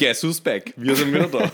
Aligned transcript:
Guess 0.00 0.22
who's 0.22 0.40
back? 0.40 0.72
Wir 0.78 0.96
sind 0.96 1.12
wieder 1.12 1.26
da. 1.26 1.40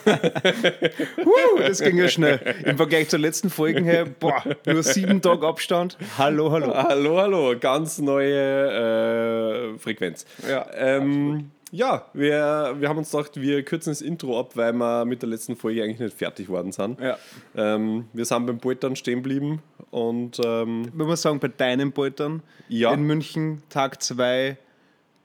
uh, 1.25 1.59
das 1.59 1.81
ging 1.81 1.99
ja 1.99 2.07
schnell. 2.07 2.39
Im 2.65 2.77
Vergleich 2.77 3.09
zur 3.09 3.19
letzten 3.19 3.51
Folge 3.51 3.83
her, 3.83 4.05
boah, 4.05 4.41
nur 4.65 4.85
sieben 4.85 5.21
Tage 5.21 5.45
Abstand. 5.45 5.99
Hallo, 6.17 6.53
hallo. 6.53 6.73
Hallo, 6.73 7.19
hallo. 7.19 7.59
Ganz 7.59 7.99
neue 7.99 9.75
äh, 9.75 9.79
Frequenz. 9.81 10.27
Ja, 10.49 10.65
ähm, 10.77 11.51
ja 11.73 12.07
wir, 12.15 12.77
wir 12.79 12.89
haben 12.89 12.99
uns 12.99 13.11
gedacht, 13.11 13.33
wir 13.41 13.65
kürzen 13.65 13.91
das 13.91 14.01
Intro 14.01 14.39
ab, 14.39 14.53
weil 14.55 14.73
wir 14.75 15.05
mit 15.07 15.23
der 15.23 15.29
letzten 15.29 15.57
Folge 15.57 15.83
eigentlich 15.83 15.99
nicht 15.99 16.17
fertig 16.17 16.49
worden 16.49 16.71
sind. 16.71 17.01
Ja. 17.01 17.19
Ähm, 17.57 18.05
wir 18.13 18.25
sind 18.27 18.47
beim 18.47 18.59
Poltern 18.59 18.95
stehen 18.95 19.25
geblieben 19.25 19.61
und 19.91 20.41
ähm, 20.45 20.89
Wenn 20.95 21.09
wir 21.09 21.17
sagen, 21.17 21.41
bei 21.41 21.49
deinen 21.49 21.91
Poltern 21.91 22.45
Ja. 22.69 22.95
in 22.95 23.03
München, 23.03 23.65
Tag 23.71 24.01
2, 24.01 24.57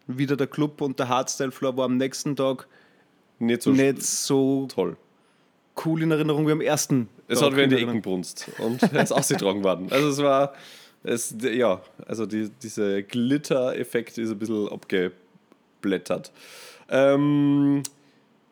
wieder 0.07 0.35
der 0.35 0.47
Club 0.47 0.81
und 0.81 0.97
der 0.97 1.07
Hardstyle-Floor 1.07 1.77
war 1.77 1.85
am 1.85 1.97
nächsten 1.97 2.35
Tag 2.35 2.67
nicht 3.41 3.63
so 3.63 3.71
nicht 3.71 4.03
so 4.03 4.67
toll. 4.67 4.97
cool 5.85 6.03
in 6.03 6.11
Erinnerung 6.11 6.47
wie 6.47 6.51
am 6.51 6.61
ersten. 6.61 7.09
Es 7.27 7.41
hat 7.41 7.55
wie 7.55 7.61
in 7.61 7.69
die 7.69 7.75
Erinnerung. 7.75 7.99
Ecken 7.99 8.09
brunst 8.09 8.51
und 8.59 8.83
es 8.93 9.03
ist 9.03 9.11
ausgetragen 9.11 9.63
worden. 9.63 9.87
Also 9.89 10.09
es 10.09 10.17
war, 10.19 10.53
es, 11.03 11.35
ja, 11.41 11.81
also 12.05 12.25
die, 12.25 12.49
dieser 12.61 13.01
Glitter-Effekt 13.01 14.17
ist 14.17 14.31
ein 14.31 14.39
bisschen 14.39 14.69
abgeblättert. 14.69 16.31
Ähm, 16.89 17.83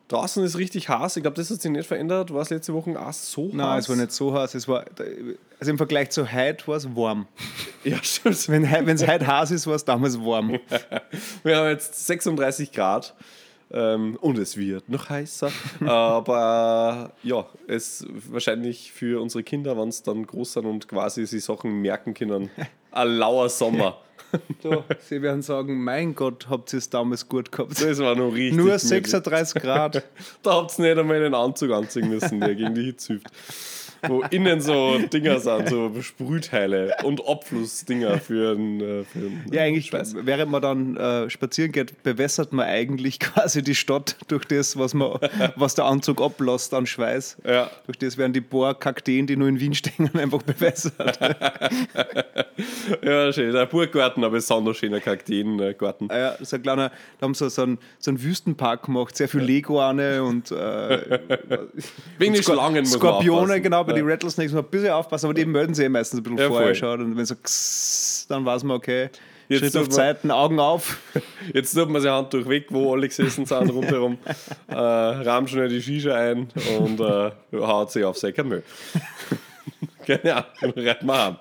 draußen 0.08 0.42
ist 0.44 0.58
richtig 0.58 0.88
heiß. 0.88 1.16
Ich 1.16 1.22
glaube, 1.22 1.36
das 1.36 1.50
hat 1.50 1.60
sich 1.60 1.70
nicht 1.70 1.86
verändert. 1.86 2.32
War 2.32 2.42
es 2.42 2.50
letzte 2.50 2.74
Woche 2.74 2.98
auch 2.98 3.12
so 3.12 3.44
heiß? 3.44 3.52
Nein, 3.52 3.78
es 3.78 3.88
war 3.88 3.96
nicht 3.96 4.12
so 4.12 4.34
heiß. 4.34 4.54
Es 4.54 4.66
war, 4.66 4.84
also 5.58 5.70
im 5.70 5.76
Vergleich 5.76 6.10
zu 6.10 6.32
heute 6.32 6.66
war 6.66 6.76
es 6.76 6.94
warm. 6.94 7.26
Ja, 7.82 7.96
stimmt. 8.02 8.46
Wenn 8.50 8.88
es 8.88 9.06
heute 9.06 9.26
heiß 9.26 9.52
ist, 9.52 9.66
war 9.66 9.74
es 9.74 9.86
damals 9.86 10.20
warm. 10.20 10.58
Wir 11.42 11.56
haben 11.56 11.68
jetzt 11.68 12.06
36 12.06 12.72
Grad 12.72 13.14
ähm, 13.72 14.16
und 14.20 14.38
es 14.38 14.56
wird 14.56 14.88
noch 14.88 15.08
heißer. 15.08 15.50
Aber 15.86 17.12
ja, 17.22 17.46
es 17.66 18.06
wahrscheinlich 18.28 18.92
für 18.92 19.20
unsere 19.20 19.44
Kinder, 19.44 19.76
wenn 19.76 19.88
es 19.88 20.02
dann 20.02 20.26
groß 20.26 20.54
sind 20.54 20.66
und 20.66 20.88
quasi 20.88 21.26
sie 21.26 21.40
Sachen 21.40 21.80
merken 21.80 22.14
können, 22.14 22.50
ein 22.90 23.08
lauer 23.08 23.48
Sommer. 23.48 23.98
So, 24.62 24.84
sie 25.00 25.22
werden 25.22 25.42
sagen, 25.42 25.82
mein 25.82 26.14
Gott, 26.14 26.48
habt 26.48 26.72
ihr 26.72 26.78
es 26.78 26.88
damals 26.88 27.28
gut 27.28 27.50
gehabt. 27.50 27.82
Das 27.82 27.98
war 27.98 28.14
noch 28.14 28.32
richtig. 28.32 28.58
Nur 28.58 28.66
gemütlich. 28.66 28.88
36 28.88 29.60
Grad. 29.60 30.04
Da 30.44 30.54
habt 30.54 30.78
ihr 30.78 30.84
nicht 30.84 30.98
einmal 30.98 31.16
einen 31.16 31.34
Anzug 31.34 31.72
anziehen 31.72 32.08
müssen, 32.08 32.38
der 32.38 32.54
gegen 32.54 32.72
die 32.72 32.84
Hitze 32.84 33.14
hilft. 33.14 33.26
Wo 34.08 34.22
innen 34.30 34.60
so 34.60 34.98
Dinger 34.98 35.40
sind, 35.40 35.68
so 35.68 35.92
Sprühteile 36.00 36.94
und 37.04 37.26
Abflussdinger 37.28 38.18
für 38.18 38.52
einen. 38.52 38.80
äh, 38.80 39.04
Für 39.04 39.18
einen 39.18 39.44
Ja, 39.52 39.62
eigentlich, 39.62 39.86
Schweiß. 39.86 40.14
während 40.22 40.50
man 40.50 40.62
dann 40.62 40.96
äh, 40.96 41.28
spazieren 41.30 41.72
geht, 41.72 42.02
bewässert 42.02 42.52
man 42.52 42.66
eigentlich 42.66 43.18
quasi 43.20 43.62
die 43.62 43.74
Stadt 43.74 44.16
durch 44.28 44.44
das, 44.46 44.78
was, 44.78 44.94
man, 44.94 45.18
was 45.56 45.74
der 45.74 45.84
Anzug 45.84 46.20
ablässt 46.22 46.72
an 46.74 46.86
Schweiß. 46.86 47.38
Ja. 47.46 47.70
Durch 47.86 47.98
das 47.98 48.16
werden 48.16 48.32
die 48.32 48.40
paar 48.40 48.74
Kakteen, 48.74 49.26
die 49.26 49.36
nur 49.36 49.48
in 49.48 49.60
Wien 49.60 49.74
stehen, 49.74 50.10
einfach 50.18 50.42
bewässert. 50.42 51.18
ja, 53.02 53.32
schön. 53.32 53.52
Der 53.52 53.66
Burggarten, 53.66 54.24
aber 54.24 54.34
besonders 54.34 54.76
schöner 54.78 55.00
Kakteengarten. 55.00 56.10
Ah 56.10 56.18
ja, 56.18 56.36
so 56.40 56.56
ein 56.56 56.62
kleiner, 56.62 56.90
da 57.18 57.24
haben 57.24 57.34
sie 57.34 57.48
so 57.50 57.62
einen, 57.62 57.78
so 57.98 58.10
einen 58.10 58.22
Wüstenpark 58.22 58.84
gemacht, 58.84 59.16
sehr 59.16 59.28
viel 59.28 59.40
Lego-Ane 59.40 60.22
und 60.22 60.50
äh, 60.50 61.18
Wegen 62.18 62.34
den 62.34 62.42
Skor- 62.42 62.54
Schlangen 62.54 62.80
muss 62.84 62.92
man 62.92 63.00
Skorpione, 63.00 63.60
genau, 63.60 63.84
bei 63.90 64.00
den 64.00 64.08
Rattlesnakes 64.08 64.52
man 64.52 64.64
ein 64.64 64.70
bisschen 64.70 64.90
aufpassen, 64.90 65.26
aber 65.26 65.34
die 65.34 65.44
melden 65.44 65.74
sich 65.74 65.88
meistens 65.88 66.20
ein 66.20 66.22
bisschen 66.22 66.38
Ja, 66.38 66.48
vorher 66.48 66.74
schon. 66.74 67.00
Und 67.00 67.16
wenn 67.16 67.24
so 67.24 67.34
kss, 67.36 68.26
dann 68.28 68.44
weiß 68.44 68.64
man, 68.64 68.76
okay, 68.76 69.10
Jetzt 69.48 69.60
Schritt 69.62 69.76
auf 69.76 69.82
man- 69.88 69.90
Seiten, 69.90 70.30
Augen 70.30 70.60
auf. 70.60 70.98
Jetzt 71.52 71.74
tut 71.74 71.90
man 71.90 72.00
seine 72.00 72.14
Hand 72.14 72.32
durch 72.32 72.48
weg, 72.48 72.66
wo 72.70 72.92
alle 72.94 73.08
gesessen 73.08 73.44
sind 73.46 73.70
rundherum, 73.70 74.18
äh, 74.68 74.74
rammt 74.74 75.50
schnell 75.50 75.68
die 75.68 75.82
Shisha 75.82 76.14
ein 76.14 76.48
und 76.78 77.00
äh, 77.00 77.30
haut 77.52 77.90
sich 77.90 78.04
auf 78.04 78.16
sein. 78.16 78.32
Keine 80.06 80.36
Ahnung, 80.36 80.74
reitet 80.76 81.02
man 81.02 81.20
an. 81.20 81.36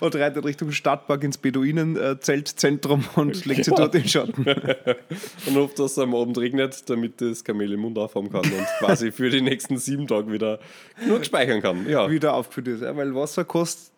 und 0.00 0.14
reitet 0.16 0.44
Richtung 0.44 0.72
Stadtpark 0.72 1.24
ins 1.24 1.38
Beduinen-Zeltzentrum 1.38 3.04
und 3.16 3.44
legt 3.46 3.64
sie 3.64 3.70
Ja. 3.70 3.76
dort 3.76 3.94
in 3.94 4.02
den 4.02 4.08
Schatten. 4.08 4.44
Und 5.46 5.56
hofft, 5.56 5.78
dass 5.78 5.92
es 5.92 5.98
am 5.98 6.14
Abend 6.14 6.38
regnet, 6.38 6.88
damit 6.88 7.20
das 7.20 7.42
Kamel 7.44 7.72
im 7.72 7.80
Mund 7.80 7.98
aufhaben 7.98 8.30
kann 8.30 8.42
und 8.42 8.66
quasi 8.78 9.10
für 9.12 9.30
die 9.30 9.40
nächsten 9.40 9.76
sieben 9.78 10.06
Tage 10.06 10.30
wieder 10.32 10.58
genug 11.02 11.24
speichern 11.24 11.60
kann. 11.62 11.88
Ja, 11.88 12.08
Wieder 12.10 12.34
aufgefüllt 12.34 12.68
ist. 12.68 12.82
Ja, 12.82 12.96
weil 12.96 13.14
Wasser 13.14 13.44
kostet 13.44 13.90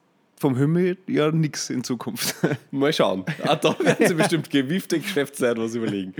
vom 0.42 0.56
Himmel 0.56 0.98
ja 1.08 1.30
nichts 1.30 1.70
in 1.70 1.82
Zukunft. 1.84 2.34
mal 2.70 2.92
schauen. 2.92 3.24
Auch 3.46 3.54
da 3.56 3.74
werden 3.78 4.06
sie 4.06 4.14
bestimmt 4.14 4.50
gewiefte 4.50 4.98
Geschäftszeit 4.98 5.56
was 5.56 5.74
überlegen. 5.74 6.14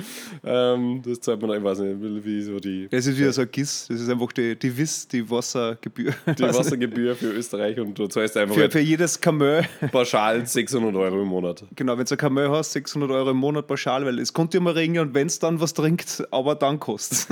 Ähm, 0.44 1.02
das 1.04 1.20
zahlt 1.20 1.42
man, 1.42 1.58
ich 1.58 1.62
weiß 1.62 1.80
nicht, 1.80 2.24
wie 2.24 2.40
so 2.40 2.58
die, 2.58 2.88
Das 2.88 3.06
ist 3.06 3.18
wieder 3.18 3.32
so 3.32 3.42
ein 3.42 3.48
GIS, 3.50 3.86
das 3.88 4.00
ist 4.00 4.08
einfach 4.08 4.32
die, 4.32 4.56
die 4.58 4.76
WIS, 4.76 5.08
die 5.08 5.28
Wassergebühr. 5.28 6.14
die 6.38 6.42
Wassergebühr 6.42 7.14
für 7.16 7.32
Österreich 7.32 7.78
und 7.80 7.98
du 7.98 8.06
zahlst 8.06 8.36
einfach 8.36 8.54
Für, 8.54 8.62
halt 8.62 8.72
für 8.72 8.80
jedes 8.80 9.20
Kamel, 9.20 9.64
pauschal 9.92 10.46
600 10.46 10.94
Euro 10.94 11.20
im 11.20 11.28
Monat. 11.28 11.64
genau, 11.76 11.98
wenn 11.98 12.06
du 12.06 12.14
ein 12.14 12.18
Kamel 12.18 12.48
hast, 12.50 12.72
600 12.72 13.10
Euro 13.10 13.30
im 13.30 13.36
Monat 13.36 13.66
pauschal, 13.66 14.06
weil 14.06 14.18
es 14.20 14.32
konnte 14.32 14.56
immer 14.58 14.74
regnen 14.74 15.08
und 15.08 15.14
wenn 15.14 15.26
es 15.26 15.38
dann 15.38 15.60
was 15.60 15.74
trinkt, 15.74 16.24
aber 16.30 16.54
dann 16.54 16.78
kostet 16.78 17.26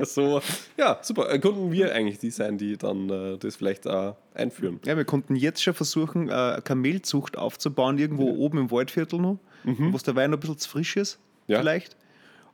So, 0.00 0.40
ja, 0.78 0.98
super. 1.02 1.30
Äh, 1.30 1.38
Konnten 1.38 1.70
wir 1.72 1.92
eigentlich 1.94 2.18
die 2.18 2.30
sein, 2.30 2.56
die 2.58 2.76
dann 2.76 3.10
äh, 3.10 3.36
das 3.38 3.56
vielleicht 3.56 3.86
auch 3.86 4.16
einführen? 4.34 4.80
Ja, 4.84 4.96
wir 4.96 5.04
konnten 5.04 5.34
jetzt 5.36 5.62
schon 5.62 5.74
versuchen, 5.74 6.05
äh, 6.14 6.32
eine 6.32 6.62
Kamelzucht 6.62 7.36
aufzubauen, 7.38 7.98
irgendwo 7.98 8.30
oben 8.30 8.58
im 8.58 8.70
Waldviertel 8.70 9.20
noch, 9.20 9.38
wo 9.64 9.96
es 9.96 10.02
der 10.02 10.14
Wein 10.16 10.30
noch 10.30 10.36
ein 10.38 10.40
bisschen 10.40 10.58
zu 10.58 10.68
frisch 10.68 10.96
ist, 10.96 11.18
Mhm. 11.48 11.52
Ja. 11.52 11.60
vielleicht. 11.60 11.96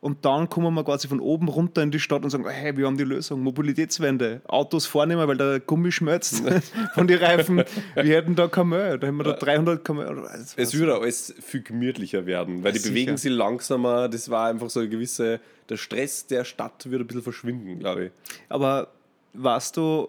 Und 0.01 0.25
dann 0.25 0.49
kommen 0.49 0.75
wir 0.75 0.83
quasi 0.83 1.07
von 1.07 1.21
oben 1.21 1.47
runter 1.47 1.81
in 1.81 1.93
die 1.93 2.01
Stadt 2.01 2.25
und 2.25 2.31
sagen, 2.31 2.45
hey, 2.49 2.77
wir 2.77 2.87
haben 2.87 2.97
die 2.99 3.05
Lösung, 3.05 3.41
Mobilitätswende, 3.43 4.43
Autos 4.49 4.85
vornehmen, 4.85 5.29
weil 5.29 5.37
der 5.37 5.61
Gummi 5.61 5.93
schmelzt 5.93 6.43
von 6.95 7.07
den 7.07 7.19
Reifen. 7.19 7.63
Wir 7.95 8.17
hätten 8.17 8.35
da 8.35 8.49
Kamel, 8.49 8.99
da 8.99 9.07
hätten 9.07 9.17
wir 9.19 9.23
da 9.25 9.35
300 9.35 9.85
Kamel. 9.85 10.25
was- 10.25 10.55
Es 10.57 10.75
würde 10.75 10.97
alles 10.97 11.33
viel 11.41 11.63
gemütlicher 11.63 12.27
werden, 12.27 12.65
weil 12.65 12.73
die 12.73 12.81
Sicher. 12.81 12.91
bewegen 12.91 13.17
sich 13.17 13.31
langsamer. 13.31 14.09
Das 14.09 14.29
war 14.29 14.49
einfach 14.49 14.69
so 14.71 14.81
eine 14.81 14.89
gewisse, 14.89 15.39
der 15.69 15.77
Stress 15.77 16.27
der 16.27 16.45
Stadt 16.45 16.91
würde 16.91 17.05
ein 17.05 17.07
bisschen 17.07 17.23
verschwinden, 17.23 17.79
glaube 17.79 18.07
ich. 18.07 18.11
Aber 18.49 18.89
weißt 19.35 19.77
du, 19.77 20.09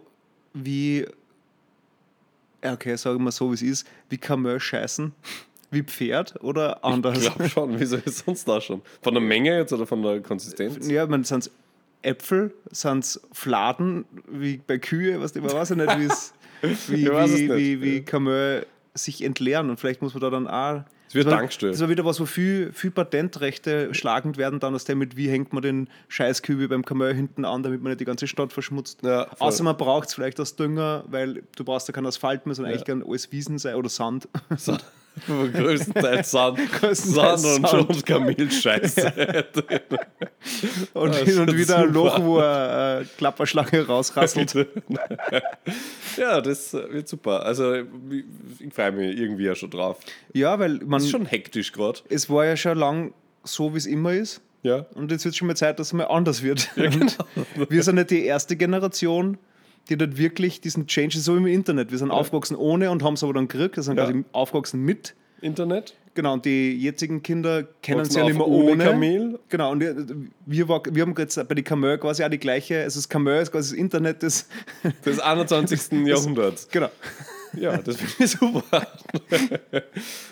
wie, 0.55 1.01
ja, 1.01 1.07
okay, 2.71 2.95
sagen 2.95 3.23
wir 3.23 3.31
so, 3.31 3.49
wie 3.49 3.55
es 3.55 3.61
ist, 3.61 3.87
wie 4.09 4.17
Kamel 4.17 4.59
scheißen? 4.59 5.11
Wie 5.71 5.83
Pferd 5.83 6.41
oder 6.41 6.85
anders? 6.85 7.17
Ich 7.17 7.23
glaube 7.23 7.49
schon, 7.49 7.79
wie 7.79 7.85
soll 7.85 8.03
es 8.05 8.19
sonst 8.19 8.47
da 8.47 8.61
schon? 8.61 8.81
Von 9.01 9.13
der 9.13 9.21
Menge 9.21 9.57
jetzt 9.57 9.73
oder 9.73 9.87
von 9.87 10.01
der 10.03 10.21
Konsistenz? 10.21 10.87
Ja, 10.87 11.05
man 11.07 11.23
sind 11.23 11.39
es 11.47 11.51
Äpfel, 12.03 12.53
sind 12.71 13.03
es 13.03 13.21
Fladen, 13.31 14.05
wie 14.27 14.57
bei 14.57 14.77
Kühe, 14.77 15.19
was 15.19 15.33
man 15.33 15.51
weiß 15.51 15.69
ja 15.69 15.75
nicht, 15.75 16.33
wie, 16.61 16.95
Ich 16.95 17.11
weiß 17.11 17.31
es 17.31 17.39
wie, 17.39 17.47
nicht, 17.47 17.57
wie, 17.57 17.73
ja. 17.73 17.81
wie 17.81 18.01
Kamel 18.01 18.67
sich 18.93 19.23
entleeren 19.23 19.69
und 19.69 19.79
vielleicht 19.79 20.01
muss 20.01 20.13
man 20.13 20.21
da 20.21 20.29
dann 20.29 20.47
auch. 20.47 20.83
Es 21.07 21.15
wird 21.15 21.29
Tankstelle. 21.29 21.71
Das 21.71 21.81
war 21.81 21.89
wieder 21.89 22.05
was, 22.05 22.19
wo 22.19 22.25
viel, 22.25 22.71
viel 22.71 22.91
Patentrechte 22.91 23.93
schlagend 23.93 24.37
werden, 24.37 24.59
dann 24.59 24.73
aus 24.73 24.85
dem 24.85 24.97
mit, 24.97 25.15
wie 25.15 25.29
hängt 25.29 25.53
man 25.53 25.61
den 25.61 25.89
Scheißkübel 26.07 26.67
beim 26.67 26.83
Kamel 26.83 27.13
hinten 27.13 27.45
an, 27.45 27.61
damit 27.61 27.81
man 27.81 27.91
nicht 27.91 27.99
die 27.99 28.05
ganze 28.05 28.27
Stadt 28.27 28.51
verschmutzt. 28.51 29.03
Ja. 29.03 29.27
Außer 29.39 29.63
man 29.63 29.77
braucht 29.77 30.07
es 30.07 30.13
vielleicht 30.15 30.39
als 30.39 30.55
Dünger, 30.55 31.03
weil 31.07 31.43
du 31.55 31.63
brauchst 31.63 31.87
ja 31.87 31.93
keinen 31.93 32.07
Asphalt 32.07 32.45
mehr, 32.45 32.55
sondern 32.55 32.73
eigentlich 32.73 32.85
kann 32.85 33.03
alles 33.03 33.31
Wiesen 33.31 33.59
sein 33.59 33.75
oder 33.75 33.89
Sand. 33.89 34.27
So, 34.57 34.77
größtenteils 35.27 36.31
Sand, 36.31 36.57
Größtenteils 36.79 37.41
Sand 37.41 37.63
und, 37.65 37.69
Sand. 37.69 38.05
Kamelscheiße. 38.05 39.45
Und 40.93 41.13
Ah, 41.13 41.17
hin 41.19 41.39
und 41.39 41.55
wieder 41.57 41.77
ein. 41.77 41.93
Loch, 41.93 42.19
wo 42.21 42.39
eine 42.39 43.01
äh, 43.01 43.05
Klapperschlange 43.17 43.87
rausrasselt. 43.87 44.53
ja, 46.17 46.41
das 46.41 46.73
wird 46.73 47.07
super. 47.07 47.45
Also 47.45 47.75
ich, 47.75 48.73
freue 48.73 48.91
mich 48.91 49.17
irgendwie 49.17 49.45
ja 49.45 49.55
schon 49.55 49.69
drauf. 49.69 49.99
ja, 50.33 50.59
weil 50.59 50.79
man. 50.85 51.01
ist 51.01 51.09
schon 51.09 51.25
hektisch 51.25 51.71
gerade. 51.71 51.99
es 52.09 52.29
war 52.29 52.45
ja 52.45 52.57
schon 52.57 52.77
lang 52.77 53.13
so, 53.43 53.73
wie 53.73 53.77
es 53.77 53.85
immer 53.85 54.13
ist. 54.13 54.41
Ja. 54.63 54.85
Und 54.95 55.11
jetzt 55.11 55.25
wird 55.25 55.33
es 55.33 55.37
schon 55.37 55.47
mal 55.47 55.55
Zeit, 55.55 55.79
dass 55.79 55.87
es 55.87 55.93
mal 55.93 56.05
anders 56.05 56.41
wird. 56.43 56.69
genau. 56.75 56.95
Und 57.55 57.69
wir 57.69 57.83
sind 57.83 57.95
nicht 57.95 58.11
die 58.11 58.25
erste 58.25 58.55
Generation, 58.55 59.37
die 59.89 59.97
dort 59.97 60.17
wirklich 60.17 60.61
diesen 60.61 60.87
Change, 60.87 61.19
so 61.19 61.35
im 61.35 61.45
Internet. 61.47 61.91
Wir 61.91 61.97
sind 61.97 62.11
aufgewachsen 62.11 62.55
ohne 62.55 62.89
und 62.91 63.03
haben 63.03 63.15
es 63.15 63.23
aber 63.23 63.33
dann 63.33 63.47
gekriegt. 63.47 63.75
Wir 63.75 63.83
sind 63.83 63.97
Ja. 63.97 64.05
quasi 64.05 64.23
aufgewachsen 64.31 64.81
mit. 64.81 65.15
Internet? 65.41 65.93
Genau, 66.13 66.33
und 66.33 66.45
die 66.45 66.73
jetzigen 66.77 67.21
Kinder 67.21 67.63
kennen 67.81 67.99
es 68.01 68.09
Wachsen 68.09 68.19
ja 68.19 68.25
nicht 68.25 68.37
mehr 68.37 68.47
ohne. 68.47 68.83
Kamel? 68.85 69.39
Genau, 69.49 69.71
und 69.71 69.79
wir, 69.81 69.95
wir, 70.45 70.69
war, 70.69 70.81
wir 70.89 71.01
haben 71.01 71.15
jetzt 71.17 71.35
bei 71.49 71.55
den 71.55 71.63
Kamel 71.65 71.97
quasi 71.97 72.23
auch 72.23 72.29
die 72.29 72.37
gleiche, 72.37 72.81
also 72.83 72.97
das 72.99 73.09
Kamel 73.09 73.41
ist 73.41 73.51
quasi 73.51 73.71
das 73.71 73.79
Internet 73.79 74.21
des, 74.23 74.47
Des 75.05 75.19
21. 75.19 75.91
Jahrhunderts. 76.07 76.69
genau. 76.71 76.89
Ja, 77.59 77.77
das 77.77 77.97
finde 77.97 78.13
ich 78.19 78.31
super. 78.31 78.87
äh, 79.71 79.81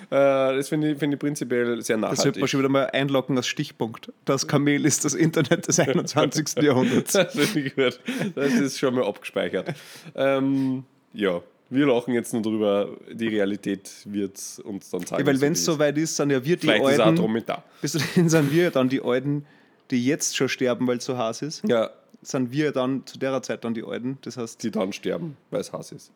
das 0.09 0.69
finde 0.69 0.91
ich, 0.91 0.97
find 0.97 1.13
ich 1.13 1.19
prinzipiell 1.19 1.81
sehr 1.81 1.97
Das 1.97 2.17
sollte 2.17 2.17
nachhaltig. 2.17 2.39
man 2.41 2.47
schon 2.47 2.59
wieder 2.59 2.69
mal 2.69 2.85
einloggen 2.91 3.37
als 3.37 3.47
Stichpunkt. 3.47 4.11
Das 4.25 4.47
Kamel 4.47 4.85
ist 4.85 5.05
das 5.05 5.13
Internet 5.13 5.67
des 5.67 5.79
21. 5.79 6.61
Jahrhunderts. 6.63 7.13
Das 7.21 7.33
finde 7.33 7.67
ich 7.67 7.75
gut. 7.75 7.99
Das 8.35 8.53
ist 8.53 8.79
schon 8.79 8.95
mal 8.95 9.05
abgespeichert. 9.05 9.73
Ähm, 10.15 10.83
ja, 11.13 11.41
wir 11.69 11.85
lachen 11.87 12.13
jetzt 12.13 12.33
nur 12.33 12.41
drüber. 12.41 12.89
Die 13.11 13.27
Realität 13.27 13.89
wird 14.05 14.39
uns 14.63 14.89
dann 14.89 15.05
zeigen. 15.05 15.21
Ja, 15.21 15.27
weil 15.27 15.39
wenn 15.41 15.53
es 15.53 15.63
so 15.63 15.79
weit 15.79 15.97
ist, 15.97 16.15
sind 16.15 16.29
ja 16.31 16.43
wir 16.43 16.57
die 16.57 16.67
Vielleicht 16.67 16.83
ist 16.85 16.99
auch 16.99 17.05
Alten, 17.07 17.31
mit 17.31 17.47
da. 17.47 17.63
bis 17.81 17.93
dahin 17.93 18.29
sind 18.29 18.51
wir 18.51 18.71
dann 18.71 18.89
die 18.89 19.01
Alten, 19.01 19.45
die 19.89 20.05
jetzt 20.05 20.35
schon 20.35 20.49
sterben, 20.49 20.87
weil 20.87 20.97
es 20.97 21.05
so 21.05 21.17
heiß 21.17 21.41
ist, 21.43 21.63
Ja, 21.67 21.91
sind 22.21 22.51
wir 22.51 22.71
dann 22.71 23.05
zu 23.05 23.17
der 23.17 23.41
Zeit 23.41 23.63
dann 23.63 23.73
die 23.73 23.83
Alten. 23.83 24.17
Das 24.21 24.37
heißt, 24.37 24.61
die 24.63 24.71
dann 24.71 24.91
sterben, 24.93 25.37
weil 25.49 25.61
es 25.61 25.71
heiß 25.71 25.93
ist. 25.93 26.11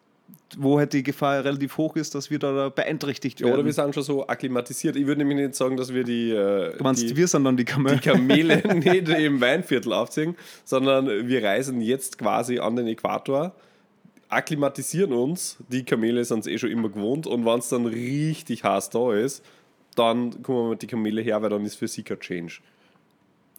Wo 0.57 0.77
halt 0.79 0.93
die 0.93 1.03
Gefahr 1.03 1.43
relativ 1.43 1.77
hoch 1.77 1.95
ist, 1.95 2.15
dass 2.15 2.29
wir 2.29 2.39
da 2.39 2.69
beeinträchtigt 2.69 3.39
Ja, 3.41 3.47
werden. 3.47 3.55
oder 3.59 3.65
wir 3.65 3.73
sind 3.73 3.93
schon 3.93 4.03
so 4.03 4.27
akklimatisiert. 4.27 4.95
Ich 4.95 5.05
würde 5.05 5.19
nämlich 5.19 5.37
nicht 5.37 5.55
sagen, 5.55 5.75
dass 5.75 5.93
wir 5.93 6.03
die, 6.03 6.29
äh, 6.31 6.77
du 6.77 6.83
meinst, 6.83 7.01
die, 7.03 7.15
wir 7.17 7.27
sind 7.27 7.43
dann 7.43 7.57
die 7.57 7.65
Kamel. 7.65 7.95
die 7.95 7.99
Kamele 8.09 8.57
nicht 8.75 9.09
im 9.09 9.41
Weinviertel 9.41 9.91
aufziehen, 9.93 10.35
sondern 10.63 11.27
wir 11.27 11.43
reisen 11.43 11.81
jetzt 11.81 12.17
quasi 12.17 12.59
an 12.59 12.75
den 12.75 12.87
Äquator, 12.87 13.53
akklimatisieren 14.29 15.13
uns. 15.13 15.57
Die 15.69 15.83
Kamele 15.83 16.23
sind 16.25 16.39
es 16.39 16.47
eh 16.47 16.57
schon 16.57 16.71
immer 16.71 16.89
gewohnt 16.89 17.27
und 17.27 17.45
wenn 17.45 17.59
es 17.59 17.69
dann 17.69 17.85
richtig 17.85 18.63
heiß 18.63 18.89
da 18.89 19.13
ist, 19.13 19.43
dann 19.95 20.41
kommen 20.43 20.65
wir 20.65 20.69
mit 20.71 20.81
die 20.81 20.87
Kamele 20.87 21.21
her, 21.21 21.41
weil 21.41 21.49
dann 21.49 21.65
ist 21.65 21.75
für 21.75 21.87
sie 21.87 22.03
kein 22.03 22.19
Change. 22.19 22.59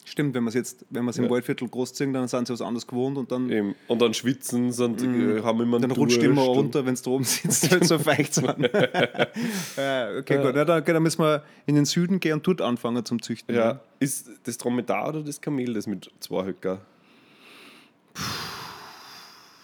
Stimmt, 0.08 0.36
wenn 0.36 0.44
wir 0.44 0.50
es 0.50 0.54
jetzt, 0.54 0.86
wenn 0.90 1.02
wir 1.04 1.10
es 1.10 1.18
im 1.18 1.24
Ja. 1.24 1.30
Waldviertel 1.30 1.68
großziehen, 1.68 2.12
dann 2.12 2.28
sind 2.28 2.46
sie 2.46 2.52
was 2.52 2.60
anderes 2.60 2.86
gewohnt 2.86 3.18
und 3.18 3.32
dann, 3.32 3.50
Eben. 3.50 3.74
Und 3.88 4.00
dann 4.00 4.14
schwitzen 4.14 4.70
sie 4.70 4.84
und 4.84 5.02
äh, 5.02 5.42
haben 5.42 5.60
immer 5.60 5.78
Mhm. 5.78 5.82
dann 5.82 5.90
rutscht 5.90 6.22
immer 6.22 6.42
runter, 6.42 6.86
wenn 6.86 6.94
es 6.94 7.02
da 7.02 7.10
oben 7.10 7.24
sitzt, 7.24 7.72
es 7.72 7.88
so 7.88 7.98
feucht 7.98 8.32
sind. 8.32 8.46
ja, 9.76 10.16
okay, 10.16 10.36
gut. 10.40 10.54
Ja, 10.54 10.64
dann, 10.64 10.80
okay, 10.80 10.92
dann 10.92 11.02
müssen 11.02 11.20
wir 11.22 11.42
in 11.66 11.74
den 11.74 11.86
Süden 11.86 12.20
gehen 12.20 12.34
und 12.34 12.46
dort 12.46 12.60
anfangen 12.62 13.04
zum 13.04 13.20
Züchten. 13.20 13.52
Ja. 13.52 13.80
Ist 13.98 14.30
das 14.44 14.56
Dromedar 14.58 15.08
oder 15.08 15.22
das 15.24 15.40
Kamel 15.40 15.74
das 15.74 15.88
mit 15.88 16.08
zwei 16.20 16.44
Höcker? 16.44 16.80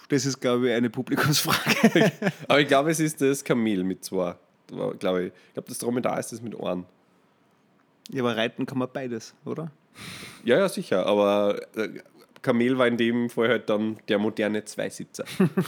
Das 0.09 0.25
ist, 0.25 0.39
glaube 0.41 0.67
ich, 0.69 0.75
eine 0.75 0.89
Publikumsfrage. 0.89 2.11
Aber 2.47 2.59
ich 2.59 2.67
glaube, 2.67 2.91
es 2.91 2.99
ist 2.99 3.21
das 3.21 3.43
Kamel 3.43 3.83
mit 3.83 4.03
zwei. 4.03 4.35
Glaube 4.99 5.23
ich. 5.27 5.31
Ich 5.47 5.53
glaube, 5.53 5.69
das 5.69 5.77
Dromedar 5.77 6.19
ist 6.19 6.31
das 6.33 6.41
mit 6.41 6.59
einem. 6.59 6.85
ja, 8.11 8.21
aber 8.23 8.35
reiten 8.35 8.65
kann 8.65 8.77
man 8.79 8.89
beides, 8.91 9.33
oder? 9.45 9.71
Ja, 10.43 10.57
ja, 10.59 10.69
sicher. 10.69 11.05
Aber 11.05 11.59
äh, 11.75 11.89
Kamel 12.43 12.77
war 12.77 12.87
in 12.87 12.97
dem 12.97 13.29
Fall 13.29 13.47
halt 13.47 13.69
dann 13.69 13.97
der 14.09 14.19
moderne 14.19 14.63
Zweisitzer. 14.65 15.23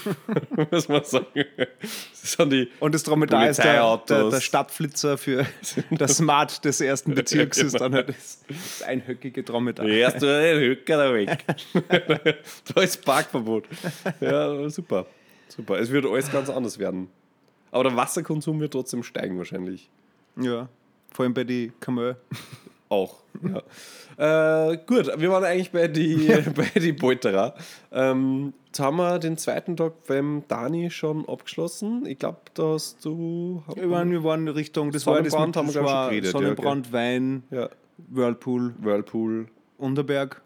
Muss 0.72 0.90
man 0.90 1.04
sagen. 1.06 1.46
Das 1.80 2.34
sind 2.34 2.52
die. 2.52 2.70
Und 2.80 2.94
das 2.94 3.04
Dromedar 3.04 3.50
ist 3.50 3.64
der, 3.64 3.98
der, 4.10 4.30
der 4.30 4.42
Stadtflitzer 4.42 5.18
für 5.18 5.46
das 5.90 6.18
Smart 6.18 6.64
des 6.66 6.82
ersten 6.82 7.16
Bezirks, 7.16 7.58
ist 7.58 7.74
genau. 7.74 7.86
dann 7.86 7.96
halt 7.96 8.10
das, 8.10 8.44
das 8.48 8.84
einhöckige 8.84 9.42
Dromedar. 9.42 9.88
Erst 9.88 10.22
du 10.22 10.26
den 10.26 10.60
Höcker 10.60 10.98
da 10.98 11.14
weg. 11.14 11.46
da 12.76 12.82
ist 12.82 13.04
Parkverbot. 13.04 13.64
Ja, 14.20 14.70
super. 14.70 15.08
Super. 15.48 15.80
Es 15.80 15.90
wird 15.90 16.06
alles 16.06 16.30
ganz 16.30 16.50
anders 16.50 16.78
werden. 16.78 17.10
Aber 17.72 17.86
der 17.86 17.96
Wasserkonsum 17.96 18.60
wird 18.60 18.74
trotzdem 18.74 19.04
steigen 19.04 19.38
wahrscheinlich. 19.38 19.90
Ja, 20.36 20.68
vor 21.12 21.24
allem 21.24 21.34
bei 21.34 21.46
den 21.46 21.74
Kamel. 21.80 22.18
Auch. 22.90 23.16
Ja. 24.18 24.72
Äh, 24.72 24.78
gut, 24.86 25.12
wir 25.18 25.30
waren 25.32 25.44
eigentlich 25.44 25.72
bei 25.72 25.88
die, 25.88 26.32
bei 26.56 26.80
die 26.80 26.94
Polterer. 26.94 27.56
Ähm, 27.92 28.54
jetzt 28.68 28.80
haben 28.80 28.98
wir 28.98 29.20
den 29.20 29.38
zweiten 29.38 29.76
Tag 29.76 29.94
beim 30.08 30.44
Dani 30.48 30.90
schon 30.92 31.28
abgeschlossen. 31.28 32.06
Ich 32.06 32.20
glaube, 32.20 32.38
da 32.54 32.74
hast 32.74 33.04
du. 33.04 33.64
Ich 33.76 33.86
meine, 33.86 34.12
wir 34.12 34.24
waren 34.24 34.48
in 34.48 34.54
Richtung, 34.54 34.92
das 34.92 35.06
war 35.06 35.18
ja 35.18 35.24
das, 35.24 35.34
Sonnenbrand 35.34 35.58
haben 35.58 35.68
wir, 35.68 35.74
das 35.74 35.82
schon 35.82 35.86
war 35.86 36.10
geredet, 36.10 36.26
ja, 36.26 36.32
Sonnenbrand, 36.40 36.94
Wein, 36.94 37.44
Ja, 37.52 37.70
Whirlpool, 38.10 38.76
Whirlpool. 38.80 39.48
Unterberg. 39.78 40.42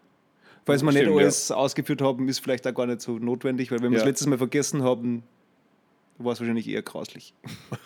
Falls 0.66 0.84
wir 0.84 0.92
nicht 0.92 1.08
alles 1.08 1.52
ausgeführt 1.52 2.02
haben, 2.02 2.28
ist 2.30 2.40
vielleicht 2.40 2.66
auch 2.68 2.74
gar 2.74 2.86
nicht 2.86 3.02
so 3.02 3.18
notwendig, 3.18 3.72
weil 3.72 3.82
wenn 3.82 3.92
wir 3.92 3.98
Ja. 3.98 4.04
es 4.04 4.08
letztes 4.08 4.28
Mal 4.28 4.38
vergessen 4.38 4.84
haben, 4.84 5.24
war 6.20 6.34
es 6.34 6.40
wahrscheinlich 6.40 6.68
eher 6.70 6.82
grauslich. 6.84 7.34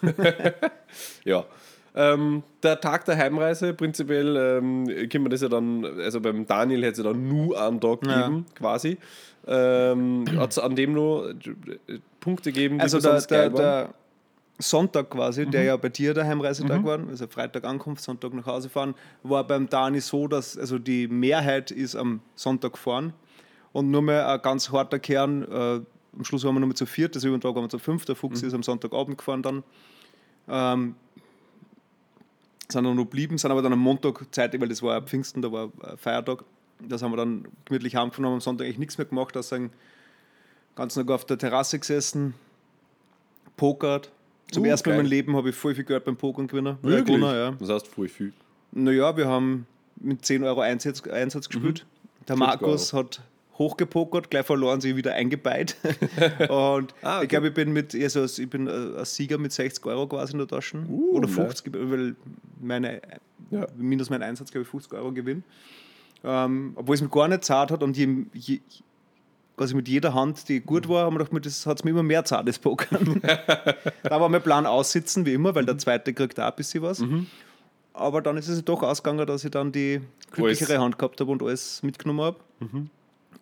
Ja. 1.24 1.46
Ähm, 1.96 2.42
der 2.64 2.82
Tag 2.82 3.06
der 3.06 3.18
Heimreise, 3.18 3.74
prinzipiell 3.74 4.36
ähm, 4.36 4.88
können 5.10 5.26
wir 5.26 5.30
das 5.30 5.42
ja 5.42 5.50
dann, 5.50 5.86
also 6.00 6.20
beim 6.22 6.48
Daniel 6.48 6.82
hätte 6.84 6.92
es 6.94 6.98
ja 7.06 7.12
dann 7.14 7.28
nur 7.28 7.60
einen 7.62 7.80
Tag 7.80 8.00
Ja. 8.08 8.22
gegeben, 8.28 8.46
quasi. 8.56 8.98
Ähm, 9.46 10.26
Hat 10.38 10.52
es 10.52 10.60
an 10.60 10.76
dem 10.76 10.94
noch 10.94 11.26
äh, 11.28 12.00
Punkte 12.20 12.52
gegeben, 12.52 12.78
die 12.78 12.82
Also 12.82 13.00
der, 13.00 13.22
der, 13.22 13.50
der 13.50 13.90
Sonntag 14.58 15.10
quasi, 15.12 15.46
Mhm. 15.46 15.52
der 15.52 15.64
ja 15.64 15.78
bei 15.78 15.90
dir 15.90 16.14
der 16.14 16.26
Heimreisetag 16.26 16.84
war, 16.84 17.00
also 17.08 17.28
Freitag 17.28 17.66
Ankunft, 17.66 18.04
Sonntag 18.04 18.34
nach 18.34 18.46
Hause 18.46 18.70
fahren, 18.70 18.96
war 19.22 19.44
beim 19.44 19.68
Dani 19.70 20.00
so, 20.00 20.28
dass 20.28 20.58
also 20.58 20.80
die 20.80 21.08
Mehrheit 21.08 21.70
ist 21.72 21.96
am 21.96 22.22
Sonntag 22.36 22.78
fahren 22.78 23.14
und 23.72 23.92
nur 23.92 24.02
mehr 24.02 24.28
ein 24.30 24.42
ganz 24.42 24.72
harter 24.72 25.00
Kern, 25.00 25.44
äh, 25.44 25.82
am 26.18 26.24
Schluss 26.24 26.44
waren 26.46 26.56
wir 26.56 26.60
nur 26.60 26.68
mehr 26.70 26.76
zu 26.76 26.86
viert, 26.86 27.16
das 27.16 27.24
über 27.24 27.36
den 27.38 27.42
Tag 27.42 27.54
waren 27.56 27.64
wir 27.66 27.70
zu 27.70 27.80
fünf, 27.80 28.06
der 28.06 28.16
Mhm. 28.16 28.20
Fuchs 28.20 28.42
ist 28.44 28.54
am 28.54 28.64
Sonntagabend 28.64 29.18
gefahren 29.18 29.42
dann. 29.44 29.64
Ähm, 30.48 30.96
sind 32.74 32.84
dann 32.84 32.96
noch 32.96 33.04
geblieben, 33.04 33.38
sind 33.38 33.50
aber 33.52 33.62
dann 33.62 33.74
am 33.74 33.80
Montag 33.80 34.26
zeitig, 34.32 34.60
weil 34.62 34.68
das 34.70 34.82
war 34.84 34.96
ja 34.96 35.02
Pfingsten, 35.02 35.42
da 35.42 35.52
war 35.52 35.72
ein 35.84 35.98
Feiertag. 35.98 36.44
Das 36.80 37.02
haben 37.02 37.12
wir 37.14 37.18
dann 37.18 37.48
gemütlich 37.66 37.96
heimgefahren, 37.96 38.26
haben 38.26 38.34
am 38.34 38.42
Sonntag 38.42 38.66
eigentlich 38.66 38.80
nichts 38.80 38.98
mehr 38.98 39.06
gemacht, 39.06 39.38
außer 39.38 39.58
den 39.58 39.70
ganzen 40.76 41.06
Tag 41.06 41.16
auf 41.16 41.26
der 41.26 41.38
Terrasse 41.38 41.80
gesessen, 41.80 42.34
pokert. 43.58 44.12
Zum 44.52 44.64
Uh, 44.64 44.68
ersten 44.68 44.90
Mal 44.90 44.96
in 44.96 45.02
meinem 45.04 45.10
Leben 45.10 45.36
habe 45.36 45.50
ich 45.50 45.56
voll 45.56 45.74
viel 45.76 45.84
Geld 45.86 46.04
beim 46.04 46.18
Pokern 46.18 46.48
gewinnen. 46.48 46.78
äh, 46.84 46.88
Wirklich? 46.88 47.18
gewonnen, 47.18 47.36
ja. 47.36 47.52
Das 47.52 47.70
heißt 47.70 47.88
voll 47.88 48.08
viel. 48.08 48.34
Naja, 48.72 49.16
wir 49.16 49.28
haben 49.28 49.66
mit 49.96 50.26
10 50.26 50.44
Euro 50.44 50.62
Einsatz, 50.62 51.02
Einsatz 51.08 51.48
gespielt. 51.50 51.86
Der 52.28 52.36
40 52.36 52.40
Markus 52.40 52.94
hat 52.94 53.22
hochgepokert, 53.58 54.30
gleich 54.32 54.46
verloren, 54.46 54.82
sich 54.82 54.96
wieder 54.96 55.14
eingebeit. 55.14 55.76
Und 56.50 56.94
Ah, 57.02 57.18
okay. 57.18 57.24
ich 57.24 57.30
glaube, 57.30 57.48
ich 57.50 57.54
bin 57.54 57.72
mit, 57.74 57.94
also 57.96 58.24
ich 58.26 58.50
bin 58.50 58.68
äh, 58.68 59.00
ein 59.00 59.06
Sieger 59.06 59.38
mit 59.38 59.52
60 59.52 59.86
Euro 59.86 60.08
quasi 60.08 60.34
in 60.34 60.40
der 60.40 60.48
Tasche. 60.48 60.78
Uh, 60.90 61.18
Oder 61.18 61.28
nice. 61.28 61.36
50, 61.62 61.74
weil 61.74 62.16
meine, 62.60 63.02
Ja. 63.52 63.68
minus 63.78 64.10
mein 64.10 64.24
Einsatz, 64.24 64.52
glaube 64.52 64.64
ich, 64.64 64.70
50 64.70 64.94
Euro 64.94 65.12
Gewinn. 65.12 65.44
Ähm, 66.24 66.72
obwohl 66.76 66.96
es 66.96 67.02
mir 67.02 67.10
gar 67.10 67.28
nicht 67.28 67.44
zart 67.44 67.70
hat 67.70 67.84
und 67.84 67.96
je, 67.98 68.26
je, 68.34 68.60
quasi 69.58 69.76
mit 69.76 69.88
jeder 69.88 70.14
Hand, 70.14 70.48
die 70.50 70.62
gut 70.62 70.88
war, 70.90 71.06
haben 71.06 71.16
wir 71.18 71.26
gedacht, 71.26 71.46
das 71.46 71.66
hat 71.66 71.78
es 71.80 71.84
mir 71.84 71.92
immer 71.92 72.02
mehr 72.04 72.24
zart, 72.26 72.48
das 72.48 72.58
Pokern. 72.58 73.22
da 74.04 74.20
war 74.22 74.30
mein 74.30 74.42
Plan 74.42 74.66
aussitzen, 74.66 75.26
wie 75.26 75.34
immer, 75.34 75.54
weil 75.54 75.66
der 75.66 75.78
zweite 75.78 76.14
kriegt 76.14 76.40
auch 76.40 76.46
ein 76.46 76.56
bisschen 76.56 76.82
was. 76.82 77.00
Mhm. 77.00 77.28
Aber 77.94 78.22
dann 78.24 78.38
ist 78.38 78.48
es 78.48 78.64
doch 78.66 78.82
ausgegangen, 78.82 79.28
dass 79.28 79.44
ich 79.46 79.52
dann 79.52 79.72
die 79.72 80.02
glücklichere 80.32 80.80
Hand 80.80 80.98
gehabt 80.98 81.20
habe 81.22 81.30
und 81.32 81.44
alles 81.44 81.84
mitgenommen 81.84 82.22
habe. 82.22 82.38
Mhm. 82.60 82.90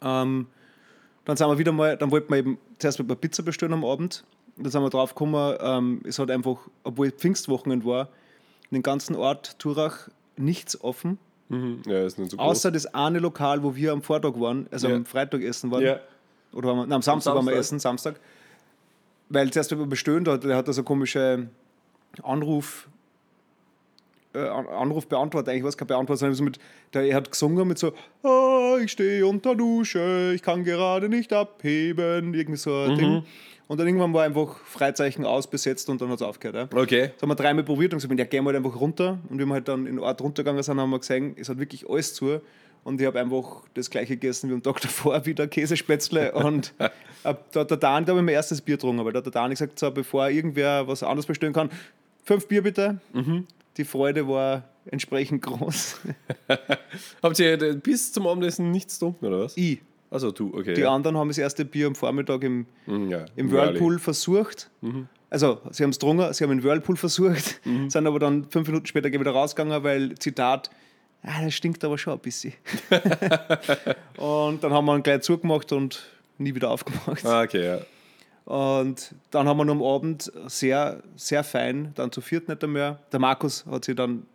Ähm, 0.01 0.47
dann 1.25 1.38
sind 1.38 1.47
wir 1.47 1.57
wieder 1.57 1.71
mal, 1.71 1.97
dann 1.97 2.11
wollten 2.11 2.29
wir 2.31 2.38
eben 2.38 2.57
zuerst 2.79 3.03
mal 3.03 3.15
Pizza 3.15 3.43
bestellen 3.43 3.73
am 3.73 3.85
Abend. 3.85 4.23
Und 4.57 4.63
dann 4.65 4.71
sind 4.71 4.81
wir 4.81 4.89
drauf 4.89 5.13
gekommen, 5.15 5.55
ähm, 5.61 6.01
es 6.05 6.19
hat 6.19 6.29
einfach, 6.31 6.57
obwohl 6.83 7.11
Pfingstwochenende 7.11 7.86
war, 7.86 8.10
in 8.69 8.75
den 8.75 8.83
ganzen 8.83 9.15
Ort 9.15 9.57
Turach 9.60 10.10
nichts 10.38 10.79
offen. 10.81 11.17
Mhm. 11.50 11.81
Ja, 11.86 12.05
ist 12.05 12.17
nicht 12.17 12.31
so 12.31 12.38
groß. 12.38 12.45
Außer 12.48 12.71
das 12.71 12.86
eine 12.93 13.19
Lokal, 13.19 13.63
wo 13.63 13.75
wir 13.75 13.91
am 13.91 14.01
Vortag 14.01 14.39
waren, 14.39 14.67
also 14.71 14.88
Ja. 14.89 14.95
am 14.95 15.05
Freitag 15.05 15.41
essen 15.41 15.71
waren. 15.71 15.83
ja. 15.83 16.00
Oder 16.53 16.67
waren 16.69 16.77
wir, 16.77 16.83
nein, 16.83 16.93
am 16.93 17.01
Samstag, 17.01 17.33
waren 17.36 17.45
wir 17.45 17.51
Samstag. 17.53 17.60
essen, 17.60 17.79
Samstag. 17.79 18.19
Weil 19.29 19.51
zuerst 19.51 19.71
über 19.71 19.86
bestellen, 19.86 20.24
da, 20.25 20.33
hat 20.55 20.67
da 20.67 20.74
so 20.74 20.83
komische 20.83 21.48
Anruf, 22.24 22.89
äh, 24.33 24.39
An- 24.39 24.67
Anrufbeantworter, 24.67 25.51
eigentlich 25.51 25.63
was 25.63 25.77
kein 25.77 25.88
Beantworter, 25.88 26.19
sondern 26.19 26.35
so 26.35 26.43
mit, 26.43 26.59
der, 26.93 27.03
er 27.03 27.15
hat 27.15 27.31
gesungen 27.31 27.67
mit 27.67 27.77
so, 27.79 27.91
ah, 28.23 28.77
ich 28.83 28.91
stehe 28.91 29.25
unter 29.25 29.55
Dusche, 29.55 30.31
ich 30.35 30.41
kann 30.41 30.63
gerade 30.63 31.09
nicht 31.09 31.33
abheben, 31.33 32.33
irgendwie 32.33 32.57
so 32.57 32.71
Mhm. 32.71 32.91
ein 32.91 32.97
Ding. 32.97 33.23
Und 33.67 33.79
dann 33.79 33.88
irgendwann 33.88 34.13
war 34.13 34.23
einfach 34.23 34.57
Freizeichen 34.65 35.23
ausbesetzt 35.25 35.89
und 35.89 36.01
dann 36.01 36.09
hat 36.09 36.17
es 36.17 36.21
aufgehört. 36.21 36.73
Ja. 36.73 36.79
Okay. 36.81 37.11
Das 37.13 37.21
haben 37.21 37.29
wir 37.29 37.35
dreimal 37.35 37.63
probiert 37.63 37.93
und 37.93 38.01
gesagt, 38.01 38.19
ja, 38.19 38.25
gehen 38.25 38.43
wir 38.43 38.51
halt 38.53 38.57
einfach 38.65 38.77
runter. 38.79 39.19
Und 39.29 39.39
wie 39.39 39.45
wir 39.45 39.53
halt 39.53 39.67
dann 39.69 39.85
in 39.88 39.95
den 39.95 40.00
Ort 40.00 40.19
runtergegangen 40.21 40.61
sind, 40.61 40.77
haben 40.77 40.89
wir 40.89 41.00
gesehen, 41.00 41.35
es 41.39 41.47
hat 41.47 41.57
wirklich 41.57 41.89
alles 41.89 42.13
zu. 42.13 42.41
Und 42.83 43.00
ich 43.00 43.07
habe 43.07 43.19
einfach 43.21 43.61
das 43.75 43.89
gleiche 43.89 44.17
gegessen 44.17 44.50
wie 44.50 44.55
am 44.55 44.61
Tag 44.63 44.81
davor, 44.81 45.25
wieder 45.25 45.47
Käsespätzle. 45.47 46.33
Und 46.33 46.73
äh, 46.79 46.89
da 47.23 47.59
hat 47.61 47.69
der 47.71 47.77
Dan, 47.77 48.03
glaube 48.03 48.19
ich, 48.19 48.25
mein 48.25 48.35
erstes 48.35 48.59
Bier 48.59 48.75
getrunken, 48.75 49.05
weil 49.05 49.13
da 49.13 49.19
hat 49.19 49.25
der 49.25 49.31
Dan 49.31 49.51
gesagt, 49.51 49.79
so, 49.79 49.89
bevor 49.89 50.27
irgendwer 50.27 50.85
was 50.88 51.01
anderes 51.01 51.25
bestellen 51.25 51.53
kann, 51.53 51.69
fünf 52.25 52.47
Bier 52.50 52.63
bitte. 52.63 53.00
Die 53.78 53.86
Freude 53.86 54.28
war 54.28 54.63
entsprechend 54.86 55.42
groß. 55.44 56.00
Habt 57.24 57.40
ihr 57.40 57.62
äh, 57.62 57.75
bis 57.75 58.12
zum 58.12 58.28
Abendessen 58.28 58.72
nichts 58.72 59.00
getrunken, 59.00 59.25
oder 59.25 59.40
was? 59.42 59.56
ich. 59.58 59.82
Also 60.10 60.32
du, 60.32 60.54
okay. 60.54 60.74
Die 60.74 60.82
ja. 60.82 60.94
anderen 60.94 61.18
haben 61.18 61.30
das 61.30 61.38
erste 61.38 61.63
Bier 61.63 61.88
am 61.88 61.96
Vormittag 61.96 62.44
im, 62.44 62.66
Mhm, 62.86 63.10
ja. 63.10 63.25
im. 63.38 63.50
Whirlpool 63.50 63.98
versucht. 63.98 64.70
Also, 65.30 65.62
sie 65.72 65.84
haben 65.84 65.92
es 65.92 66.00
getrunken, 66.00 66.34
sie 66.34 66.44
haben 66.44 66.51
den 66.51 66.63
Whirlpool 66.63 66.98
versucht, 66.98 67.62
sind 67.88 68.06
aber 68.06 68.20
dann 68.20 68.50
fünf 68.50 68.68
Minuten 68.68 68.86
später 68.86 69.10
wieder 69.10 69.32
rausgegangen, 69.32 69.82
weil, 69.84 70.16
Zitat, 70.20 70.70
ah, 71.24 71.42
das 71.46 71.54
stinkt 71.54 71.82
aber 71.86 71.98
schon 71.98 72.12
ein 72.12 72.20
bisschen. 72.20 72.54
und 74.18 74.62
dann 74.62 74.74
haben 74.74 74.86
wir 74.86 74.96
ihn 74.98 75.04
gleich 75.04 75.22
zugemacht 75.22 75.72
und 75.72 76.10
nie 76.38 76.54
wieder 76.54 76.70
aufgemacht. 76.72 77.25
Ah, 77.25 77.44
okay, 77.44 77.66
ja. 77.66 77.80
Und 78.45 79.13
dann 79.29 79.48
haben 79.48 79.57
wir 79.57 79.65
noch 79.65 79.75
am 79.75 79.83
Abend 79.83 80.31
sehr, 80.48 81.01
sehr 81.15 81.43
fein, 81.43 81.91
dann 81.95 82.12
zu 82.12 82.21
viert 82.21 82.48
nicht 82.50 82.65
mehr. 82.67 83.00
Der 83.12 83.19
Markus 83.19 83.65
hat 83.65 83.86
sich 83.86 83.95
dann 83.95 84.25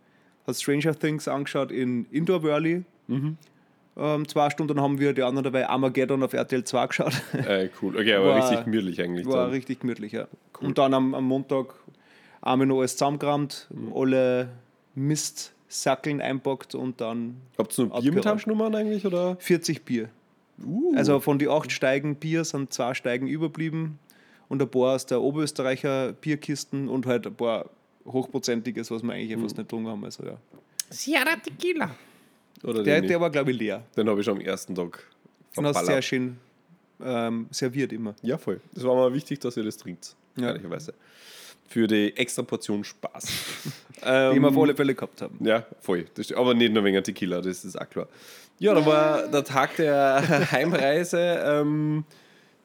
hat 0.47 0.55
Stranger 0.55 0.97
Things 0.97 1.27
angeschaut 1.27 1.71
in 1.71 2.05
Indoor 2.09 2.41
Whirly. 2.41 2.83
Ähm, 3.09 4.27
zwei 4.27 4.49
Stunden 4.49 4.79
haben 4.79 4.99
wir 4.99 5.13
die 5.13 5.23
anderen 5.23 5.43
dabei 5.45 5.67
Armageddon 5.67 6.21
auf 6.23 6.33
RTL 6.33 6.63
2 6.63 6.87
geschaut. 6.87 7.13
Äh, 7.33 7.69
cool. 7.81 7.95
Okay, 7.97 8.13
aber 8.13 8.29
War- 8.29 8.37
richtig 8.49 8.63
gemütlich 8.65 9.01
eigentlich. 9.01 9.25
War 9.27 9.43
dann. 9.43 9.49
richtig 9.51 9.79
gemütlich, 9.81 10.11
ja. 10.13 10.27
Und 10.61 10.77
dann 10.77 10.93
am, 10.93 11.13
am 11.15 11.23
Montag 11.25 11.73
haben 12.43 12.61
wir 12.61 12.65
noch 12.67 12.79
alles 12.79 12.93
zusammengerammt, 12.93 13.67
Mhm. 13.71 13.93
alle 13.95 14.49
Mist 14.95 15.53
Sackeln 15.67 16.21
einpackt 16.21 16.75
und 16.75 17.01
dann 17.01 17.41
Habt 17.57 17.77
ihr 17.77 17.85
nur 17.87 17.99
Bier 18.01 18.13
mit. 18.13 18.25
Heimschnummern 18.25 18.73
eigentlich? 18.73 19.05
Oder? 19.05 19.35
40 19.39 19.83
Bier. 19.83 20.09
Uh. 20.63 20.93
Also 20.95 21.19
von 21.19 21.37
den 21.39 21.49
acht 21.49 21.71
Steigen 21.71 22.15
Bier 22.15 22.43
sind 22.43 22.73
zwei 22.73 22.93
Steigen 22.93 23.27
überblieben 23.27 23.99
und 24.49 24.61
ein 24.61 24.69
paar 24.69 24.95
aus 24.95 25.05
der 25.05 25.21
Oberösterreicher 25.21 26.13
Bierkisten 26.13 26.87
und 26.89 27.05
halt 27.05 27.27
ein 27.27 27.35
paar 27.35 27.69
hochprozentiges, 28.05 28.89
was 28.91 29.03
wir 29.03 29.13
eigentlich 29.13 29.37
Mhm. 29.37 29.43
fast 29.43 29.57
nicht 29.57 29.67
getrunken 29.69 29.89
haben. 29.89 30.03
Also, 30.05 30.23
ja. 30.25 30.37
Sierra 30.89 31.35
Tequila. 31.35 31.95
Oder 32.63 32.81
Der, 32.83 33.01
der 33.01 33.19
war, 33.21 33.29
glaube 33.29 33.51
ich, 33.51 33.57
leer. 33.59 33.83
den 33.95 34.09
habe 34.09 34.21
ich 34.21 34.29
am 34.29 34.39
ersten 34.41 34.73
Tag 34.73 35.03
Den 35.55 35.65
hast 35.65 35.75
du 35.75 35.85
sehr 35.85 36.01
verballert. 36.01 36.03
schön 36.05 36.37
ähm, 37.03 37.47
serviert 37.51 37.93
immer. 37.93 38.15
Ja, 38.23 38.37
voll. 38.39 38.59
Das 38.73 38.83
war 38.83 38.95
mir 39.09 39.13
wichtig, 39.13 39.39
dass 39.39 39.55
ihr 39.57 39.63
das 39.63 39.77
trinkt. 39.77 40.15
Ja. 40.37 40.47
Ehrlicherweise. 40.47 40.93
Für 41.69 41.85
die 41.85 42.15
extra 42.17 42.41
Portion 42.43 42.83
Spaß. 42.83 43.25
Die 43.97 44.01
ähm, 44.05 44.41
wir 44.41 44.47
auf 44.49 44.57
alle 44.57 44.75
Fälle 44.75 44.95
gehabt 44.95 45.21
haben. 45.21 45.37
Ja, 45.45 45.65
voll. 45.81 46.05
Aber 46.35 46.53
nicht 46.53 46.71
nur 46.71 46.83
wegen 46.83 47.03
Tequila, 47.03 47.41
das 47.41 47.65
ist 47.65 47.75
auch 47.79 47.89
klar. 47.89 48.07
Ja, 48.59 48.73
da 48.73 48.85
war 48.85 49.27
der 49.27 49.43
Tag 49.43 49.75
der 49.77 50.21
Heimreise. 50.51 51.19
Ähm, 51.45 52.05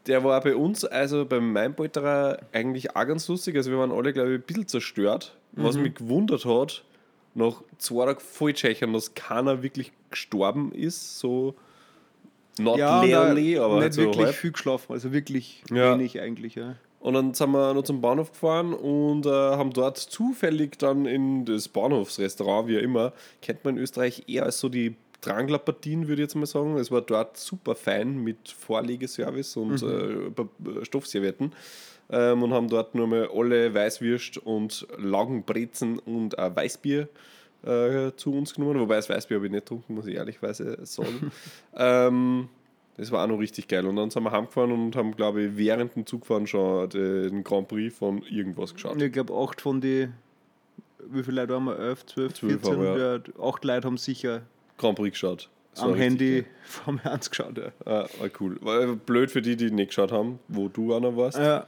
der 0.07 0.25
war 0.25 0.41
bei 0.41 0.57
uns, 0.57 0.85
also 0.85 1.25
bei 1.27 1.39
meinem 1.41 1.75
Polterer, 1.75 2.39
eigentlich 2.53 2.97
auch 2.97 3.07
ganz 3.07 3.29
lustig. 3.29 3.57
Also 3.57 3.71
wir 3.71 3.79
waren 3.79 3.93
alle, 3.93 4.13
glaube 4.13 4.31
ich, 4.33 4.39
ein 4.41 4.43
bisschen 4.43 4.69
zerstört. 4.69 5.37
Was 5.53 5.77
Mhm. 5.77 5.83
mich 5.83 5.95
gewundert 5.97 6.45
hat, 6.47 6.83
nach 7.35 7.63
zwei 7.79 8.07
Tagen 8.07 8.21
Volltschechern, 8.21 8.93
dass 8.93 9.15
keiner 9.15 9.63
wirklich 9.63 9.93
gestorben 10.11 10.73
ist. 10.73 11.19
So 11.19 11.55
not 12.59 12.79
Ja, 12.79 13.03
na, 13.07 13.19
aber 13.19 13.27
halt 13.27 13.85
nicht 13.85 13.95
so 13.95 14.03
wirklich 14.03 14.27
halb. 14.27 14.35
viel 14.35 14.53
geschlafen, 14.53 14.93
also 14.93 15.13
wirklich 15.13 15.63
Ja. 15.71 15.93
wenig 15.93 16.21
eigentlich. 16.21 16.55
Ja. 16.55 16.77
Und 17.01 17.15
dann 17.15 17.35
sind 17.35 17.51
wir 17.51 17.75
noch 17.75 17.83
zum 17.83 18.01
Bahnhof 18.01 18.31
gefahren 18.33 18.73
und 18.75 19.27
äh, 19.27 19.31
haben 19.31 19.73
dort 19.73 19.99
zufällig 19.99 20.79
dann 20.79 21.05
in 21.07 21.45
das 21.45 21.69
Bahnhofsrestaurant, 21.69 22.69
wie 22.69 22.77
immer, 22.77 23.13
kennt 23.41 23.65
man 23.65 23.77
in 23.77 23.83
Österreich 23.83 24.25
eher 24.29 24.45
als 24.45 24.59
so 24.61 24.69
die 24.69 24.95
Drangler-Partien, 25.23 26.09
würde 26.09 26.23
ich 26.23 26.27
jetzt 26.27 26.35
mal 26.35 26.47
sagen. 26.47 26.77
Es 26.77 26.91
war 26.91 27.01
dort 27.01 27.37
super 27.37 27.75
fein 27.75 28.19
mit 28.19 28.49
Vorlegeservice 28.51 29.57
und 29.57 29.83
äh, 29.83 30.31
Ba- 30.31 30.85
Stoffservietten. 30.85 31.53
Ähm, 32.11 32.43
und 32.43 32.53
haben 32.53 32.69
dort 32.69 32.95
nur 32.95 33.07
mal 33.07 33.29
alle 33.33 33.73
Weißwürst 33.73 34.37
und 34.39 34.87
Laugenbrezen 34.99 35.99
und 36.01 36.39
ein 36.39 36.55
Weißbier 36.55 37.09
äh, 37.65 38.11
zu 38.17 38.35
uns 38.35 38.53
genommen. 38.55 38.81
Wobei 38.81 38.97
das 38.97 39.09
Weißbier 39.09 39.37
habe 39.39 39.47
ich 39.47 39.53
nicht 39.53 39.65
getrunken, 39.65 39.95
muss 39.95 40.07
ich 40.07 40.17
ehrlichweise 40.17 40.79
sagen. 40.85 41.31
ähm, 41.77 42.49
das 42.99 43.11
war 43.11 43.25
auch 43.25 43.29
noch 43.29 43.39
richtig 43.39 43.69
geil. 43.69 43.87
Und 43.87 43.97
dann 43.97 44.11
sind 44.11 44.23
wir 44.25 44.31
heimgefahren 44.33 44.73
und 44.73 44.95
haben, 44.97 45.17
glaube 45.17 45.43
ich, 45.45 45.57
während 45.57 45.95
dem 45.97 46.05
Zugfahren 46.05 46.47
schon 46.47 46.91
den 46.91 47.43
Grand 47.45 47.69
Prix 47.69 47.97
von 47.97 48.23
irgendwas 48.25 48.75
geschaut. 48.75 49.01
Ich 49.01 49.13
glaube, 49.13 49.33
acht 49.35 49.61
von 49.63 49.81
die, 49.81 50.09
wie 51.09 51.23
viele 51.23 51.41
Leute 51.43 51.55
haben 51.55 51.65
wir? 51.65 51.79
11, 51.79 52.07
12, 52.07 52.35
Zwölf 52.35 52.61
14? 52.61 52.73
haben 52.73 52.83
wir, 52.83 52.99
ja. 53.39 53.43
Acht 53.49 53.65
Leute 53.65 53.87
haben 53.87 53.97
sicher 53.97 54.43
Grand 54.83 54.97
Prix 54.97 55.13
geschaut. 55.13 55.49
Das 55.73 55.83
am 55.83 55.93
richtig 55.93 56.05
Handy 56.05 56.45
vom 56.65 57.01
Ernst 57.03 57.31
geschaut. 57.31 57.57
Ja. 57.57 57.73
Ah, 57.87 58.07
war 58.19 58.29
cool. 58.41 58.59
War 58.61 58.87
blöd 58.95 59.31
für 59.31 59.41
die, 59.41 59.57
die 59.57 59.71
nicht 59.71 59.89
geschaut 59.89 60.13
haben, 60.13 60.39
wo 60.49 60.69
du 60.69 60.95
einer 60.95 61.17
warst. 61.17 61.39
Ja. 61.39 61.67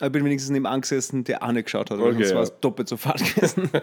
Ich 0.00 0.10
bin 0.10 0.24
wenigstens 0.24 0.50
neben 0.50 0.66
angesessen, 0.66 1.22
der 1.24 1.42
auch 1.42 1.52
nicht 1.52 1.66
geschaut 1.66 1.90
hat. 1.90 1.98
Okay, 1.98 2.12
sonst 2.12 2.30
ja. 2.30 2.36
war 2.36 2.42
es 2.42 2.60
doppelt 2.60 2.88
so 2.88 2.96
fad 2.96 3.18
gewesen. 3.18 3.70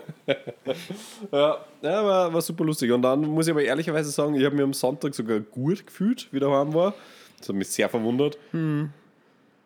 Ja, 1.32 1.58
ja 1.82 2.06
war, 2.06 2.34
war 2.34 2.42
super 2.42 2.64
lustig. 2.64 2.92
Und 2.92 3.02
dann 3.02 3.22
muss 3.22 3.48
ich 3.48 3.52
aber 3.52 3.64
ehrlicherweise 3.64 4.10
sagen, 4.10 4.36
ich 4.36 4.46
habe 4.46 4.56
mich 4.56 4.64
am 4.64 4.74
Sonntag 4.74 5.14
sogar 5.16 5.40
gut 5.40 5.86
gefühlt, 5.86 6.28
wie 6.32 6.40
der 6.40 6.50
heim 6.50 6.74
war. 6.74 6.94
Das 7.40 7.50
hat 7.50 7.56
mich 7.56 7.70
sehr 7.70 7.90
verwundert. 7.90 8.38
Hm. 8.52 8.90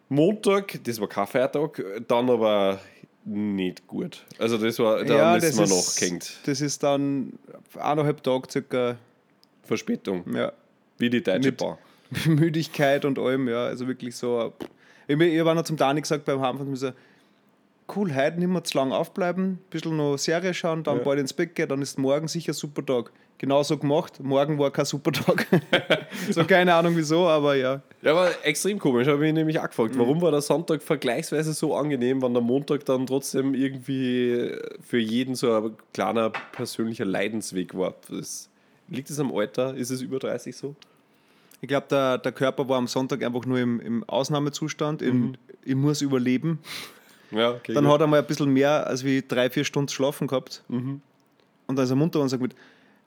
Montag, 0.09 0.79
das 0.83 1.00
war 1.00 1.07
kein 1.07 1.27
Feiertag, 1.27 1.83
dann 2.07 2.29
aber 2.29 2.79
nicht 3.25 3.88
gut. 3.88 4.24
Also 4.38 4.58
das 4.58 4.77
war, 4.79 5.03
da 5.03 5.36
ist 5.38 5.58
man 5.58 5.70
noch 5.70 5.96
gehängt. 5.96 6.38
das 6.46 6.62
ist 6.62 6.84
dann 6.84 7.34
eineinhalb 7.75 8.22
Tage 8.24 8.48
circa 8.51 8.98
Verspätung, 9.63 10.24
ja, 10.36 10.53
wie 10.98 11.10
die 11.10 11.24
Deutsche 11.24 11.50
Mit- 11.50 11.58
Bahn. 11.58 11.77
Müdigkeit 12.27 13.03
und 13.03 13.17
allem. 13.17 13.48
Ja, 13.50 13.65
also 13.65 13.88
wirklich 13.88 14.15
so. 14.15 14.53
Ich, 15.08 15.20
ich 15.20 15.39
habe 15.39 15.55
noch 15.55 15.63
zum 15.63 15.75
Dani 15.75 16.01
gesagt 16.01 16.25
beim 16.25 16.39
Heimfahren, 16.39 16.75
so, 16.75 16.91
cool, 17.96 18.13
heute 18.15 18.38
nicht 18.39 18.48
mehr 18.48 18.63
zu 18.63 18.77
lange 18.77 18.96
aufbleiben, 18.96 19.44
ein 19.53 19.60
bisschen 19.72 19.98
noch 19.98 20.17
Serie 20.17 20.53
schauen, 20.53 20.84
dann 20.84 20.98
Ja. 20.98 21.03
bald 21.03 21.20
ins 21.20 21.34
Bett 21.34 21.55
gehen, 21.55 21.67
dann 21.70 21.82
ist 21.82 21.98
morgen 21.98 22.27
sicher 22.27 22.51
ein 22.51 22.55
super 22.55 22.86
Tag. 22.86 23.12
Genauso 23.38 23.77
gemacht, 23.77 24.22
morgen 24.24 24.58
war 24.58 24.72
kein 24.72 24.86
super 24.86 25.12
Tag. 25.12 25.46
so 26.32 26.46
keine 26.46 26.74
Ahnung 26.74 26.96
wieso, 26.96 27.27
aber 27.27 27.56
ja. 27.56 27.82
Ja, 28.01 28.12
aber 28.12 28.32
extrem 28.44 28.80
komisch, 28.80 29.08
habe 29.10 29.27
ich 29.27 29.34
mich 29.34 29.60
auch 29.60 29.68
gefragt. 29.68 29.96
Mhm. 29.96 30.00
Warum 30.00 30.22
war 30.22 30.32
der 30.32 30.42
Sonntag 30.42 30.82
vergleichsweise 30.82 31.51
so 31.54 31.75
angenehm, 31.75 32.22
wenn 32.22 32.34
der 32.34 32.42
Montag 32.42 32.86
dann 32.86 33.06
trotzdem 33.06 33.54
irgendwie 33.54 34.51
für 34.80 35.00
jeden 35.00 35.36
so 35.36 35.54
ein 35.54 35.75
kleiner 35.94 36.30
persönlicher 36.30 37.04
Leidensweg 37.04 37.77
war? 37.77 37.94
Das, 38.10 38.50
liegt 38.88 39.10
es 39.10 39.20
am 39.20 39.36
Alter? 39.36 39.75
Ist 39.75 39.89
es 39.89 40.01
über 40.01 40.20
30 40.20 40.56
so? 40.56 40.75
Ich 41.62 41.68
glaube, 41.68 41.88
der, 41.89 42.18
der 42.20 42.32
Körper 42.32 42.70
war 42.70 42.77
am 42.77 42.88
Sonntag 42.88 43.24
einfach 43.24 43.46
nur 43.46 43.60
im, 43.60 43.80
im 43.80 44.04
Ausnahmezustand, 44.06 45.01
in, 45.01 45.20
Mhm. 45.20 45.36
ich 45.63 45.75
muss 45.75 46.01
überleben. 46.01 46.60
Ja, 47.32 47.51
okay. 47.51 47.74
Dann 47.74 47.86
gut. 47.86 47.94
hat 47.94 48.01
er 48.01 48.08
mal 48.08 48.20
ein 48.20 48.27
bisschen 48.27 48.51
mehr 48.51 48.86
als 48.88 49.04
wie 49.04 49.24
drei, 49.27 49.50
vier 49.50 49.63
Stunden 49.63 49.89
schlafen 49.89 50.27
gehabt. 50.27 50.63
Mhm. 50.68 51.01
Und 51.68 51.75
dann 51.75 51.84
ist 51.84 51.89
er 51.89 51.96
munter 51.96 52.20
und 52.22 52.30
sagt 52.30 52.42
mit, 52.42 52.56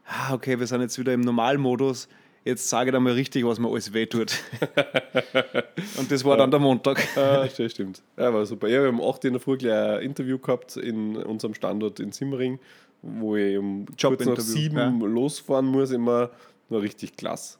ah, 0.08 0.34
okay, 0.34 0.58
wir 0.58 0.66
sind 0.66 0.80
jetzt 0.80 0.98
wieder 0.98 1.12
im 1.12 1.20
Normalmodus, 1.20 2.08
jetzt 2.44 2.68
sage 2.68 2.90
ich 2.90 2.94
dir 2.94 3.00
mal 3.00 3.12
richtig, 3.12 3.44
was 3.44 3.58
mir 3.58 3.68
alles 3.68 3.92
wehtut. 3.92 4.38
und 5.98 6.10
das 6.10 6.24
war 6.24 6.36
dann 6.36 6.50
der 6.50 6.60
Montag. 6.60 6.98
Ah, 7.16 7.46
das 7.46 7.72
stimmt. 7.72 8.02
Ja, 8.16 8.32
war 8.32 8.44
super. 8.46 8.68
Ja, 8.68 8.80
wir 8.80 8.88
haben 8.88 9.02
8 9.02 9.26
in 9.26 9.34
der 9.34 9.40
Früh 9.40 9.56
gleich 9.58 9.98
ein 9.98 10.02
Interview 10.02 10.38
gehabt 10.38 10.76
in 10.76 11.16
unserem 11.16 11.54
Standort 11.54 12.00
in 12.00 12.12
Simmering, 12.12 12.58
wo 13.02 13.36
ich 13.36 13.56
um 13.58 13.86
kurz 13.86 14.02
nach 14.02 14.10
Jobinterview, 14.10 14.42
sieben 14.42 15.00
ja. 15.00 15.06
losfahren 15.06 15.66
muss. 15.66 15.90
Immer 15.90 16.30
war 16.68 16.82
richtig 16.82 17.16
klasse. 17.16 17.58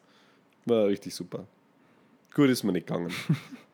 War 0.64 0.86
richtig 0.86 1.14
super. 1.14 1.46
Gut 2.34 2.50
ist 2.50 2.62
mir 2.62 2.72
nicht 2.72 2.86
gegangen. 2.86 3.12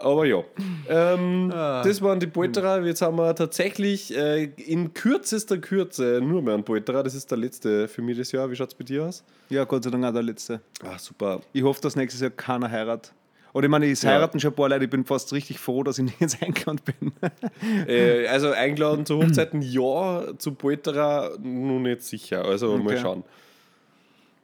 Aber 0.00 0.24
ja, 0.26 0.44
ähm, 0.88 1.50
Ah. 1.52 1.82
das 1.82 2.00
waren 2.02 2.20
die 2.20 2.28
Polterer. 2.28 2.84
Jetzt 2.86 3.02
haben 3.02 3.16
wir 3.16 3.34
tatsächlich 3.34 4.16
äh, 4.16 4.44
in 4.44 4.94
kürzester 4.94 5.58
Kürze 5.58 6.20
nur 6.22 6.40
mehr 6.40 6.54
einen 6.54 6.62
Polterer. 6.64 7.02
Das 7.02 7.14
ist 7.16 7.30
der 7.30 7.38
letzte 7.38 7.88
für 7.88 8.00
mich 8.02 8.16
das 8.16 8.30
Jahr. 8.30 8.48
Wie 8.50 8.54
schaut 8.54 8.68
es 8.68 8.74
bei 8.74 8.84
dir 8.84 9.04
aus? 9.06 9.24
Ja, 9.50 9.64
Gott 9.64 9.82
sei 9.82 9.90
Dank 9.90 10.04
auch 10.04 10.12
der 10.12 10.22
letzte. 10.22 10.60
Ah, 10.84 10.98
super. 10.98 11.40
Ich 11.52 11.62
hoffe, 11.64 11.80
dass 11.80 11.96
nächstes 11.96 12.20
Jahr 12.20 12.30
keiner 12.30 12.70
heiratet. 12.70 13.12
Oder 13.54 13.64
ich 13.64 13.70
meine, 13.70 13.90
es 13.90 14.02
Ja. 14.02 14.10
heiraten 14.10 14.38
schon 14.38 14.52
ein 14.52 14.54
paar 14.56 14.68
Leute, 14.68 14.84
ich 14.84 14.90
bin 14.90 15.04
fast 15.04 15.32
richtig 15.32 15.58
froh, 15.58 15.82
dass 15.82 15.98
ich 15.98 16.04
nicht 16.04 16.20
jetzt 16.20 16.40
eingeladen 16.42 16.80
bin. 16.84 17.12
Äh, 17.88 18.28
also 18.28 18.50
eingeladen 18.52 19.04
zu 19.04 19.16
Hochzeiten 19.16 19.62
ja, 19.62 20.22
zu 20.38 20.52
Polterer 20.52 21.32
noch 21.42 21.80
nicht 21.80 22.02
sicher. 22.02 22.44
Also 22.44 22.76
mal 22.78 22.92
Okay. 22.92 22.98
schauen. 23.02 23.24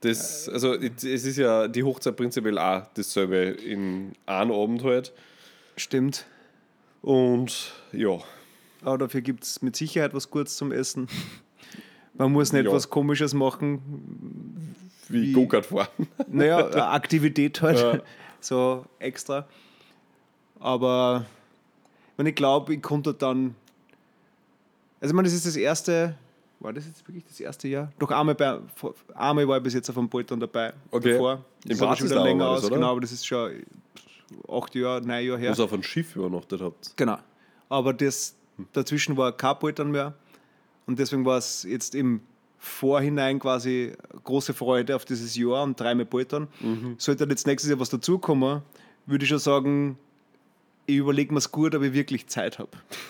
Das, 0.01 0.49
also 0.49 0.73
es 0.73 1.03
ist 1.03 1.37
ja 1.37 1.67
die 1.67 1.83
Hochzeit 1.83 2.15
prinzipiell 2.15 2.57
auch 2.59 2.83
dasselbe 2.93 3.37
in 3.37 4.11
einem 4.25 4.51
Abend 4.51 4.83
halt. 4.83 5.13
Stimmt. 5.77 6.25
Und 7.01 7.73
ja, 7.91 8.17
Aber 8.81 8.97
dafür 8.97 9.21
gibt 9.21 9.43
es 9.43 9.61
mit 9.61 9.75
Sicherheit 9.75 10.13
was 10.13 10.29
Gutes 10.29 10.55
zum 10.57 10.71
Essen. 10.71 11.07
Man 12.17 12.31
muss 12.31 12.53
nicht 12.53 12.65
Ja. 12.65 12.71
was 12.71 12.89
Komisches 12.89 13.33
machen. 13.33 14.75
wie, 15.09 15.21
Wie- 15.27 15.31
Go-Kart 15.33 15.65
fahren. 15.65 15.87
Naja, 16.27 16.65
eine 16.67 16.87
Aktivität 16.87 17.61
halt. 17.61 17.79
Ja. 17.79 17.99
So 18.41 18.85
extra. 18.99 19.47
Aber 20.59 21.25
wenn 22.15 22.27
ich 22.27 22.35
glaube, 22.35 22.75
ich 22.75 22.81
konnte 22.83 23.11
dann. 23.13 23.55
Also, 25.01 25.11
ich 25.11 25.15
meine, 25.15 25.25
das 25.27 25.33
ist 25.33 25.47
das 25.47 25.55
erste. 25.55 26.15
War 26.59 26.71
das 26.71 26.85
jetzt 26.85 27.07
wirklich 27.07 27.23
das 27.27 27.39
erste 27.39 27.67
Jahr? 27.67 27.91
Doch 27.97 28.11
einmal, 28.11 28.35
bei, 28.35 28.59
einmal 29.15 29.47
war 29.47 29.57
ich 29.57 29.63
bis 29.63 29.73
jetzt 29.73 29.89
auf 29.89 29.97
einem 29.97 30.09
Poltern 30.09 30.39
dabei. 30.39 30.73
Okay. 30.91 31.13
Davor. 31.13 31.43
Das 31.63 31.77
ist 31.77 31.81
aber 31.81 31.95
schon 31.95 32.07
wieder 32.09 32.23
länger 32.23 32.47
aus, 32.47 32.63
oder? 32.65 32.75
genau, 32.75 32.91
aber 32.91 33.01
das 33.01 33.11
ist 33.11 33.25
schon 33.25 33.51
acht 34.47 34.75
Jahre, 34.75 35.01
neun 35.05 35.25
Jahre 35.25 35.39
her. 35.39 35.51
Was 35.51 35.59
auf 35.59 35.73
ein 35.73 35.83
Schiff 35.83 36.15
übernachtet 36.15 36.61
habt. 36.61 36.93
Genau. 36.97 37.17
Aber 37.69 37.93
das, 37.93 38.35
dazwischen 38.73 39.17
war 39.17 39.31
kein 39.31 39.57
Poltern 39.59 39.91
mehr. 39.91 40.13
Und 40.85 40.99
deswegen 40.99 41.25
war 41.25 41.37
es 41.37 41.63
jetzt 41.63 41.95
im 41.95 42.21
Vorhinein 42.59 43.39
quasi 43.39 43.93
große 44.23 44.53
Freude 44.53 44.95
auf 44.95 45.05
dieses 45.05 45.35
Jahr 45.35 45.63
und 45.63 45.79
dreimal 45.79 46.05
Poltern. 46.05 46.47
Sollte 46.97 47.23
dann 47.23 47.29
jetzt 47.31 47.45
nächstes 47.47 47.69
Jahr 47.69 47.79
was 47.79 47.89
dazukommen, 47.89 48.61
würde 49.05 49.23
ich 49.23 49.29
schon 49.29 49.39
sagen, 49.39 49.97
ich 50.87 50.95
überlege 50.97 51.31
mir 51.33 51.39
es 51.39 51.51
gut, 51.51 51.73
ob 51.75 51.81
ich 51.83 51.93
wirklich 51.93 52.27
Zeit 52.27 52.59
habe. 52.59 52.69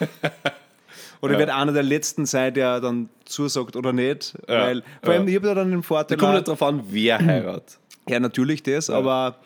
oder 1.20 1.32
ich 1.32 1.34
Ja. 1.34 1.38
werde 1.38 1.54
einer 1.54 1.72
der 1.72 1.82
Letzten 1.82 2.26
sein, 2.26 2.52
der 2.54 2.80
dann 2.80 3.08
zusagt 3.24 3.76
oder 3.76 3.92
nicht. 3.92 4.34
Ja. 4.48 4.62
Weil, 4.62 4.82
vor 5.02 5.12
allem, 5.14 5.22
Ja. 5.24 5.28
ich 5.30 5.36
habe 5.36 5.48
ja 5.48 5.54
dann 5.54 5.70
den 5.70 5.80
Da 5.80 5.86
Vorteil. 5.86 6.16
kommt 6.18 6.30
auch- 6.30 6.34
nicht 6.36 6.48
drauf 6.48 6.62
an, 6.62 6.82
wer 6.88 7.18
heiratet. 7.18 7.78
ja, 8.08 8.20
natürlich 8.20 8.62
das, 8.62 8.88
aber 8.90 9.36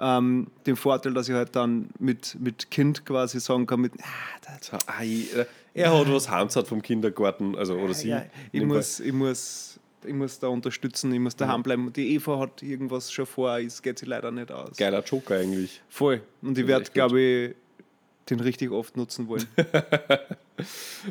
ähm, 0.00 0.46
den 0.66 0.76
Vorteil, 0.76 1.12
dass 1.14 1.28
ich 1.28 1.34
halt 1.34 1.54
dann 1.54 1.90
mit, 1.98 2.36
mit 2.40 2.70
Kind 2.70 3.04
quasi 3.04 3.38
sagen 3.40 3.66
kann, 3.66 3.80
mit, 3.80 3.92
ah, 4.02 4.56
So, 4.60 4.76
ei, 4.86 5.26
äh, 5.36 5.44
Er 5.74 5.98
hat 5.98 6.12
was 6.12 6.30
heimzahlt 6.30 6.66
vom 6.68 6.80
Kindergarten, 6.82 7.56
also 7.56 7.74
oder 7.74 7.94
sie. 7.94 8.08
ja, 8.08 8.24
ich, 8.50 8.64
muss, 8.64 8.98
ich, 9.00 9.12
muss, 9.12 9.78
ich 10.04 10.14
muss 10.14 10.38
da 10.38 10.48
unterstützen, 10.48 11.12
ich 11.12 11.20
muss 11.20 11.36
daheim 11.36 11.62
bleiben. 11.62 11.92
Die 11.92 12.14
Eva 12.14 12.38
hat 12.38 12.62
irgendwas 12.62 13.12
schon 13.12 13.26
vor, 13.26 13.58
es 13.58 13.82
geht 13.82 13.98
sie 13.98 14.06
leider 14.06 14.30
nicht 14.30 14.50
aus. 14.50 14.76
Geiler 14.76 15.02
Joker 15.04 15.36
eigentlich. 15.36 15.82
Voll. 15.88 16.22
Und 16.42 16.56
ich 16.56 16.66
werde, 16.66 16.90
glaube 16.92 17.20
ich, 17.20 17.54
den 18.30 18.40
richtig 18.40 18.70
oft 18.70 18.96
nutzen 18.96 19.28
wollen. 19.28 19.46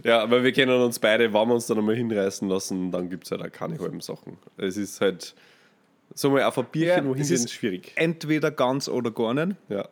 Ja, 0.03 0.21
aber 0.21 0.43
wir 0.43 0.51
kennen 0.51 0.79
uns 0.79 0.99
beide, 0.99 1.33
wenn 1.33 1.47
wir 1.47 1.55
uns 1.55 1.65
dann 1.65 1.79
einmal 1.79 1.95
hinreißen 1.95 2.47
lassen, 2.47 2.91
dann 2.91 3.09
gibt 3.09 3.25
es 3.25 3.31
halt 3.31 3.41
auch 3.41 3.51
keine 3.51 3.79
halben 3.79 3.99
Sachen. 3.99 4.37
Es 4.57 4.77
ist 4.77 5.01
halt, 5.01 5.33
so 6.15 6.29
mal 6.31 6.43
auf 6.43 6.57
ein 6.57 6.65
Bierchen 6.71 7.03
Ja, 7.05 7.09
wohin 7.09 7.21
ist- 7.21 7.51
schwierig. 7.51 7.91
Entweder 7.95 8.51
ganz 8.51 8.87
oder 8.89 9.11
gar 9.11 9.33
nicht. 9.33 9.55
Ja. 9.69 9.87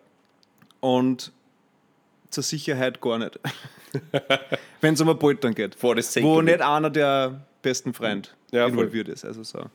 Und 0.80 1.32
zur 2.30 2.44
Sicherheit 2.44 3.00
gar 3.02 3.18
nicht. 3.20 3.40
Wenn 4.82 4.94
es 4.94 5.02
um 5.02 5.10
ein 5.10 5.18
Poltern 5.20 5.54
geht. 5.56 5.78
The 5.80 6.02
sake 6.02 6.26
Wo 6.26 6.42
nicht 6.42 6.62
einer 6.62 6.90
der 6.90 7.42
besten 7.62 7.94
Freund 7.94 8.36
Ja, 8.52 8.64
voll. 8.64 8.72
involviert 8.72 9.08
ist. 9.10 9.26
Also 9.26 9.44
so. 9.44 9.66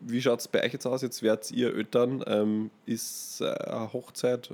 Wie 0.00 0.20
schaut 0.22 0.40
es 0.40 0.48
bei 0.48 0.62
euch 0.64 0.72
jetzt 0.72 0.86
aus? 0.86 1.02
Jetzt 1.02 1.22
werdet 1.22 1.50
ihr 1.52 1.74
Eltern. 1.74 2.22
Ähm, 2.26 2.70
ist 2.86 3.40
äh, 3.40 3.44
eine 3.46 3.92
Hochzeit, 3.92 4.50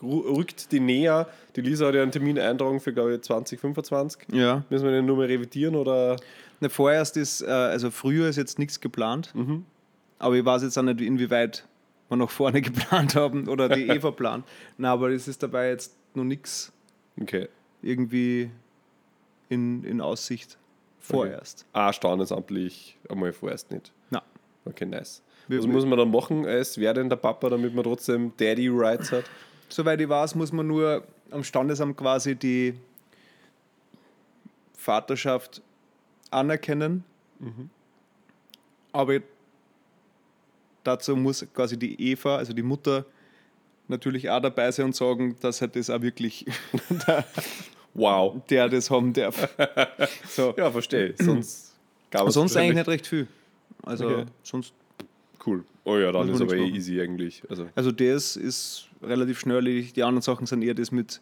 rü- 0.00 0.36
rückt 0.36 0.70
die 0.72 0.80
näher? 0.80 1.28
Die 1.56 1.60
Lisa 1.62 1.86
hat 1.88 1.94
ja 1.94 2.02
einen 2.02 2.12
Termin 2.12 2.38
eintragen 2.38 2.80
für, 2.80 2.92
glaube 2.92 3.14
ich, 3.14 3.22
2025. 3.22 4.28
Ja. 4.32 4.64
Müssen 4.70 4.84
wir 4.84 4.92
den 4.92 5.06
nur 5.06 5.16
mal 5.16 5.26
revidieren 5.26 5.76
oder? 5.76 6.16
Ne, 6.60 6.68
vorerst 6.70 7.16
ist, 7.16 7.42
äh, 7.42 7.46
also 7.46 7.90
früher 7.90 8.28
ist 8.28 8.36
jetzt 8.36 8.58
nichts 8.58 8.80
geplant. 8.80 9.34
Mhm. 9.34 9.64
Aber 10.18 10.34
ich 10.34 10.44
weiß 10.44 10.62
jetzt 10.62 10.76
auch 10.78 10.82
nicht, 10.82 11.00
inwieweit 11.00 11.64
wir 12.08 12.16
noch 12.16 12.30
vorne 12.30 12.60
geplant 12.62 13.14
haben 13.14 13.48
oder 13.48 13.68
die 13.68 13.88
Eva 13.88 14.10
plant. 14.10 14.44
Na, 14.76 14.92
aber 14.92 15.10
es 15.10 15.28
ist 15.28 15.42
dabei 15.42 15.68
jetzt 15.70 15.94
noch 16.14 16.24
nichts 16.24 16.72
Okay. 17.20 17.48
irgendwie 17.82 18.50
in, 19.48 19.84
in 19.84 20.00
Aussicht. 20.00 20.56
Vorerst. 21.00 21.64
Ah, 21.72 21.92
standesamtlich 21.92 22.98
einmal 23.08 23.32
vorerst 23.32 23.70
nicht. 23.70 23.92
Na. 24.10 24.22
Okay, 24.64 24.84
nice. 24.84 25.22
Wir- 25.46 25.58
Was 25.60 25.66
muss 25.66 25.86
man 25.86 25.98
dann 25.98 26.10
machen 26.10 26.44
als 26.44 26.76
werdender 26.78 27.16
Papa, 27.16 27.48
damit 27.48 27.74
man 27.74 27.84
trotzdem 27.84 28.32
Daddy 28.36 28.68
Rights 28.68 29.10
hat? 29.12 29.24
Soweit 29.70 30.00
ich 30.00 30.08
weiß, 30.08 30.34
muss 30.34 30.52
man 30.52 30.66
nur 30.66 31.04
am 31.30 31.44
Standesamt 31.44 31.96
quasi 31.96 32.34
die 32.34 32.74
Vaterschaft 34.76 35.62
anerkennen. 36.30 37.04
Aber 38.92 39.20
dazu 40.84 41.16
muss 41.16 41.46
quasi 41.54 41.76
die 41.78 42.00
Eva, 42.10 42.36
also 42.36 42.52
die 42.52 42.62
Mutter, 42.62 43.04
natürlich 43.88 44.28
auch 44.30 44.40
dabei 44.40 44.70
sein 44.70 44.86
und 44.86 44.96
sagen, 44.96 45.36
dass 45.40 45.60
er 45.60 45.68
das 45.68 45.90
auch 45.90 46.00
wirklich 46.02 46.44
der, 47.06 47.24
Wow. 47.94 48.42
der 48.48 48.68
das 48.68 48.90
haben 48.90 49.12
darf. 49.12 49.48
So. 50.28 50.54
Ja, 50.56 50.70
verstehe. 50.70 51.14
Sonst 51.18 51.74
gab 52.10 52.26
es 52.28 52.34
sonst 52.34 52.56
eigentlich 52.56 52.76
nicht 52.76 52.88
recht 52.88 53.06
viel. 53.06 53.26
Also 53.82 54.06
Okay. 54.06 54.24
sonst. 54.42 54.72
Cool. 55.46 55.64
Oh 55.84 55.96
ja, 55.96 56.12
dann 56.12 56.28
ist 56.28 56.40
aber 56.40 56.54
eh 56.56 56.68
easy 56.68 57.00
eigentlich. 57.00 57.42
Also, 57.48 57.66
Also 57.74 57.90
das 57.92 58.36
ist 58.36 58.88
relativ 59.02 59.40
schnell 59.40 59.56
erledigt. 59.56 59.96
Die 59.96 60.02
anderen 60.02 60.20
Sachen 60.22 60.46
sind 60.46 60.62
eher 60.62 60.74
das 60.74 60.90
mit 60.92 61.20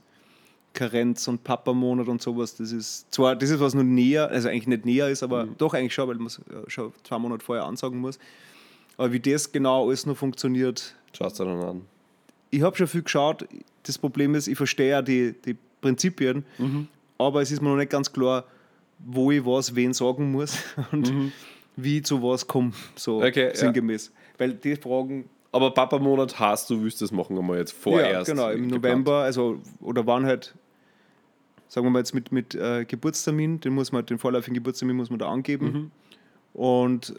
Karenz 0.72 1.28
und 1.28 1.44
Papamonat 1.44 2.08
und 2.08 2.20
sowas. 2.20 2.56
Das 2.56 2.72
ist 2.72 3.12
zwar, 3.14 3.36
das 3.36 3.50
ist 3.50 3.60
was 3.60 3.74
nur 3.74 3.84
näher, 3.84 4.28
also 4.28 4.48
eigentlich 4.48 4.66
nicht 4.66 4.84
näher 4.84 5.08
ist, 5.08 5.22
aber 5.22 5.44
doch 5.58 5.72
eigentlich 5.74 5.94
schon, 5.94 6.08
weil 6.08 6.16
man 6.16 6.26
es 6.26 6.38
äh, 6.38 6.68
schon 6.68 6.92
zwei 7.04 7.18
Monate 7.18 7.44
vorher 7.44 7.64
ansagen 7.64 7.98
muss. 7.98 8.18
Aber 8.96 9.12
wie 9.12 9.20
das 9.20 9.52
genau 9.52 9.84
alles 9.86 10.06
nur 10.06 10.16
funktioniert, 10.16 10.94
schaut 11.12 11.32
es 11.32 11.38
dann 11.38 11.48
an. 11.48 11.82
ich 12.50 12.62
habe 12.62 12.76
schon 12.76 12.86
viel 12.86 13.02
geschaut. 13.02 13.46
Das 13.82 13.98
Problem 13.98 14.34
ist, 14.34 14.48
ich 14.48 14.56
verstehe 14.56 14.90
ja 14.90 15.02
die, 15.02 15.34
die 15.44 15.56
Prinzipien, 15.80 16.44
aber 17.18 17.42
es 17.42 17.50
ist 17.50 17.60
mir 17.62 17.68
noch 17.68 17.76
nicht 17.76 17.90
ganz 17.90 18.12
klar, 18.12 18.44
wo 18.98 19.30
ich 19.30 19.44
was 19.44 19.74
wen 19.74 19.92
sagen 19.92 20.32
muss 20.32 20.58
und 20.92 21.12
wie 21.76 21.98
ich 21.98 22.04
zu 22.04 22.22
was 22.22 22.46
komme, 22.46 22.72
so 22.94 23.22
Okay, 23.22 23.48
ja. 23.48 23.54
sinngemäß. 23.54 24.10
Weil 24.38 24.54
die 24.54 24.76
Fragen 24.76 25.28
Aber 25.52 25.72
Papa-Monat 25.72 26.38
hast 26.40 26.70
du, 26.70 26.82
willst 26.82 27.02
das 27.02 27.12
machen 27.12 27.38
einmal 27.38 27.58
jetzt 27.58 27.72
vorerst. 27.72 28.28
Ja, 28.28 28.34
genau, 28.34 28.50
im 28.50 28.62
geplant. 28.62 28.84
November, 28.84 29.18
also 29.22 29.60
oder 29.80 30.06
wann 30.06 30.24
halt, 30.24 30.54
sagen 31.68 31.86
wir 31.86 31.90
mal 31.90 31.98
jetzt 31.98 32.14
mit, 32.14 32.32
mit 32.32 32.54
äh, 32.54 32.84
Geburtstermin, 32.86 33.60
den 33.60 33.74
muss 33.74 33.92
man, 33.92 34.04
den 34.06 34.18
vorläufigen 34.18 34.54
Geburtstermin 34.54 34.96
muss 34.96 35.10
man 35.10 35.18
da 35.18 35.28
angeben. 35.28 35.66
Mhm. 36.54 36.58
Und 36.58 37.14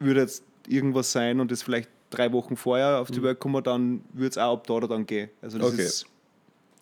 würde 0.00 0.20
jetzt 0.20 0.42
irgendwas 0.68 1.12
sein 1.12 1.40
und 1.40 1.50
das 1.50 1.62
vielleicht 1.62 1.88
drei 2.10 2.32
Wochen 2.32 2.56
vorher 2.56 3.00
auf 3.00 3.10
die 3.10 3.22
Welt 3.22 3.40
kommen, 3.40 3.62
dann 3.64 4.02
würde 4.12 4.28
es 4.30 4.38
auch 4.38 4.54
ab 4.54 4.66
da 4.66 4.74
oder 4.74 4.88
dann 4.88 5.04
gehen. 5.06 5.30
Also 5.42 5.58
das 5.58 5.68
Mhm. 5.68 5.74
Okay. 5.74 5.82
ist 5.84 6.06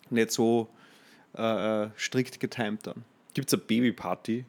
nicht 0.09 0.31
so 0.31 0.67
äh, 1.37 1.83
äh, 1.85 1.89
strikt 1.97 2.39
getimt 2.39 2.85
dann. 2.85 3.03
Gibt 3.33 3.47
es 3.49 3.53
eine 3.55 3.63
Babyparty? 3.63 4.45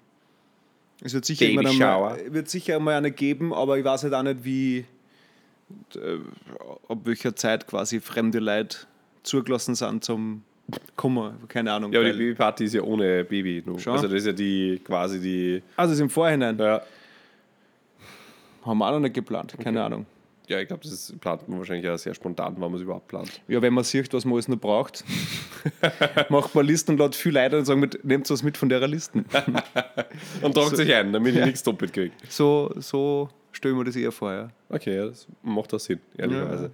Es 1.01 1.15
wird 1.15 1.25
sicher, 1.25 1.47
Baby 1.47 1.67
einmal, 1.67 2.33
wird 2.33 2.49
sicher 2.49 2.77
einmal 2.77 2.95
eine 2.95 3.11
geben, 3.11 3.53
aber 3.55 3.79
ich 3.79 3.85
weiß 3.85 4.05
halt 4.05 4.15
auch 4.15 4.23
nicht, 4.23 4.45
wie, 4.45 4.85
äh, 5.97 6.19
ab 6.89 6.99
welcher 7.05 7.35
Zeit 7.35 7.67
quasi 7.67 8.01
fremde 8.01 8.39
Leute 8.39 8.79
zugelassen 9.23 9.75
sind 9.75 10.05
zum 10.05 10.43
Kommen. 10.97 11.35
Keine 11.49 11.73
Ahnung. 11.73 11.93
Ja, 11.93 12.01
aber 12.01 12.11
die 12.13 12.19
Babyparty 12.19 12.65
ist 12.65 12.75
ja 12.75 12.83
ohne 12.83 13.25
Baby. 13.25 13.63
Nur. 13.67 13.77
Also 13.77 14.03
das 14.09 14.13
ist 14.13 14.27
ja 14.27 14.33
die 14.33 14.81
quasi 14.85 15.21
die. 15.21 15.63
also 15.77 15.93
das 15.93 16.01
im 16.01 16.09
Vorhinein 16.09 16.57
Ja, 16.59 16.81
haben 18.65 18.79
wir 18.79 18.87
auch 18.87 18.93
noch 18.93 19.01
nicht 19.01 19.15
geplant. 19.15 19.55
Keine 19.59 19.83
Ahnung. 19.83 20.07
ja 20.49 20.61
ich 20.61 20.69
glaube, 20.69 20.83
das 20.83 20.93
ist, 20.93 21.21
plant 21.21 21.49
man 21.49 21.59
wahrscheinlich 21.59 21.85
ja 21.85 21.97
sehr 21.99 22.15
spontan, 22.15 22.55
wann 22.59 22.71
man 22.71 22.75
es 22.75 22.83
überhaupt 22.83 23.09
plant. 23.09 23.41
Ja, 23.49 23.61
wenn 23.63 23.75
man 23.75 23.85
sieht, 23.85 24.13
was 24.13 24.25
man 24.25 24.35
alles 24.35 24.49
noch 24.49 24.59
braucht, 24.59 25.05
macht 26.29 26.55
man 26.55 26.67
Listen 26.67 26.93
und 26.93 26.99
lädt 26.99 27.15
viel 27.15 27.35
Leute 27.35 27.59
und 27.59 27.65
sagen, 27.65 27.81
mit, 27.81 28.05
nehmt 28.05 28.29
was 28.31 28.43
mit 28.43 28.57
von 28.57 28.69
der 28.69 28.87
Listen. 28.87 29.25
Und 30.43 30.55
tragt 30.55 30.77
sich 30.77 30.93
ein, 30.93 31.13
damit 31.13 31.35
ich 31.35 31.45
nichts 31.45 31.63
doppelt 31.63 31.93
kriege. 31.93 32.15
So, 32.29 32.73
so 32.77 33.29
stellen 33.53 33.77
wir 33.77 33.85
das 33.85 33.97
eher 33.97 34.13
vor. 34.13 34.33
Ja. 34.33 34.49
Okay, 34.69 34.97
ja, 34.97 35.07
das 35.07 35.27
macht 35.43 35.73
das 35.73 35.85
Sinn, 35.85 36.01
ehrlicherweise. 36.17 36.71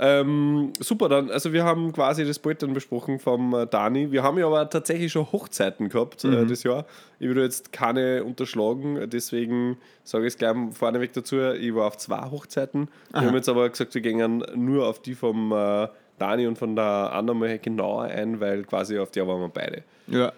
Ähm, 0.00 0.72
super, 0.78 1.08
dann, 1.08 1.28
also 1.28 1.52
wir 1.52 1.64
haben 1.64 1.92
quasi 1.92 2.24
das 2.24 2.38
Bild 2.38 2.62
dann 2.62 2.72
besprochen 2.72 3.18
vom 3.18 3.52
äh, 3.52 3.66
Dani. 3.66 4.12
Wir 4.12 4.22
haben 4.22 4.38
ja 4.38 4.46
aber 4.46 4.70
tatsächlich 4.70 5.10
schon 5.10 5.30
Hochzeiten 5.32 5.88
gehabt 5.88 6.24
äh, 6.24 6.46
das 6.46 6.62
Jahr. 6.62 6.86
Ich 7.18 7.26
würde 7.26 7.42
jetzt 7.42 7.72
keine 7.72 8.22
unterschlagen, 8.22 9.10
deswegen 9.10 9.76
sage 10.04 10.26
ich 10.26 10.34
es 10.34 10.38
gleich 10.38 10.54
vorneweg 10.72 11.12
dazu. 11.14 11.40
Ich 11.40 11.74
war 11.74 11.88
auf 11.88 11.96
zwei 11.96 12.30
Hochzeiten. 12.30 12.88
Wir 13.10 13.22
haben 13.22 13.34
jetzt 13.34 13.48
aber 13.48 13.68
gesagt, 13.68 13.92
wir 13.94 14.00
gehen 14.00 14.44
nur 14.54 14.86
auf 14.86 15.02
die 15.02 15.16
vom 15.16 15.50
äh, 15.50 15.88
Dani 16.18 16.46
und 16.46 16.56
von 16.56 16.76
der 16.76 16.84
Anna 17.12 17.34
mal 17.34 17.58
genauer 17.58 18.04
ein, 18.04 18.38
weil 18.38 18.64
quasi 18.64 18.98
auf 18.98 19.10
der 19.10 19.26
waren 19.26 19.40
wir 19.40 19.48
beide. 19.48 19.82
Ja. 20.06 20.32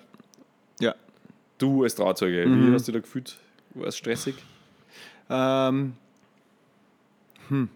Ja. 0.81 0.94
Du 1.59 1.83
als 1.83 1.94
Trauzeuge, 1.94 2.46
wie 2.46 2.73
hast 2.73 2.88
du 2.88 2.92
dich 2.92 3.03
da 3.03 3.07
gefühlt? 3.07 3.37
War 3.75 3.88
es 3.88 3.96
stressig? 3.99 4.37
Ähm, 5.29 5.92
hm. 7.49 7.68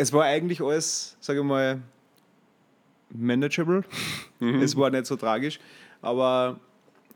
Es 0.00 0.12
war 0.12 0.22
eigentlich 0.22 0.60
alles, 0.62 1.16
sage 1.18 1.40
ich 1.40 1.44
mal, 1.44 1.82
manageable. 3.10 3.82
Es 4.62 4.76
war 4.76 4.90
nicht 4.90 5.06
so 5.06 5.16
tragisch, 5.16 5.58
aber 6.00 6.60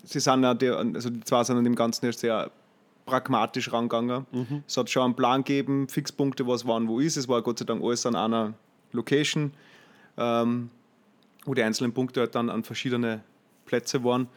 sie 0.02 0.18
sind 0.18 0.42
ja 0.42 0.52
die, 0.52 0.68
also 0.68 1.08
die 1.08 1.20
zwei 1.20 1.44
sind 1.44 1.58
an 1.58 1.62
dem 1.62 1.76
Ganzen 1.76 2.06
erst 2.06 2.18
sehr 2.20 2.50
pragmatisch 3.06 3.72
rangegangen. 3.72 4.26
Es 4.66 4.76
hat 4.76 4.90
schon 4.90 5.04
einen 5.04 5.14
Plan 5.14 5.44
gegeben, 5.44 5.88
Fixpunkte, 5.88 6.44
was 6.48 6.66
wann 6.66 6.88
wo 6.88 6.98
ist. 6.98 7.16
Es 7.16 7.28
war 7.28 7.40
Gott 7.42 7.60
sei 7.60 7.66
Dank 7.66 7.84
alles 7.84 8.04
an 8.04 8.16
einer 8.16 8.54
Location, 8.90 9.52
ähm, 10.16 10.68
wo 11.44 11.54
die 11.54 11.62
einzelnen 11.62 11.94
Punkte 11.94 12.18
halt 12.18 12.34
dann 12.34 12.50
an 12.50 12.64
verschiedene 12.64 13.22
Plätze 13.64 14.02
waren. 14.02 14.28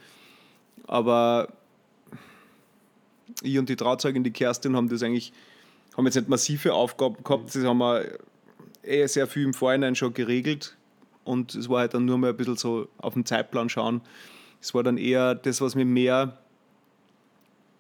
Aber 0.86 1.48
ich 3.42 3.58
und 3.58 3.70
die 3.70 3.76
Trauzeugin, 3.76 4.24
die 4.24 4.30
Kerstin, 4.30 4.76
haben 4.76 4.88
das 4.88 5.02
eigentlich, 5.02 5.34
haben 5.98 6.06
jetzt 6.06 6.16
nicht 6.16 6.30
massive 6.30 6.76
Aufgaben 6.76 7.24
gehabt, 7.24 7.56
das 7.56 7.64
haben 7.64 7.80
wir 7.80 8.20
eh 8.88 9.06
sehr 9.08 9.28
viel 9.28 9.44
im 9.44 9.54
Vorhinein 9.54 9.96
schon 9.96 10.14
geregelt 10.14 10.76
und 11.24 11.56
es 11.56 11.70
war 11.70 11.80
halt 11.80 11.94
dann 11.94 12.06
nur 12.06 12.18
mal 12.18 12.30
ein 12.30 12.38
bisschen 12.38 12.56
so 12.56 12.88
auf 12.98 13.14
den 13.14 13.26
Zeitplan 13.26 13.70
schauen. 13.70 14.02
Es 14.62 14.74
war 14.74 14.84
dann 14.84 14.98
eher 14.98 15.36
das, 15.36 15.62
was 15.62 15.76
mir 15.76 15.86
mehr 15.86 16.38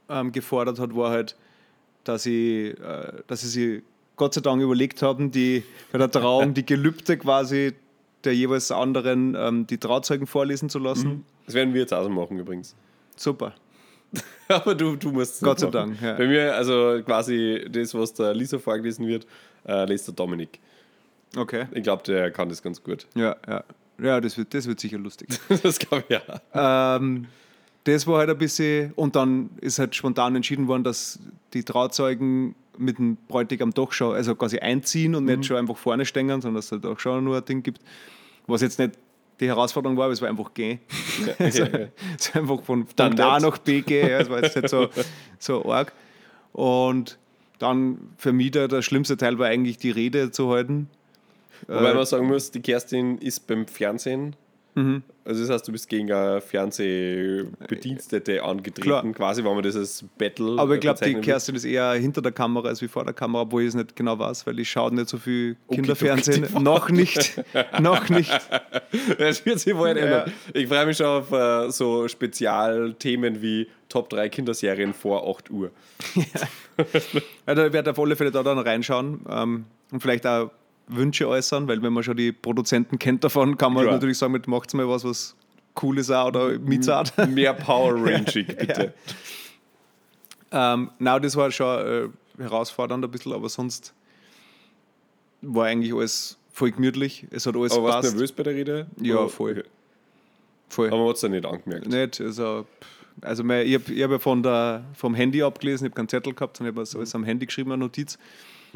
ähm, 0.09 0.31
gefordert 0.31 0.79
hat, 0.79 0.95
war 0.95 1.11
halt, 1.11 1.35
dass 2.03 2.25
ich, 2.25 2.79
äh, 2.79 3.13
dass 3.27 3.41
sie 3.41 3.47
sich 3.47 3.83
Gott 4.15 4.33
sei 4.33 4.41
Dank 4.41 4.61
überlegt 4.61 5.01
haben, 5.01 5.31
die, 5.31 5.63
bei 5.91 5.97
der 5.97 6.11
Trauung 6.11 6.53
die 6.53 6.65
Gelübde 6.65 7.17
quasi 7.17 7.73
der 8.23 8.35
jeweils 8.35 8.71
anderen 8.71 9.35
ähm, 9.37 9.67
die 9.67 9.77
Trauzeugen 9.77 10.27
vorlesen 10.27 10.69
zu 10.69 10.79
lassen. 10.79 11.25
Das 11.45 11.53
werden 11.53 11.73
wir 11.73 11.81
jetzt 11.81 11.93
auch 11.93 12.03
so 12.03 12.09
machen 12.09 12.39
übrigens. 12.39 12.75
Super. 13.15 13.53
Aber 14.47 14.75
du, 14.75 14.95
du 14.95 15.11
musst 15.11 15.35
es 15.35 15.41
Gott 15.41 15.59
sei. 15.59 15.69
Dank, 15.69 16.01
ja. 16.01 16.13
Bei 16.13 16.27
mir, 16.27 16.55
also 16.55 17.01
quasi 17.05 17.65
das, 17.69 17.93
was 17.93 18.13
der 18.13 18.33
Lisa 18.33 18.57
vorgelesen 18.57 19.07
wird, 19.07 19.27
äh, 19.67 19.85
liest 19.85 20.07
der 20.07 20.15
Dominik. 20.15 20.59
Okay. 21.35 21.67
Ich 21.71 21.83
glaube, 21.83 22.03
der 22.03 22.31
kann 22.31 22.49
das 22.49 22.61
ganz 22.61 22.83
gut. 22.83 23.07
Ja, 23.15 23.35
ja. 23.47 23.63
Ja, 23.97 24.19
das 24.19 24.37
wird, 24.37 24.53
das 24.53 24.67
wird 24.67 24.79
sicher 24.79 24.97
lustig. 24.97 25.29
das 25.63 25.79
glaube 25.79 26.03
ich 26.09 26.19
ja. 26.53 26.97
ähm, 26.97 27.27
das 27.85 28.07
war 28.07 28.19
halt 28.19 28.29
ein 28.29 28.37
bisschen, 28.37 28.91
und 28.95 29.15
dann 29.15 29.51
ist 29.61 29.79
halt 29.79 29.95
spontan 29.95 30.35
entschieden 30.35 30.67
worden, 30.67 30.83
dass 30.83 31.19
die 31.53 31.63
Trauzeugen 31.63 32.55
mit 32.77 32.97
dem 32.97 33.15
Bräutigam 33.27 33.73
doch 33.73 33.93
schon, 33.93 34.15
also 34.15 34.35
quasi 34.35 34.59
einziehen 34.59 35.15
und 35.15 35.25
nicht 35.25 35.45
schon 35.45 35.57
einfach 35.57 35.77
vorne 35.77 36.05
stehen, 36.05 36.27
sondern 36.29 36.55
dass 36.55 36.65
es 36.65 36.71
halt 36.73 36.85
auch 36.85 36.99
schon 36.99 37.23
nur 37.23 37.37
ein 37.37 37.45
Ding 37.45 37.63
gibt, 37.63 37.79
was 38.47 38.61
jetzt 38.61 38.79
nicht 38.79 38.97
die 39.39 39.47
Herausforderung 39.47 39.97
war, 39.97 40.05
aber 40.05 40.13
es 40.13 40.21
war 40.21 40.29
einfach 40.29 40.53
gehen. 40.53 40.79
also, 41.39 41.63
es 42.17 42.33
war 42.33 42.41
einfach 42.41 42.63
von 42.63 42.85
Punkt 42.85 43.19
A 43.19 43.39
nach 43.39 43.57
B 43.59 43.81
gehen, 43.81 44.09
ja, 44.09 44.19
es 44.19 44.29
war 44.29 44.43
jetzt 44.43 44.55
nicht 44.55 44.69
so, 44.69 44.89
so 45.39 45.71
arg. 45.71 45.93
Und 46.53 47.17
dann 47.59 47.99
für 48.17 48.33
mich 48.33 48.51
der, 48.51 48.67
der 48.67 48.81
schlimmste 48.81 49.17
Teil 49.17 49.37
war 49.39 49.47
eigentlich 49.47 49.77
die 49.77 49.91
Rede 49.91 50.31
zu 50.31 50.49
halten. 50.49 50.89
Wobei 51.67 51.91
Äh, 51.91 51.93
man 51.93 52.05
sagen 52.05 52.27
muss, 52.27 52.51
die 52.51 52.61
Kerstin 52.61 53.17
ist 53.19 53.47
beim 53.47 53.65
Fernsehen 53.67 54.35
Also 55.23 55.41
das 55.41 55.49
heißt, 55.49 55.67
du 55.69 55.71
bist 55.71 55.87
gegen 55.87 56.11
eine 56.11 56.41
Fernsehbedienstete 56.41 58.43
angetreten, 58.43 58.81
Klar. 58.89 59.03
quasi, 59.13 59.41
wenn 59.43 59.53
man 59.53 59.63
das 59.63 59.75
als 59.77 60.03
Battle 60.17 60.59
Aber 60.59 60.73
ich 60.75 60.81
glaube, 60.81 60.99
die. 61.05 61.15
Kerstin 61.15 61.55
ist 61.55 61.63
eher 61.65 61.93
hinter 61.93 62.21
der 62.21 62.33
Kamera 62.33 62.67
als 62.67 62.81
wie 62.81 62.87
vor 62.89 63.05
der 63.05 63.13
Kamera, 63.13 63.43
obwohl 63.43 63.61
ich 63.61 63.69
es 63.69 63.75
nicht 63.75 63.95
genau 63.95 64.19
weiß, 64.19 64.45
weil 64.45 64.59
ich 64.59 64.69
schaue 64.69 64.93
nicht 64.93 65.07
so 65.09 65.17
viel 65.17 65.55
Okay, 65.67 65.77
Kinderfernsehen. 65.77 66.41
doch, 66.43 66.51
die 66.57 66.63
noch 66.63 66.89
nicht. 66.89 67.41
noch 67.79 68.09
nicht. 68.09 68.31
Das 69.17 69.45
wird 69.45 69.59
sich 69.59 69.73
bald 69.73 69.97
ändern. 69.97 70.31
Ich 70.53 70.67
freue 70.67 70.85
mich 70.85 70.97
schon 70.97 71.05
auf 71.07 71.31
äh, 71.31 71.69
so 71.71 72.07
Spezialthemen 72.09 73.41
wie 73.41 73.67
Top 73.89 74.09
3 74.09 74.27
Kinderserien 74.29 74.93
vor 74.93 75.25
8 75.37 75.49
Uhr. 75.51 75.71
Ja, 77.47 77.55
da 77.55 77.71
werde 77.71 77.89
ich 77.89 77.97
auf 77.97 78.03
alle 78.03 78.17
Fälle 78.17 78.31
da 78.31 78.43
dann 78.43 78.59
reinschauen 78.59 79.21
ähm, 79.29 79.63
und 79.93 80.01
vielleicht 80.01 80.27
auch 80.27 80.51
Wünsche 80.87 81.27
äußern, 81.27 81.67
weil 81.67 81.81
wenn 81.81 81.93
man 81.93 82.03
schon 82.03 82.17
die 82.17 82.31
Produzenten 82.31 82.99
kennt 82.99 83.23
davon, 83.23 83.57
kann 83.57 83.73
man 83.73 83.83
Klar. 83.83 83.95
natürlich 83.95 84.17
sagen, 84.17 84.33
mit 84.33 84.47
macht's 84.47 84.73
mal 84.73 84.87
was, 84.87 85.03
was 85.03 85.35
cool 85.81 85.97
ist 85.97 86.11
auch 86.11 86.27
oder 86.27 86.57
Mizart. 86.59 87.13
Mehr 87.29 87.53
Power 87.53 87.93
Ranging, 88.05 88.45
bitte. 88.45 88.93
ähm, 90.51 90.91
na, 90.99 91.19
das 91.19 91.35
war 91.35 91.51
schon 91.51 92.11
äh, 92.37 92.41
herausfordernd 92.41 93.03
ein 93.03 93.11
bisschen, 93.11 93.33
aber 93.33 93.49
sonst 93.49 93.93
war 95.41 95.65
eigentlich 95.65 95.93
alles 95.93 96.37
voll 96.51 96.71
gemütlich. 96.71 97.27
Es 97.31 97.45
hat 97.45 97.55
alles 97.55 97.73
Aber 97.73 97.83
warst 97.83 98.09
du 98.09 98.11
nervös 98.13 98.31
bei 98.31 98.43
der 98.43 98.53
Rede? 98.53 98.87
Ja, 99.01 99.27
voll. 99.27 99.51
Okay. 99.59 99.63
Voll. 100.69 100.87
Aber 100.87 100.97
man 100.97 101.09
hat 101.09 101.15
es 101.17 101.21
ja 101.21 101.29
nicht 101.29 101.45
angemerkt. 101.45 101.87
Nicht, 101.87 102.21
also, 102.21 102.65
also 103.21 103.43
mein, 103.43 103.65
ich 103.67 103.75
habe 103.75 104.03
hab 104.03 104.11
ja 104.11 104.19
von 104.19 104.41
der, 104.41 104.83
vom 104.93 105.13
Handy 105.13 105.43
abgelesen, 105.43 105.85
ich 105.85 105.91
habe 105.91 105.95
keinen 105.95 106.09
Zettel 106.09 106.33
gehabt, 106.33 106.57
sondern 106.57 106.73
ich 106.73 106.79
habe 106.79 106.97
alles 106.97 107.15
am 107.15 107.23
Handy 107.23 107.45
geschrieben, 107.45 107.71
eine 107.71 107.83
Notiz. 107.83 108.17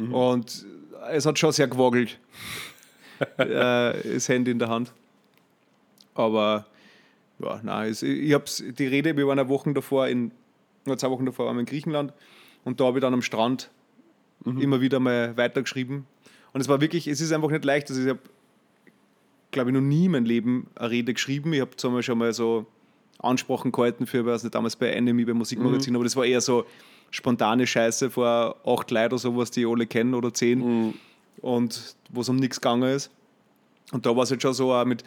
Und 0.07 0.65
es 1.11 1.25
hat 1.25 1.39
schon 1.39 1.51
sehr 1.51 1.67
gewackelt, 1.67 2.19
äh, 3.37 4.13
das 4.13 4.29
Handy 4.29 4.51
in 4.51 4.59
der 4.59 4.69
Hand. 4.69 4.93
Aber 6.13 6.65
ja, 7.39 7.59
nein, 7.63 7.91
es, 7.91 8.03
ich 8.03 8.33
hab's, 8.33 8.63
die 8.67 8.87
Rede, 8.87 9.15
wir 9.15 9.27
waren 9.27 9.39
eine 9.39 9.49
Woche 9.49 9.71
davor, 9.73 10.07
in, 10.07 10.31
nur 10.85 10.97
zwei 10.97 11.09
Wochen 11.09 11.25
davor 11.25 11.45
waren 11.45 11.55
wir 11.55 11.61
in 11.61 11.65
Griechenland 11.65 12.13
und 12.65 12.79
da 12.79 12.85
habe 12.85 12.99
ich 12.99 13.01
dann 13.01 13.13
am 13.13 13.21
Strand 13.21 13.69
immer 14.45 14.79
wieder 14.79 14.99
mal 14.99 15.35
weitergeschrieben. 15.35 16.05
Und 16.53 16.61
es 16.61 16.67
war 16.67 16.81
wirklich, 16.81 17.07
es 17.07 17.21
ist 17.21 17.31
einfach 17.31 17.49
nicht 17.49 17.65
leicht. 17.65 17.89
Also 17.89 18.01
ich 18.01 18.09
habe 18.09 18.19
glaube 19.51 19.69
ich, 19.69 19.73
noch 19.73 19.81
nie 19.81 20.05
in 20.05 20.11
meinem 20.11 20.25
Leben 20.25 20.67
eine 20.75 20.89
Rede 20.89 21.13
geschrieben. 21.13 21.53
Ich 21.53 21.61
habe 21.61 21.75
zwar 21.75 22.01
schon 22.03 22.17
mal 22.17 22.33
so 22.33 22.65
Ansprachen 23.19 23.71
gehalten 23.71 24.05
für, 24.05 24.25
was 24.25 24.43
nicht, 24.43 24.55
damals 24.55 24.75
bei 24.75 24.89
Enemy, 24.89 25.25
beim 25.25 25.37
Musikmagazin, 25.37 25.95
aber 25.95 26.03
das 26.03 26.15
war 26.15 26.25
eher 26.25 26.41
so 26.41 26.65
spontane 27.11 27.67
Scheiße 27.67 28.09
vor 28.09 28.55
acht 28.65 28.91
Leuten 28.91 29.13
oder 29.13 29.17
sowas, 29.17 29.51
die 29.51 29.65
alle 29.65 29.87
kennen 29.87 30.13
oder 30.13 30.33
zehn 30.33 30.93
und 31.41 31.95
wo 32.09 32.21
es 32.21 32.29
um 32.29 32.35
nichts 32.35 32.61
gegangen 32.61 32.89
ist. 32.89 33.11
Und 33.91 34.05
da 34.05 34.15
war 34.15 34.23
es 34.23 34.29
jetzt 34.29 34.43
schon 34.43 34.53
so 34.53 34.83
mit, 34.85 35.03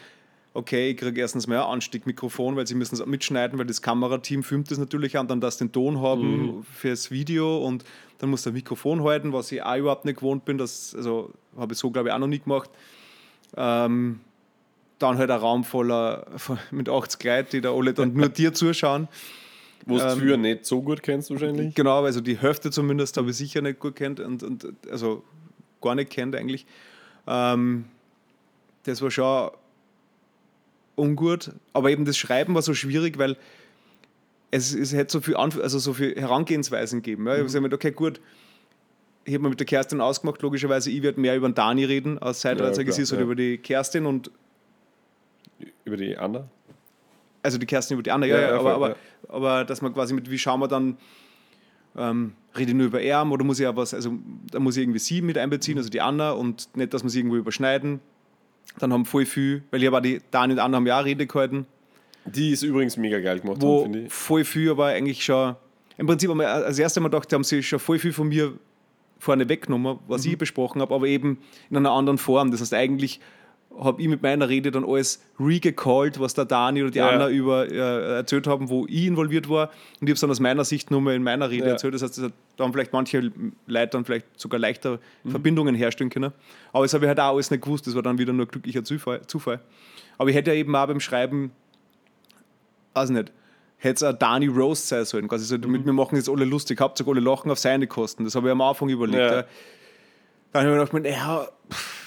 okay, 0.55 0.91
ich 0.91 0.97
kriege 0.97 1.21
erstens 1.21 1.47
mal 1.47 1.59
ein 1.59 1.71
Ansteckmikrofon, 1.71 2.57
weil 2.57 2.67
sie 2.67 2.75
müssen 2.75 2.95
es 2.95 3.07
mitschneiden, 3.07 3.59
weil 3.59 3.67
das 3.67 3.81
Kamerateam 3.81 4.43
filmt 4.43 4.71
das 4.71 4.79
natürlich 4.79 5.19
an, 5.19 5.29
dann 5.29 5.41
das 5.41 5.59
den 5.59 5.73
Ton 5.73 6.01
haben 6.01 6.65
fürs 6.73 7.11
Video 7.11 7.65
und 7.65 7.85
dann 8.19 8.31
muss 8.31 8.43
der 8.43 8.53
Mikrofon 8.53 9.03
halten, 9.05 9.33
was 9.33 9.53
ich 9.53 9.62
auch 9.62 9.77
überhaupt 9.77 10.05
nicht 10.05 10.19
gewohnt 10.19 10.45
bin. 10.45 10.59
Das 10.59 10.95
also, 10.95 11.31
habe 11.57 11.73
ich 11.73 11.79
so, 11.79 11.91
glaube 11.91 12.09
ich, 12.09 12.15
auch 12.15 12.19
noch 12.19 12.27
nie 12.27 12.41
gemacht. 12.41 12.71
Ähm, 13.57 14.21
dann 14.99 15.19
halt 15.19 15.31
ein 15.31 15.38
Raum 15.38 15.65
voller 15.65 16.27
mit 16.71 16.88
80 16.88 17.23
Leuten, 17.25 17.49
die 17.53 17.61
da 17.61 17.73
alle 17.73 17.95
dann 17.95 18.12
nur 18.12 18.29
dir 18.31 18.53
zuschauen. 18.53 19.09
Wo 19.87 19.99
du 19.99 20.05
Ähm, 20.05 20.18
früher 20.18 20.37
nicht 20.37 20.64
so 20.64 20.83
gut 20.83 21.03
kennst 21.03 21.31
wahrscheinlich. 21.31 21.75
Genau, 21.75 22.05
also 22.05 22.21
die 22.21 22.38
Hälfte 22.38 22.71
zumindest 22.71 23.16
habe 23.16 23.31
ich 23.31 23.37
sicher 23.37 23.61
nicht 23.62 23.79
gut 23.79 23.97
kennt 23.97 24.21
und, 24.21 24.42
und 24.42 24.66
also 24.90 25.25
gar 25.81 25.95
nicht 25.95 26.11
kennt 26.11 26.37
eigentlich. 26.37 26.66
Ähm, 27.27 27.87
das 28.85 29.03
war 29.03 29.11
schon 29.11 29.51
ungut, 30.97 31.53
aber 31.73 31.90
eben 31.90 32.05
das 32.05 32.16
Schreiben 32.16 32.55
war 32.55 32.62
so 32.62 32.75
schwierig, 32.75 33.18
weil 33.18 33.37
es, 34.51 34.75
es 34.75 34.92
hätte 34.92 35.12
so 35.12 35.21
viel, 35.21 35.37
Anf 35.37 35.59
also 35.59 35.79
so 35.79 35.95
viel 35.95 36.14
Herangehensweisen 36.14 37.03
gegeben. 37.03 37.27
Ja. 37.27 37.33
Ich 37.33 37.38
habe 37.38 37.47
gesagt, 37.47 37.75
okay, 37.75 37.90
gut, 37.90 38.21
ich 39.25 39.35
habe 39.35 39.45
mir 39.45 39.51
mit 39.51 39.61
der 39.61 39.66
Kerstin 39.66 40.01
ausgemacht, 40.01 40.42
logischerweise, 40.42 40.90
ich 40.90 41.03
werde 41.03 41.21
mehr 41.21 41.37
über 41.37 41.49
den 41.49 41.55
Dani 41.55 41.85
reden, 41.85 42.18
aus 42.18 42.40
Zeitreise 42.40 42.83
Ja, 42.83 42.92
klar, 42.92 43.07
oder 43.07 43.16
ja. 43.16 43.23
über 43.23 43.35
die 43.35 43.59
Kerstin 43.59 44.07
und 44.07 44.31
Über 45.85 45.97
die 45.97 46.16
Anna. 46.16 46.49
Also 47.43 47.59
die 47.59 47.67
Kerstin 47.67 47.95
über 47.97 48.03
die 48.03 48.11
andere, 48.11 48.31
ja, 48.31 48.37
Ja, 48.37 48.43
ja, 48.43 48.51
ja, 48.55 48.59
aber, 48.61 48.75
aber, 48.75 48.97
aber 49.29 49.65
dass 49.65 49.83
man 49.83 49.93
quasi 49.93 50.15
mit, 50.15 50.31
wie 50.31 50.39
schauen 50.39 50.61
wir 50.61 50.69
dann, 50.69 50.97
ähm, 51.97 52.33
rede 52.57 52.71
ich 52.71 52.77
nur 52.77 52.87
über 52.87 53.01
er 53.01 53.27
oder 53.31 53.45
muss 53.45 53.61
ich 53.61 53.67
auch 53.67 53.77
was, 53.77 53.93
also 53.95 54.15
da 54.51 54.59
muss 54.61 54.77
ich 54.77 54.83
irgendwie 54.83 54.99
sie 54.99 55.21
mit 55.23 55.37
einbeziehen, 55.37 55.77
also 55.79 55.91
die 55.91 56.01
Anna 56.01 56.33
und 56.33 56.69
nicht, 56.77 56.95
dass 56.95 57.03
wir 57.03 57.11
sie 57.11 57.19
irgendwo 57.19 57.37
überschneiden. 57.37 58.01
Dann 58.79 58.93
haben 58.93 59.05
voll 59.05 59.27
viel, 59.27 59.63
weil 59.71 59.83
ich 59.83 59.89
auch 59.91 60.01
die 60.01 60.21
Dani 60.31 60.55
und 60.55 60.59
Anna 60.59 60.77
haben 60.77 60.87
ja 60.87 61.01
auch 61.01 61.05
Rede 61.05 61.27
gehalten, 61.27 61.67
Die 62.25 62.51
ist 62.53 62.63
übrigens 62.63 62.97
mega 62.97 63.19
geil 63.21 63.41
gemacht, 63.41 63.61
finde 63.61 64.05
ich. 64.05 64.13
voll 64.13 64.45
viel 64.45 64.71
aber 64.71 64.87
eigentlich 64.87 65.25
schon, 65.25 65.57
im 65.99 66.07
Prinzip 66.07 66.31
haben 66.31 66.39
wir 66.39 66.49
als 66.49 66.79
erstes 66.79 67.03
Mal 67.03 67.09
gedacht, 67.11 67.31
haben 67.33 67.45
sie 67.45 67.63
schon 67.63 67.79
voll 67.79 67.99
viel 67.99 68.13
von 68.13 68.29
mir 68.29 68.55
vorne 69.19 69.49
weggenommen, 69.49 69.99
was 70.09 70.25
Mhm. 70.25 70.33
ich 70.33 70.39
besprochen 70.39 70.81
habe, 70.81 70.95
aber 70.95 71.07
eben 71.07 71.39
in 71.71 71.77
einer 71.77 71.91
anderen 71.93 72.17
Form. 72.19 72.51
Das 72.51 72.61
heißt, 72.61 72.73
eigentlich 72.75 73.21
habe 73.81 74.03
ich 74.03 74.09
mit 74.09 74.23
meiner 74.23 74.49
Rede 74.49 74.71
dann 74.71 74.85
alles 74.85 75.23
recallt, 75.41 76.21
was 76.21 76.35
der 76.35 76.45
Dani 76.45 76.83
oder 76.83 76.91
die 76.91 76.99
Ja. 76.99 77.09
Anna 77.11 77.29
über 77.29 77.71
äh, 77.71 78.17
erzählt 78.17 78.47
haben, 78.47 78.69
wo 78.69 78.87
ich 78.89 79.07
involviert 79.07 79.49
war. 79.49 79.69
Und 80.01 80.03
ich 80.03 80.09
habe 80.09 80.13
es 80.13 80.21
dann 80.21 80.31
aus 80.31 80.41
meiner 80.41 80.65
Sicht 80.65 80.91
nur 80.91 81.01
mal 81.01 81.15
in 81.15 81.23
meiner 81.23 81.51
Rede 81.51 81.65
Ja. 81.67 81.71
erzählt. 81.73 81.95
Das 81.95 82.03
heißt, 82.03 82.19
das 82.19 82.25
hat 82.27 82.33
dann 82.57 82.73
vielleicht 82.73 82.93
manche 82.93 83.33
Leute 83.67 83.89
dann 83.93 84.05
vielleicht 84.05 84.27
sogar 84.41 84.61
leichter 84.61 84.99
Mhm. 85.25 85.31
Verbindungen 85.31 85.75
herstellen 85.75 86.11
können. 86.11 86.33
Aber 86.73 86.85
das 86.85 86.95
habe 86.95 87.05
ich 87.05 87.09
halt 87.09 87.21
auch 87.21 87.33
alles 87.35 87.51
nicht 87.51 87.63
gewusst. 87.63 87.87
Das 87.87 87.95
war 87.95 88.03
dann 88.03 88.19
wieder 88.19 88.33
nur 88.33 88.47
glücklicher 88.47 88.85
Zufall. 88.85 89.23
Zufall. 89.27 89.61
Aber 90.19 90.29
ich 90.31 90.37
hätte 90.37 90.51
ja 90.53 90.57
eben 90.57 90.75
auch 90.77 90.87
beim 90.87 91.01
Schreiben, 91.01 91.51
weiß 92.95 93.11
nicht, 93.11 93.33
hätte 93.79 93.95
es 93.95 94.03
ein 94.03 94.19
Dani 94.19 94.47
Roast 94.47 94.89
sein 94.89 95.05
sollen. 95.05 95.29
Quasi 95.29 95.45
so, 95.45 95.57
Mhm. 95.57 95.63
damit 95.63 95.87
wir 95.87 95.93
machen 95.93 96.17
jetzt 96.17 96.29
alle 96.29 96.45
lustig, 96.45 96.81
Hauptsache 96.81 97.09
alle 97.11 97.21
lachen 97.21 97.51
auf 97.51 97.59
seine 97.59 97.87
Kosten. 97.87 98.25
Das 98.25 98.35
habe 98.35 98.49
ich 98.49 98.53
am 98.53 98.61
Anfang 98.61 98.89
überlegt. 98.89 99.19
Ja. 99.19 99.37
Ja. 99.41 99.45
Dann 100.53 100.67
habe 100.67 100.85
ich 100.85 100.93
mir 100.93 101.01
gedacht, 101.03 101.17
ja, 101.19 101.49
pff, 101.71 102.02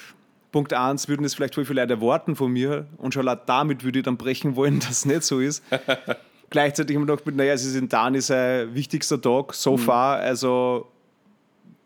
Punkt 0.55 0.71
1 0.71 1.09
würden 1.09 1.25
es 1.25 1.35
vielleicht 1.35 1.53
voll 1.55 1.65
viele 1.65 1.81
Leute 1.81 1.95
erwarten 1.95 2.33
von 2.37 2.49
mir 2.49 2.85
und 2.97 3.13
schon 3.13 3.27
allein 3.27 3.41
damit 3.45 3.83
würde 3.83 3.99
ich 3.99 4.05
dann 4.05 4.15
brechen 4.15 4.55
wollen, 4.55 4.79
dass 4.79 4.89
es 4.89 5.05
nicht 5.05 5.23
so 5.23 5.41
ist. 5.41 5.61
Gleichzeitig 6.49 6.95
habe 6.95 7.03
ich 7.03 7.09
mir 7.09 7.17
gedacht, 7.17 7.35
naja, 7.35 7.53
es 7.53 7.65
ist 7.65 7.75
in 7.75 7.89
Dani 7.89 8.21
sein 8.21 8.73
wichtigster 8.73 9.19
Tag, 9.21 9.47
Mhm. 9.49 9.53
so 9.53 9.75
far, 9.77 10.17
also 10.19 10.87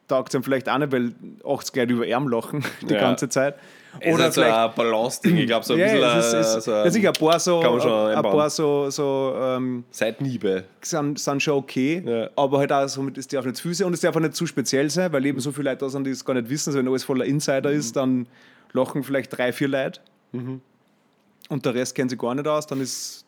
taugt 0.07 0.29
es 0.29 0.35
ihm 0.35 0.43
vielleicht 0.43 0.69
auch 0.69 0.77
nicht, 0.77 0.91
weil 0.91 1.13
80 1.47 1.75
Leute 1.75 1.93
über 1.93 2.15
Arm 2.15 2.27
lachen 2.27 2.63
die 2.87 2.93
Ja. 2.93 2.99
ganze 2.99 3.27
Zeit. 3.29 3.55
Oder 4.01 4.13
Oder 4.13 4.27
ist 4.27 4.35
so 4.35 4.41
vielleicht 4.41 4.55
ein 4.57 4.71
Balance-Ding. 4.75 5.37
Ich 5.37 5.47
glaube, 5.47 5.65
so 5.65 5.73
ein 5.73 5.79
ja, 5.79 5.85
bisschen 5.87 6.03
es 6.19 6.25
ist, 6.27 6.33
es, 6.57 6.65
so 6.65 6.89
sicher, 6.89 7.09
ein 7.09 7.13
paar 7.13 7.39
so, 7.39 7.59
ein 7.59 7.65
einbauen. 8.15 8.37
paar 8.37 8.49
so, 8.51 8.89
so 8.91 9.33
ähm, 9.41 9.83
Seitenhiebe. 9.89 10.65
sind, 10.81 11.17
sind 11.17 11.41
schon 11.41 11.55
okay, 11.55 12.03
Ja. 12.05 12.29
aber 12.35 12.59
halt 12.59 12.71
auch 12.71 12.87
so, 12.87 13.01
mit- 13.01 13.17
es 13.17 13.27
darf 13.27 13.45
nicht 13.45 13.57
zu 13.57 13.69
viel 13.73 13.85
und 13.85 13.93
es 13.93 14.01
darf 14.01 14.15
auch 14.15 14.19
nicht 14.19 14.35
zu 14.35 14.45
speziell 14.45 14.91
sein, 14.91 15.11
weil 15.11 15.25
eben 15.25 15.39
so 15.39 15.51
viele 15.51 15.71
Leute 15.71 15.85
da 15.85 15.89
sind, 15.89 16.03
die 16.05 16.11
es 16.11 16.23
gar 16.23 16.35
nicht 16.35 16.49
wissen. 16.49 16.69
Also 16.69 16.77
wenn 16.79 16.87
alles 16.87 17.03
voller 17.03 17.25
Insider 17.25 17.71
ist, 17.71 17.95
dann 17.95 18.27
lachen 18.73 19.03
vielleicht 19.03 19.35
drei, 19.37 19.51
vier 19.53 19.67
Leute 19.67 20.01
und 21.49 21.65
der 21.65 21.73
Rest 21.73 21.95
kennen 21.95 22.09
sie 22.09 22.17
gar 22.17 22.35
nicht 22.35 22.47
aus, 22.47 22.67
dann 22.67 22.79
ist 22.79 23.25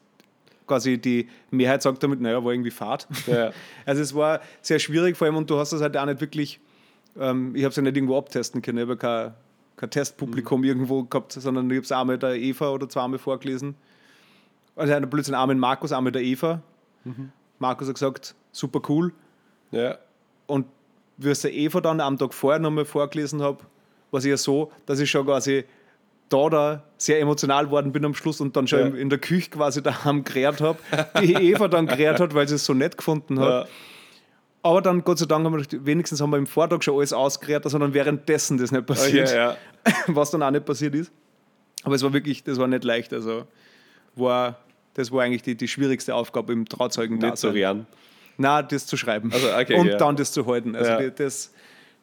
quasi 0.68 0.98
die 0.98 1.28
Mehrheit 1.50 1.82
sagt 1.82 2.02
damit, 2.02 2.22
naja, 2.22 2.44
war 2.44 2.54
irgendwie 2.54 2.72
Fahrt. 2.72 3.08
Ja. 3.28 3.52
Also 3.86 4.02
es 4.02 4.16
war 4.16 4.40
sehr 4.62 4.80
schwierig, 4.80 5.18
vor 5.18 5.26
allem, 5.26 5.36
und 5.36 5.50
du 5.50 5.58
hast 5.58 5.74
das 5.74 5.82
halt 5.82 5.98
auch 5.98 6.06
nicht 6.06 6.22
wirklich, 6.22 6.60
ähm, 7.20 7.56
ich 7.56 7.64
habe 7.64 7.72
es 7.72 7.76
ja 7.76 7.82
nicht 7.82 7.98
irgendwo 7.98 8.18
abtesten 8.18 8.62
können, 8.62 8.78
ich 8.78 8.84
habe 8.84 8.94
ja 8.94 8.98
kein, 8.98 9.34
kein 9.76 9.90
Testpublikum 9.90 10.64
irgendwo 10.64 11.04
gehabt, 11.04 11.34
sondern 11.34 11.70
ich 11.70 11.78
habe 11.78 11.84
es 11.84 11.92
einmal 11.92 12.18
der 12.18 12.36
Eva 12.36 12.70
oder 12.70 12.88
zweimal 12.88 13.20
vorgelesen. 13.20 13.76
Also 14.76 14.94
einer 14.94 15.08
Blödsinn, 15.08 15.36
einmal 15.36 15.56
Markus, 15.56 15.92
einmal 15.92 16.14
der 16.14 16.22
Eva. 16.22 16.62
Markus 17.60 17.88
hat 17.88 17.96
gesagt, 17.96 18.36
super 18.52 18.82
cool. 18.88 19.12
Ja. 19.72 19.98
Und 20.48 20.68
wie 21.18 21.30
es 21.30 21.42
der 21.42 21.54
Eva 21.54 21.82
dann 21.82 22.00
am 22.00 22.18
Tag 22.18 22.34
vorher 22.34 22.60
nochmal 22.60 22.86
vorgelesen 22.86 23.42
habe, 23.42 23.66
war 24.12 24.18
es 24.20 24.26
ja 24.26 24.38
so, 24.38 24.72
dass 24.86 25.00
ich 25.00 25.10
schon 25.10 25.26
quasi 25.26 25.64
da, 26.30 26.50
da 26.50 26.84
sehr 26.98 27.20
emotional 27.20 27.70
worden 27.72 27.92
bin 27.92 28.06
am 28.06 28.14
Schluss 28.14 28.40
und 28.40 28.56
dann 28.56 28.68
schon 28.68 28.80
Ja. 28.80 29.02
in 29.02 29.10
der 29.10 29.20
Küche 29.20 29.50
quasi 29.50 29.82
daheim 29.82 30.24
gerät 30.24 30.62
habe, 30.62 30.78
die 31.22 31.34
Eva 31.34 31.68
dann 31.68 31.88
gerät 31.88 32.20
hat, 32.20 32.34
weil 32.34 32.48
sie 32.48 32.56
es 32.56 32.66
so 32.66 32.74
nett 32.74 32.98
gefunden 32.98 33.40
hat. 33.40 33.66
Ja. 33.66 33.72
Aber 34.64 34.82
dann, 34.82 35.04
Gott 35.04 35.18
sei 35.18 35.26
Dank, 35.26 35.44
haben 35.46 35.54
wir 35.54 35.62
gedacht, 35.64 35.86
wenigstens 35.86 36.22
haben 36.22 36.30
wir 36.30 36.38
im 36.38 36.46
Vortag 36.46 36.84
schon 36.84 36.96
alles 36.96 37.14
ausgerät, 37.14 37.64
sondern 37.66 37.94
währenddessen 37.94 38.58
das 38.60 38.72
nicht 38.72 38.82
Oh, 38.84 38.86
passiert, 38.86 39.30
ja, 39.32 39.36
ja. 39.52 39.58
was 40.08 40.30
dann 40.32 40.44
auch 40.44 40.52
nicht 40.52 40.66
passiert 40.66 40.94
ist. 40.96 41.12
Aber 41.84 41.96
es 41.96 42.04
war 42.04 42.14
wirklich, 42.14 42.44
das 42.44 42.60
war 42.60 42.68
nicht 42.68 42.84
leicht. 42.84 43.12
Also 43.12 43.46
war, 44.16 44.60
das 44.94 45.12
war 45.12 45.24
eigentlich 45.24 45.42
die, 45.42 45.56
die 45.56 45.68
schwierigste 45.68 46.14
Aufgabe 46.14 46.54
im 46.54 46.68
Trauzeugen 46.70 47.18
Nicht 47.18 47.38
so 47.38 47.50
rehren. 47.50 47.88
Nein, 48.38 48.66
das 48.70 48.86
zu 48.86 48.98
schreiben. 48.98 49.32
Also, 49.34 49.48
okay, 49.54 49.76
und 49.76 50.00
dann 50.00 50.16
das 50.16 50.32
zu 50.32 50.46
halten. 50.46 50.76
Also 50.76 50.96
die, 50.98 51.12
das, 51.12 51.52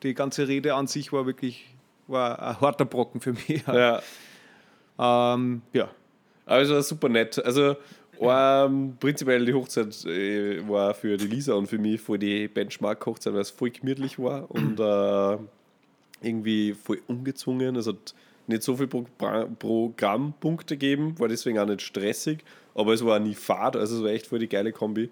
die 0.03 0.15
ganze 0.15 0.49
Rede 0.49 0.75
an 0.75 0.87
sich 0.89 1.13
war 1.13 1.27
wirklich 1.27 1.65
war 2.09 2.41
ein 2.43 2.61
harter 2.61 2.85
Brocken 2.85 3.21
für 3.21 3.33
mich. 3.33 3.65
Ja. 3.67 4.03
Ähm, 4.99 5.63
ja. 5.73 5.89
Aber 6.47 6.61
es 6.61 6.71
war 6.71 6.83
super 6.83 7.09
nett. 7.09 7.39
Also, 7.45 7.77
ähm, 8.21 8.97
prinzipiell 8.99 9.45
die 9.45 9.55
Hochzeit 9.55 10.05
äh, 10.07 10.67
war 10.69 10.95
für 10.95 11.17
die 11.17 11.27
Lisa 11.27 11.55
und 11.55 11.69
für 11.69 11.79
mich 11.79 12.01
voll 12.01 12.19
die 12.19 12.49
Benchmark-Hochzeit, 12.49 13.33
weil 13.33 13.43
es 13.43 13.51
voll 13.51 13.71
gemütlich 13.71 14.19
war 14.19 14.51
und 14.51 14.81
äh, 14.81 15.39
irgendwie 16.27 16.75
voll 16.75 17.01
ungezwungen. 17.07 17.77
Es 17.77 17.87
hat 17.87 18.15
nicht 18.49 18.63
so 18.63 18.77
viele 18.77 18.89
Pro 18.89 19.05
Programmpunkte 19.59 20.77
gegeben, 20.77 21.19
war 21.19 21.29
deswegen 21.29 21.59
auch 21.59 21.67
nicht 21.67 21.83
stressig, 21.83 22.39
aber 22.75 22.93
es 22.95 23.05
war 23.05 23.21
nie 23.21 23.35
fad, 23.35 23.77
also 23.77 23.99
es 23.99 24.03
war 24.03 24.11
echt 24.11 24.27
voll 24.27 24.41
die 24.41 24.49
geile 24.49 24.73
Kombi. 24.73 25.11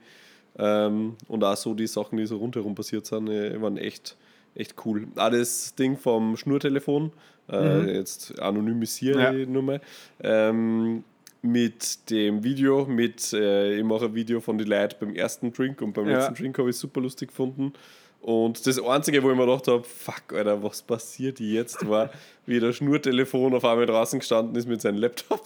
Ähm, 0.58 1.16
und 1.28 1.44
auch 1.44 1.56
so 1.56 1.74
die 1.74 1.86
Sachen, 1.86 2.16
die 2.16 2.26
so 2.26 2.38
rundherum 2.38 2.74
passiert 2.74 3.06
sind, 3.06 3.28
äh, 3.28 3.60
waren 3.60 3.76
echt, 3.76 4.16
echt 4.56 4.74
cool. 4.84 5.06
Auch 5.16 5.30
das 5.30 5.74
Ding 5.74 5.96
vom 5.96 6.36
Schnurtelefon, 6.36 7.12
äh, 7.50 7.80
Mhm. 7.82 7.88
jetzt 7.88 8.38
anonymisiere 8.40 9.20
Ja. 9.22 9.32
ich 9.32 9.48
nur 9.48 9.62
mal, 9.62 9.80
ähm, 10.20 11.04
mit 11.42 12.10
dem 12.10 12.42
Video, 12.42 12.86
mit, 12.86 13.32
äh, 13.32 13.76
ich 13.78 13.84
mache 13.84 14.06
ein 14.06 14.14
Video 14.14 14.40
von 14.40 14.58
den 14.58 14.66
Leuten 14.66 14.96
beim 14.98 15.14
ersten 15.14 15.52
Drink 15.52 15.80
und 15.80 15.92
beim 15.92 16.08
Ja. 16.08 16.18
letzten 16.18 16.34
Drink 16.34 16.58
habe 16.58 16.70
ich 16.70 16.76
super 16.76 17.00
lustig 17.00 17.28
gefunden. 17.28 17.72
Und 18.26 18.66
das 18.66 18.82
Einzige, 18.82 19.22
wo 19.22 19.30
ich 19.30 19.36
mir 19.36 19.46
gedacht 19.46 19.68
habe, 19.68 19.84
fuck, 19.84 20.32
Alter, 20.32 20.60
was 20.60 20.82
passiert 20.82 21.38
jetzt, 21.38 21.88
war, 21.88 22.10
wie 22.44 22.58
der 22.58 22.72
Schnurtelefon 22.72 23.54
auf 23.54 23.64
einmal 23.64 23.86
draußen 23.86 24.18
gestanden 24.18 24.56
ist 24.56 24.66
mit 24.66 24.80
seinem 24.80 24.98
Laptop. 24.98 25.44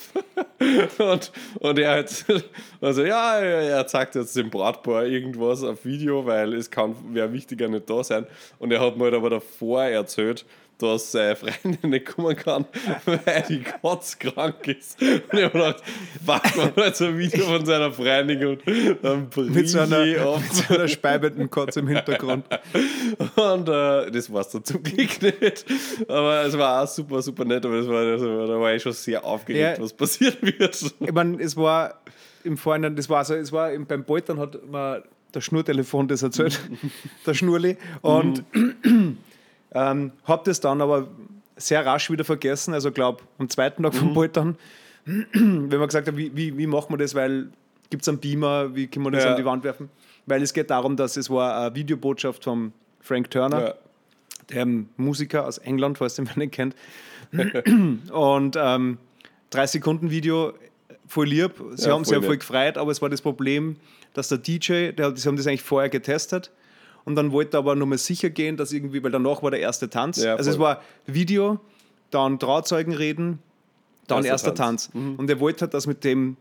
und, 0.99 1.31
und 1.59 1.79
er 1.79 1.99
hat, 1.99 2.25
also 2.81 3.05
ja, 3.05 3.39
er, 3.39 3.87
zeigt 3.87 4.15
jetzt 4.15 4.35
dem 4.35 4.49
Bratbar 4.49 5.05
irgendwas 5.05 5.63
auf 5.63 5.85
Video, 5.85 6.25
weil 6.25 6.55
es 6.55 6.71
kann 6.71 6.97
wer 7.11 7.35
wichtiger 7.35 7.69
nicht 7.69 7.91
da 7.91 8.03
sein. 8.03 8.27
Und 8.59 8.73
er 8.73 8.81
hat 8.81 8.97
mir 8.97 9.05
halt 9.05 9.15
aber 9.15 9.29
davor 9.29 9.85
erzählt, 9.85 10.47
dass 10.83 11.13
seine 11.13 11.37
Freundin 11.37 11.91
nicht 11.91 12.07
kommen 12.07 12.35
kann, 12.37 12.65
weil 13.05 13.45
die 13.49 13.61
Katze 13.63 14.17
krank 14.19 14.67
ist. 14.69 15.01
Und 15.01 15.23
ich 15.33 15.43
habe 15.45 15.51
gedacht, 15.53 15.83
fuck, 16.25 16.57
man 16.77 16.87
hat 16.87 16.97
so 16.97 17.07
ein 17.07 17.19
Video 17.19 17.45
von 17.45 17.65
seiner 17.65 17.93
Freundin 17.93 18.45
und 18.47 18.63
dann 19.03 19.29
Mit 19.53 19.69
so 19.69 19.81
einer, 19.81 20.05
mit 20.05 20.55
so 20.55 20.75
einer 20.75 20.89
speibenden 20.89 21.51
Katze 21.51 21.81
im 21.81 21.89
Hintergrund. 21.89 22.45
Und 23.37 23.69
äh, 23.69 24.11
das 24.11 24.33
war 24.33 24.41
es 24.43 24.49
dann 24.49 24.65
zum 24.65 24.83
Glück 24.83 25.23
nicht. 25.23 25.65
Aber 26.09 26.45
es 26.45 26.57
war 26.57 26.83
auch 26.83 26.89
super, 26.89 27.21
super 27.23 27.45
nett. 27.45 27.65
Aber 27.65 27.77
das 27.79 27.89
war, 27.89 27.99
also, 27.99 28.47
da 28.47 28.61
war 28.61 28.73
ich 28.75 28.83
schon 28.83 28.93
sehr 28.93 29.25
aufgeregt, 29.25 29.79
Ja. 29.79 29.83
was 29.85 29.93
passieren 29.93 30.37
wird. 30.41 30.81
Ich 31.01 31.13
meine, 31.13 31.41
es 31.43 31.57
war 31.57 32.01
im 32.45 32.57
Vorhinein, 32.57 32.97
das 32.97 33.09
war 33.09 33.25
so, 33.25 33.35
es 33.35 33.53
war 33.53 33.73
im- 33.73 33.87
beim 33.87 34.05
Poltern 34.05 34.39
hat 34.39 34.59
mir 34.71 35.03
der 35.35 35.41
Schnurtelefon 35.41 36.09
das 36.09 36.23
erzählt, 36.23 36.61
der 37.27 37.35
Schnurli. 37.35 37.77
Und 38.03 38.43
ähm, 39.73 40.13
habe 40.25 40.43
das 40.45 40.61
dann 40.61 40.81
aber 40.81 41.09
sehr 41.57 41.85
rasch 41.85 42.11
wieder 42.11 42.25
vergessen. 42.25 42.75
Also, 42.75 42.91
glaube 42.93 43.23
am 43.39 43.49
zweiten 43.49 43.83
Tag 43.83 43.95
vom 43.95 44.15
Poltern, 44.15 44.57
wenn 45.05 45.69
man 45.69 45.87
gesagt 45.89 46.09
hat, 46.09 46.17
wie, 46.17 46.35
wie, 46.37 46.57
wie 46.57 46.67
machen 46.67 46.93
wir 46.93 46.99
das, 46.99 47.15
weil 47.15 47.49
gibt 47.91 48.03
es 48.03 48.09
einen 48.09 48.19
Beamer, 48.19 48.75
wie 48.75 48.87
können 48.87 49.05
wir 49.07 49.11
das 49.13 49.25
Ja. 49.25 49.31
an 49.33 49.37
die 49.37 49.45
Wand 49.45 49.65
werfen? 49.65 49.89
Weil 50.27 50.43
es 50.43 50.53
geht 50.53 50.71
darum, 50.71 50.97
dass 50.97 51.17
es 51.17 51.29
war 51.29 51.61
eine 51.67 51.75
Videobotschaft 51.75 52.45
von 52.45 52.73
Frank 53.01 53.31
Turner 53.31 53.61
Ja. 53.69 53.75
der 54.53 54.67
Musiker 54.97 55.47
aus 55.47 55.59
England, 55.59 55.99
falls 55.99 56.19
ihr 56.19 56.25
ihn 56.25 56.31
nicht 56.37 56.53
kennt. 56.53 56.75
Und 58.13 58.57
ähm, 58.59 58.99
30 59.51 59.81
Sekunden 59.81 60.11
Video, 60.11 60.53
voll 61.07 61.27
lieb. 61.29 61.53
Sie 61.75 61.89
Ja, 61.89 61.95
haben 61.95 62.05
sich 62.05 62.15
ja 62.15 62.23
voll 62.23 62.37
gefreut, 62.39 62.77
aber 62.79 62.91
es 62.93 63.03
war 63.03 63.09
das 63.09 63.21
Problem, 63.23 63.77
dass 64.15 64.29
der 64.29 64.39
DJ, 64.39 64.93
der, 64.93 65.17
sie 65.17 65.27
haben 65.29 65.37
das 65.37 65.47
eigentlich 65.47 65.63
vorher 65.63 65.89
getestet 65.91 66.51
und 67.05 67.17
dann 67.17 67.33
wollte 67.33 67.57
er 67.57 67.61
aber 67.61 67.75
nochmal 67.75 67.99
sicher 67.99 68.31
gehen, 68.31 68.57
dass 68.57 68.73
irgendwie, 68.73 69.03
weil 69.03 69.11
danach 69.11 69.43
war 69.43 69.51
der 69.51 69.61
erste 69.61 69.89
Tanz. 69.91 70.23
Ja, 70.23 70.37
also 70.37 70.51
es 70.51 70.59
war 70.59 70.83
Video, 71.07 71.61
dann 72.11 72.39
Trauzeugen 72.39 72.95
reden, 72.95 73.39
dann 74.07 74.19
Erster 74.19 74.49
erster 74.49 74.55
Tanz. 74.55 74.91
Mhm. 74.93 75.01
Tanz. 75.01 75.19
Und 75.19 75.31
er 75.31 75.41
wollte 75.41 75.63
halt, 75.63 75.75
dass 75.75 75.87
mit 75.87 76.05
dem 76.05 76.37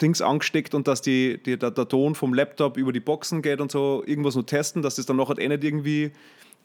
Dings 0.00 0.20
angesteckt 0.20 0.74
und 0.74 0.86
dass 0.88 1.00
die, 1.00 1.40
die, 1.42 1.58
der, 1.58 1.70
der 1.70 1.88
Ton 1.88 2.14
vom 2.14 2.34
Laptop 2.34 2.76
über 2.76 2.92
die 2.92 3.00
Boxen 3.00 3.40
geht 3.42 3.60
und 3.60 3.70
so, 3.72 4.02
irgendwas 4.06 4.34
nur 4.34 4.44
testen, 4.44 4.82
dass 4.82 4.96
das 4.96 5.06
dann 5.06 5.16
nachher 5.16 5.38
eh 5.38 5.48
nicht 5.48 5.64
irgendwie 5.64 6.12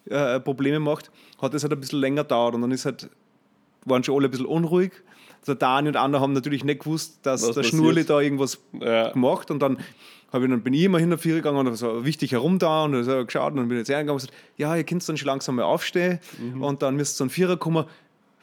äh, 0.09 0.39
Probleme 0.39 0.79
macht, 0.79 1.11
hat 1.41 1.53
das 1.53 1.63
halt 1.63 1.73
ein 1.73 1.79
bisschen 1.79 1.99
länger 1.99 2.23
gedauert 2.23 2.55
und 2.55 2.61
dann 2.61 2.71
ist 2.71 2.85
halt, 2.85 3.09
waren 3.85 4.03
schon 4.03 4.15
alle 4.15 4.27
ein 4.27 4.31
bisschen 4.31 4.45
unruhig. 4.45 4.91
Der 5.47 5.55
Dani 5.55 5.87
und 5.89 5.95
andere 5.95 6.21
haben 6.21 6.33
natürlich 6.33 6.63
nicht 6.63 6.81
gewusst, 6.83 7.19
dass 7.23 7.41
Was 7.41 7.55
der 7.55 7.61
passiert. 7.63 7.79
Schnurli 7.79 8.05
da 8.05 8.19
irgendwas 8.19 8.59
Ja. 8.79 9.09
gemacht 9.11 9.49
und 9.51 9.59
dann, 9.59 9.77
hab 10.31 10.43
ich, 10.43 10.49
dann 10.49 10.61
bin 10.61 10.73
ich 10.73 10.83
immer 10.83 10.99
hin 10.99 11.11
auf 11.13 11.21
vier 11.21 11.35
gegangen 11.35 11.65
und 11.67 11.75
so 11.75 12.05
wichtig 12.05 12.31
herum 12.33 12.59
da 12.59 12.83
und 12.83 13.03
so 13.03 13.25
geschaut 13.25 13.51
und 13.53 13.57
dann 13.57 13.67
bin 13.67 13.77
ich 13.77 13.87
jetzt 13.87 13.89
reingegangen 13.95 14.21
und 14.21 14.27
gesagt, 14.27 14.33
ja, 14.57 14.75
ihr 14.75 14.83
könnt 14.83 15.07
dann 15.09 15.17
schon 15.17 15.25
langsam 15.27 15.55
mal 15.55 15.63
aufstehen 15.63 16.19
Mhm. 16.39 16.61
und 16.61 16.81
dann 16.83 16.95
müsst 16.95 17.15
ihr 17.15 17.17
so 17.17 17.23
ein 17.25 17.29
Vierer 17.31 17.57
kommen. 17.57 17.85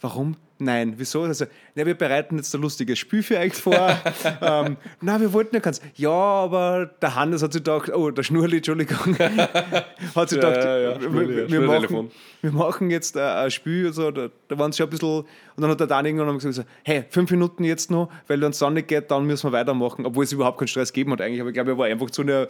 Warum? 0.01 0.37
Nein, 0.61 0.95
wieso? 0.97 1.23
Also, 1.23 1.47
na, 1.77 1.87
wir 1.87 1.95
bereiten 1.95 2.37
jetzt 2.37 2.53
ein 2.53 2.61
lustiges 2.61 2.99
Spiel 2.99 3.23
für 3.23 3.39
euch 3.39 3.55
vor. 3.55 3.97
ähm, 4.43 4.77
na, 5.01 5.21
wir 5.21 5.33
wollten 5.33 5.55
ja 5.55 5.61
ganz. 5.61 5.81
Ja, 5.95 6.11
aber 6.11 6.91
der 7.01 7.15
Hannes 7.15 7.43
hat 7.43 7.53
sich 7.53 7.63
gedacht, 7.63 7.91
oh, 7.95 8.11
der 8.11 8.25
Schnurli, 8.25 8.57
Entschuldigung, 8.57 9.17
hat 9.19 10.29
sich 10.29 10.41
gedacht, 10.41 10.65
ja, 10.65 10.79
ja, 10.79 11.01
wir, 11.01 11.09
Schnurli, 11.09 11.37
wir, 11.37 11.51
wir, 11.51 11.61
machen, 11.61 12.11
wir 12.43 12.53
machen 12.53 12.91
jetzt 12.91 13.15
äh, 13.15 13.21
ein 13.21 13.51
Spiel. 13.53 13.93
So, 13.93 14.11
da, 14.11 14.29
da 14.49 14.59
waren 14.59 14.73
sie 14.73 14.79
schon 14.79 14.89
ein 14.89 14.91
bisschen. 14.91 15.09
Und 15.09 15.27
dann 15.57 15.71
hat 15.71 15.79
der 15.79 15.87
Dani 15.87 16.09
irgendwann 16.09 16.39
gesagt, 16.39 16.69
hey, 16.83 17.05
fünf 17.09 17.31
Minuten 17.31 17.63
jetzt 17.63 17.91
noch, 17.91 18.11
weil 18.27 18.41
wenn 18.41 18.51
es 18.51 18.59
dann 18.59 18.75
nicht 18.75 18.89
geht, 18.89 19.11
dann 19.13 19.27
müssen 19.27 19.49
wir 19.49 19.53
weitermachen. 19.53 20.07
Obwohl 20.07 20.25
es 20.25 20.33
überhaupt 20.33 20.59
keinen 20.59 20.69
Stress 20.69 20.93
gegeben 20.93 21.13
hat 21.13 21.21
eigentlich. 21.21 21.41
Aber 21.41 21.51
ich 21.51 21.55
glaube, 21.55 21.71
er 21.71 21.79
war 21.79 21.87
einfach 21.87 22.11
zu 22.11 22.23
einer. 22.23 22.49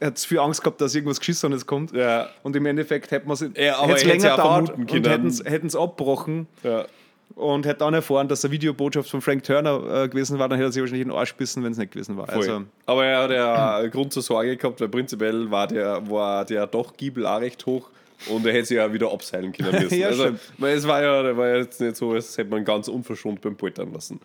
Er 0.00 0.08
hat 0.08 0.18
viel 0.18 0.38
Angst 0.38 0.62
gehabt, 0.62 0.80
dass 0.80 0.94
irgendwas 0.94 1.18
Geschissenes 1.20 1.66
kommt. 1.66 1.92
Ja. 1.92 2.28
Und 2.42 2.56
im 2.56 2.64
Endeffekt 2.66 3.10
hätten 3.10 3.28
wir 3.28 3.34
es 3.34 3.40
Ja, 3.40 3.82
er 3.86 4.04
länger 4.04 4.36
dauert 4.36 4.70
und 4.70 4.90
hätten 5.06 5.66
es 5.66 5.76
abgebrochen 5.76 6.46
Ja. 6.62 6.86
und 7.34 7.66
hätte 7.66 7.80
dann 7.80 7.92
erfahren, 7.94 8.26
dass 8.26 8.42
eine 8.44 8.52
Videobotschaft 8.52 9.10
von 9.10 9.20
Frank 9.20 9.44
Turner 9.44 10.04
äh, 10.04 10.08
gewesen 10.08 10.38
war, 10.38 10.48
dann 10.48 10.58
hätte 10.58 10.70
er 10.70 10.72
sich 10.72 10.80
wahrscheinlich 10.82 11.02
in 11.02 11.08
den 11.10 11.16
Arsch 11.18 11.34
bissen, 11.34 11.62
wenn 11.62 11.72
es 11.72 11.78
nicht 11.78 11.92
gewesen 11.92 12.16
war. 12.16 12.28
Also, 12.30 12.62
Aber 12.86 13.04
er 13.04 13.22
hat 13.22 13.30
ja 13.30 13.86
Grund 13.92 14.12
zur 14.14 14.22
Sorge 14.22 14.56
gehabt, 14.56 14.80
weil 14.80 14.88
prinzipiell 14.88 15.50
war 15.50 15.66
der, 15.66 16.10
war 16.10 16.44
der 16.46 16.66
doch 16.66 16.96
Giebel 16.96 17.26
auch 17.26 17.40
recht 17.40 17.64
hoch 17.66 17.90
und 18.30 18.46
er 18.46 18.52
hätte 18.54 18.64
sich 18.66 18.76
ja 18.78 18.90
wieder 18.92 19.12
abseilen 19.12 19.52
können 19.52 19.70
müssen. 19.82 19.98
Ja, 19.98 20.08
also, 20.08 20.30
weil 20.56 20.76
es 20.78 20.86
war 20.88 21.02
ja, 21.02 21.36
war 21.36 21.46
ja 21.48 21.56
jetzt 21.56 21.78
nicht 21.80 21.96
so, 21.96 22.12
als 22.12 22.38
hätte 22.38 22.48
man 22.50 22.64
ganz 22.64 22.88
unverschont 22.88 23.42
beim 23.42 23.54
Poltern 23.56 23.92
lassen. 23.92 24.18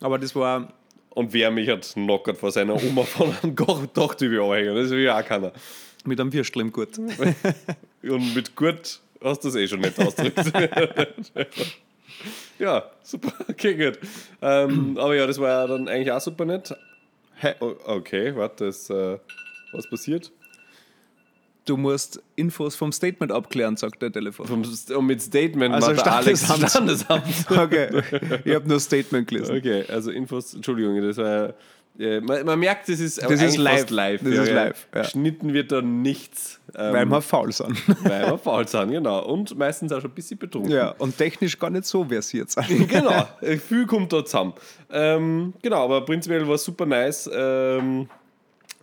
aber 0.00 0.18
das 0.18 0.34
war, 0.34 0.72
Und 1.14 1.32
wer 1.32 1.50
mich 1.50 1.68
hat 1.68 1.92
knockert 1.94 2.38
vor 2.38 2.50
seiner 2.50 2.74
Oma 2.74 3.02
von 3.04 3.34
einem 3.42 3.54
Dachdübel 3.92 4.40
anhängen, 4.40 4.74
das 4.74 4.90
will 4.90 5.04
ja 5.04 5.18
auch 5.18 5.24
keiner. 5.24 5.52
mit 6.04 6.20
einem 6.20 6.32
Würstel 6.32 6.60
im 6.60 6.72
Gurt. 6.72 6.98
Und 8.02 8.34
mit 8.34 8.54
gut 8.54 9.00
hast 9.22 9.44
du 9.44 9.48
es 9.48 9.54
eh 9.54 9.66
schon 9.66 9.80
nicht 9.80 9.98
ausgedrückt. 9.98 10.52
ja, 12.58 12.90
super, 13.02 13.32
okay, 13.48 13.74
gut. 13.74 13.98
Ähm, 14.42 14.98
aber 14.98 15.14
ja, 15.14 15.26
das 15.26 15.38
war 15.38 15.48
ja 15.48 15.66
dann 15.66 15.88
eigentlich 15.88 16.12
auch 16.12 16.20
super 16.20 16.44
nett. 16.44 16.74
Hä? 17.36 17.54
Okay, 17.60 18.34
warte, 18.36 18.66
das, 18.66 18.90
äh, 18.90 19.18
was 19.72 19.88
passiert? 19.88 20.30
Du 21.64 21.78
musst 21.78 22.22
Infos 22.36 22.76
vom 22.76 22.92
Statement 22.92 23.32
abklären, 23.32 23.76
sagt 23.76 24.02
der 24.02 24.12
Telefon. 24.12 24.46
Vom, 24.46 24.62
und 24.62 25.06
mit 25.06 25.22
Statement 25.22 25.74
Also 25.74 25.92
macht 25.92 26.04
der 26.04 26.16
Alex 26.16 26.44
Standesamt. 26.44 26.70
Standesamt. 27.30 27.50
Okay, 27.50 28.02
ich 28.44 28.54
habe 28.54 28.68
nur 28.68 28.80
Statement 28.80 29.26
gelesen. 29.26 29.56
Okay, 29.56 29.84
also 29.88 30.10
Infos, 30.10 30.52
Entschuldigung, 30.54 31.00
das 31.00 31.16
war. 31.16 31.54
Äh, 31.98 32.20
man, 32.20 32.44
man 32.44 32.58
merkt, 32.58 32.88
das 32.88 32.98
ist, 32.98 33.22
Das 33.22 33.40
ist 33.40 33.56
live. 33.56 33.88
live. 33.90 34.20
Das 34.22 34.32
ist 34.32 34.50
live, 34.50 34.88
ja. 34.94 35.02
Geschnitten 35.02 35.52
wird 35.54 35.70
da 35.70 35.80
nichts. 35.80 36.60
Ähm, 36.76 36.92
Weil 36.92 37.06
wir 37.06 37.22
faul 37.22 37.52
sind. 37.52 37.76
weil 38.04 38.32
wir 38.32 38.38
faul 38.38 38.66
sind, 38.66 38.90
genau. 38.90 39.24
Und 39.24 39.56
meistens 39.56 39.92
auch 39.92 40.00
schon 40.00 40.10
ein 40.10 40.14
bisschen 40.14 40.36
betrunken. 40.36 40.72
ja, 40.72 40.90
und 40.98 41.16
technisch 41.16 41.58
gar 41.58 41.70
nicht 41.70 41.84
so 41.84 42.04
versiert 42.04 42.50
sein. 42.50 42.86
genau, 42.88 43.28
viel 43.66 43.86
kommt 43.86 44.12
da 44.12 44.24
zusammen. 44.24 44.54
Ähm, 44.90 45.54
genau, 45.62 45.84
aber 45.84 46.04
prinzipiell 46.04 46.46
war 46.46 46.56
es 46.56 46.64
super 46.64 46.84
nice. 46.84 47.30
Ähm, 47.32 48.08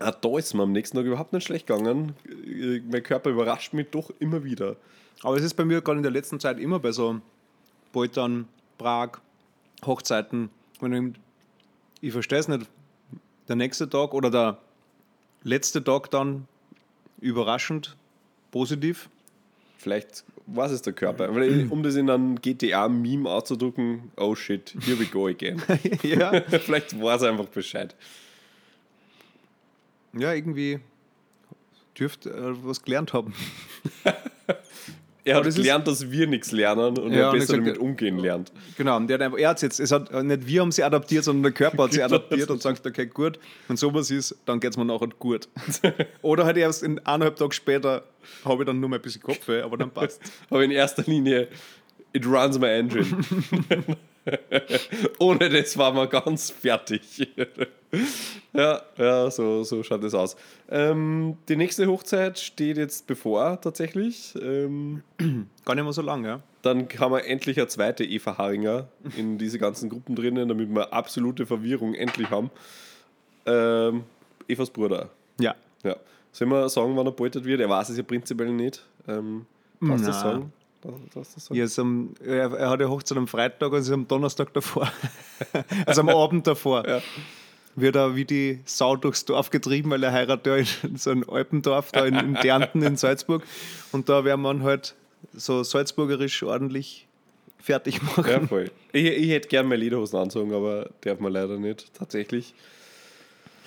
auch 0.02 0.16
da 0.16 0.38
ist 0.38 0.54
mir 0.54 0.64
am 0.64 0.72
nächsten 0.72 0.98
Tag 0.98 1.06
überhaupt 1.06 1.34
nicht 1.34 1.46
schlecht 1.46 1.68
gegangen. 1.68 2.16
Äh, 2.28 2.82
Mein 2.90 3.04
Körper 3.04 3.30
überrascht 3.30 3.74
mich 3.74 3.88
doch 3.90 4.12
immer 4.20 4.44
wieder. 4.44 4.76
Aber 5.24 5.36
es 5.38 5.44
ist 5.44 5.54
bei 5.54 5.66
mir 5.66 5.82
gerade 5.82 5.98
in 5.98 6.04
der 6.04 6.12
letzten 6.12 6.40
Zeit 6.40 6.60
immer 6.60 6.80
bei 6.80 6.92
so 6.92 7.20
Poltern, 7.92 8.48
Prag, 8.78 9.20
Hochzeiten. 9.86 10.50
Wenn 10.80 10.94
ich, 10.94 12.08
ich 12.08 12.12
verstehe 12.12 12.40
es 12.40 12.48
nicht, 12.48 12.68
der 13.48 13.56
nächste 13.56 13.90
Tag 13.90 14.14
oder 14.14 14.30
der 14.30 14.58
letzte 15.44 15.84
Tag 15.84 16.10
dann 16.12 16.48
überraschend 17.20 17.96
positiv. 18.52 19.10
Vielleicht 19.78 20.24
was 20.48 20.72
ist 20.72 20.86
der 20.86 20.94
Körper. 20.94 21.30
Um 21.30 21.84
das 21.84 21.96
in 21.96 22.10
einem 22.10 22.40
GTA-Meme 22.42 23.30
auszudrücken, 23.30 24.12
oh 24.18 24.36
shit, 24.36 24.76
here 24.86 25.00
we 25.00 25.06
go 25.06 25.28
again. 25.28 25.62
ja. 26.04 26.42
Vielleicht 26.60 27.00
war 27.00 27.16
es 27.16 27.24
einfach 27.24 27.46
Bescheid. 27.46 27.96
Ja, 30.17 30.34
irgendwie 30.34 30.80
dürfte 31.97 32.30
äh, 32.30 32.54
was 32.63 32.82
gelernt 32.84 33.13
haben. 33.13 33.34
Er 35.24 35.36
hat 35.36 35.45
das 35.45 35.50
ist- 35.50 35.58
gelernt, 35.62 35.86
dass 35.88 36.10
wir 36.10 36.26
nichts 36.26 36.52
lernen 36.52 36.97
und 36.97 37.12
Ja, 37.12 37.28
er 37.28 37.32
besser 37.32 37.54
er 37.54 37.60
damit 37.60 37.78
umgehen 37.78 38.17
lernt. 38.17 38.52
Genau, 38.76 38.97
und 38.97 39.06
der 39.06 39.19
hat 39.19 39.21
einfach, 39.21 39.38
er 39.38 39.50
hat's 39.50 39.62
jetzt, 39.62 39.80
es 39.80 39.91
hat 39.91 40.10
äh, 40.10 40.24
nicht 40.24 40.47
wir 40.47 40.62
haben 40.62 40.71
sie 40.71 40.82
adaptiert, 40.84 41.24
sondern 41.24 41.43
der 41.43 41.52
Körper 41.52 41.84
hat 41.84 41.91
sie 41.93 41.97
Genau, 42.02 42.15
adaptiert 42.15 42.50
und 42.50 42.60
sagt, 42.60 42.88
okay, 42.88 43.06
gut, 43.06 43.38
wenn 43.67 43.78
sowas 43.78 44.10
ist, 44.10 44.36
dann 44.45 44.60
geht 44.60 44.71
es 44.71 44.78
mir 44.78 44.86
nachher 44.86 45.10
gut. 45.19 45.47
Oder 46.24 46.45
halt 46.45 46.58
erst 46.58 46.82
in 46.82 46.97
eineinhalb 47.06 47.36
Tagen 47.36 47.52
später 47.52 48.04
habe 48.43 48.63
ich 48.63 48.65
dann 48.65 48.80
nur 48.80 48.89
mal 48.89 48.95
ein 48.95 49.02
bisschen 49.04 49.21
Kopfweh, 49.21 49.62
aber 49.62 49.78
dann 49.78 49.91
passt 49.91 50.19
Aber 50.50 50.63
in 50.63 50.71
erster 50.71 51.04
Linie, 51.04 51.50
it 52.13 52.26
runs 52.26 52.58
my 52.58 52.69
engine. 52.69 53.06
Ohne 55.20 55.50
das 55.50 55.78
waren 55.78 55.96
wir 55.96 56.08
ganz 56.08 56.52
fertig. 56.52 57.28
ja, 58.54 58.82
ja, 58.98 59.32
so, 59.32 59.64
so 59.64 59.84
schaut 59.84 60.04
es 60.04 60.14
aus. 60.14 60.36
Ähm, 60.70 61.38
die 61.50 61.56
nächste 61.56 61.88
Hochzeit 61.88 62.40
steht 62.40 62.78
jetzt 62.78 63.08
bevor, 63.08 63.60
tatsächlich. 63.62 64.34
Ähm, 64.42 65.04
Gar 65.66 65.76
nicht 65.76 65.84
mehr 65.84 65.94
so 65.94 66.02
lange, 66.02 66.28
ja. 66.28 66.44
dann 66.62 66.88
haben 67.00 67.14
wir 67.14 67.26
endlich 67.26 67.58
eine 67.58 67.68
zweite 67.68 68.04
Eva 68.04 68.38
Haringer 68.38 68.88
in 69.18 69.38
diese 69.38 69.60
ganzen 69.60 69.90
Gruppen 69.90 70.16
drinnen, 70.16 70.48
damit 70.48 70.70
wir 70.70 70.94
absolute 70.94 71.46
Verwirrung 71.46 71.94
endlich 71.96 72.30
haben. 72.30 72.52
Ähm, 73.46 74.04
Evas 74.48 74.70
Bruder. 74.70 75.10
Ja. 75.40 75.56
Ja. 75.84 75.96
Sollen 76.32 76.52
wir 76.52 76.70
sagen, 76.70 76.96
wann 76.96 77.08
er 77.08 77.12
beutert 77.12 77.46
wird? 77.46 77.60
Er 77.60 77.70
weiß 77.70 77.90
es 77.90 77.98
ja 77.98 78.04
prinzipiell 78.04 78.52
nicht. 78.52 78.84
Ähm, 79.08 79.46
du 79.80 79.98
das 79.98 80.22
sagen? 80.22 80.54
Das 81.13 81.34
sagen? 81.34 81.56
Ja, 81.56 81.67
am, 81.78 82.13
er, 82.26 82.52
er 82.54 82.70
hat 82.70 82.80
ja 82.80 82.89
Hochzeit 82.89 83.17
am 83.17 83.28
Freitag 83.28 83.72
und 83.72 83.80
es 83.80 83.88
ist 83.88 83.94
am 83.94 84.08
Donnerstag 84.08 84.54
davor. 84.54 84.91
also 85.86 86.02
am 86.02 86.10
Abend 86.10 86.48
davor. 86.48 86.88
Ja. 86.88 87.02
Wird 87.76 87.96
er 87.96 88.15
wie 88.15 88.26
die 88.26 88.60
Sau 88.65 88.96
durchs 88.96 89.24
Dorf 89.26 89.50
getrieben, 89.50 89.91
weil 89.91 90.04
er 90.04 90.12
heiratet 90.12 90.46
ja 90.48 90.89
in 90.89 90.98
so 90.98 91.12
ein 91.12 91.28
Alpendorf 91.28 91.91
da 91.91 92.06
in, 92.06 92.15
in 92.15 92.34
Dernten 92.36 92.82
in 92.82 92.98
Salzburg. 92.98 93.44
Und 93.91 94.10
da 94.10 94.26
werden 94.26 94.41
wir 94.41 94.52
ihn 94.52 94.63
halt 94.63 94.96
so 95.34 95.63
salzburgerisch 95.63 96.44
ordentlich 96.44 97.08
fertig 97.60 98.02
machen. 98.02 98.26
Ja, 98.28 98.48
voll. 98.48 98.72
Ich, 98.91 99.06
ich 99.06 99.30
hätte 99.30 99.48
gern 99.48 99.67
meine 99.67 99.82
Lederhosen 99.82 100.20
anzogen, 100.20 100.54
aber 100.54 100.89
darf 101.02 101.20
man 101.20 101.32
leider 101.32 101.58
nicht. 101.58 101.94
Tatsächlich. 101.94 102.54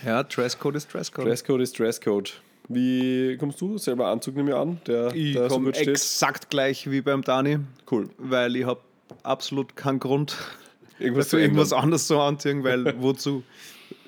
Ja, 0.05 0.23
Dresscode 0.23 0.77
ist 0.77 0.93
Dresscode. 0.93 1.27
Dresscode 1.27 1.61
ist 1.63 1.79
Dresscode. 1.79 2.41
Wie 2.69 3.37
kommst 3.39 3.61
du? 3.61 3.77
Selber 3.79 4.07
Anzug 4.09 4.37
nehme 4.37 4.51
ich 4.51 4.57
an, 4.57 4.81
der, 4.87 5.15
ich 5.15 5.35
so 5.35 5.49
komme 5.49 5.75
steht. 5.75 5.89
exakt 5.89 6.49
gleich 6.51 6.91
wie 6.91 7.01
beim 7.03 7.23
Dani, 7.23 7.59
Cool. 7.91 8.09
weil 8.19 8.57
ich 8.57 8.65
habe 8.65 8.81
absolut 9.23 9.77
keinen 9.77 9.99
Grund, 10.01 10.37
Irgendwas 10.99 11.29
zu 11.31 11.39
irgendwas 11.39 11.73
anderes 11.73 12.07
so 12.09 12.21
anziehen, 12.21 12.65
weil 12.65 12.95
wozu? 13.03 13.43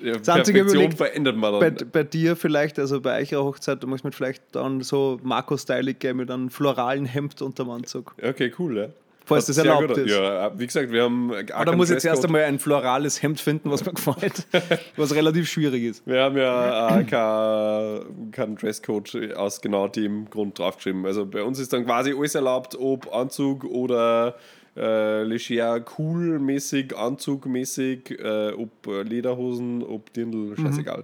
Ja, 0.01 0.13
Das 0.17 0.29
einzige 0.29 0.61
überlegt- 0.61 0.95
verändert 0.97 1.35
man 1.37 1.59
Bei, 1.59 1.69
dann. 1.69 1.89
bei 1.91 2.03
dir 2.03 2.35
vielleicht, 2.35 2.79
also 2.79 2.99
bei 3.01 3.19
eurer 3.31 3.43
Hochzeit, 3.45 3.81
du 3.83 3.87
möchtest 3.87 4.05
mir 4.05 4.11
vielleicht 4.11 4.43
dann 4.53 4.81
so 4.81 5.19
Marco-Stylig 5.23 5.97
mit 6.13 6.29
einem 6.31 6.49
floralen 6.49 7.05
Hemd 7.05 7.41
unterm 7.41 7.69
Anzug. 7.69 8.15
Okay, 8.21 8.51
cool, 8.59 8.77
ja. 8.77 8.87
Falls 9.27 9.45
das 9.45 9.57
erlaubt 9.57 9.87
gut- 9.89 9.97
ist. 9.97 10.09
Ja, 10.11 10.57
wie 10.57 10.65
gesagt, 10.65 10.91
wir 10.91 11.03
haben. 11.03 11.31
auch 11.31 11.33
Aber 11.33 11.43
da 11.43 11.63
keinen 11.65 11.77
muss 11.77 11.89
jetzt 11.89 12.05
erst 12.05 12.25
einmal 12.25 12.43
ein 12.43 12.59
florales 12.59 13.21
Hemd 13.21 13.39
finden, 13.39 13.69
was 13.69 13.85
mir 13.85 13.93
gefällt, 13.93 14.47
was 14.95 15.13
relativ 15.13 15.49
schwierig 15.49 15.83
ist. 15.83 16.07
Wir 16.07 16.23
haben 16.23 16.37
ja 16.37 16.87
auch 16.87 17.05
keinen 17.05 18.31
kein 18.31 18.55
Dresscode 18.55 19.35
aus 19.35 19.61
genau 19.61 19.87
dem 19.87 20.29
Grund 20.29 20.57
draufgeschrieben. 20.57 21.05
Also 21.05 21.25
bei 21.25 21.43
uns 21.43 21.59
ist 21.59 21.73
dann 21.73 21.85
quasi 21.85 22.13
alles 22.17 22.35
erlaubt, 22.35 22.75
ob 22.79 23.13
Anzug 23.13 23.65
oder 23.65 24.35
äh, 24.77 25.23
leger, 25.23 25.83
cool-mäßig, 25.97 26.95
Anzugmäßig, 26.95 28.11
äh, 28.19 28.51
ob 28.53 28.87
äh, 28.87 29.01
Lederhosen, 29.03 29.83
ob 29.83 30.13
Dirndl, 30.13 30.55
scheißegal. 30.55 31.03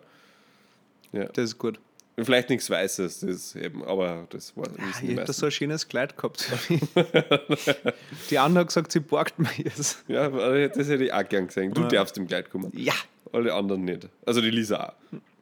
Das 1.11 1.43
ist 1.45 1.57
gut. 1.57 1.79
Vielleicht 2.15 2.49
nichts 2.49 2.69
Weißes, 2.69 3.21
das 3.21 3.55
eben, 3.55 3.83
aber 3.83 4.27
das 4.29 4.55
war 4.55 4.65
die 4.67 5.07
Ich 5.11 5.17
habe 5.17 5.25
da 5.25 5.33
so 5.33 5.47
ein 5.47 5.51
schönes 5.51 5.87
Kleid 5.87 6.15
gehabt. 6.15 6.47
Die 8.29 8.37
Anna 8.37 8.59
hat 8.59 8.67
gesagt, 8.67 8.91
sie 8.91 8.99
borgt 8.99 9.39
mir 9.39 9.49
jetzt. 9.57 10.03
Ja, 10.07 10.29
das 10.29 10.89
hätte 10.89 11.05
ich 11.05 11.13
auch 11.13 11.27
gern 11.27 11.47
gesehen. 11.47 11.73
Du 11.73 11.83
darfst 11.87 12.15
im 12.17 12.27
Kleid 12.27 12.51
kommen. 12.51 12.71
Ja, 12.75 12.93
Alle 13.31 13.53
anderen 13.53 13.83
nicht. 13.85 14.07
Also 14.27 14.41
die 14.41 14.51
Lisa 14.51 14.93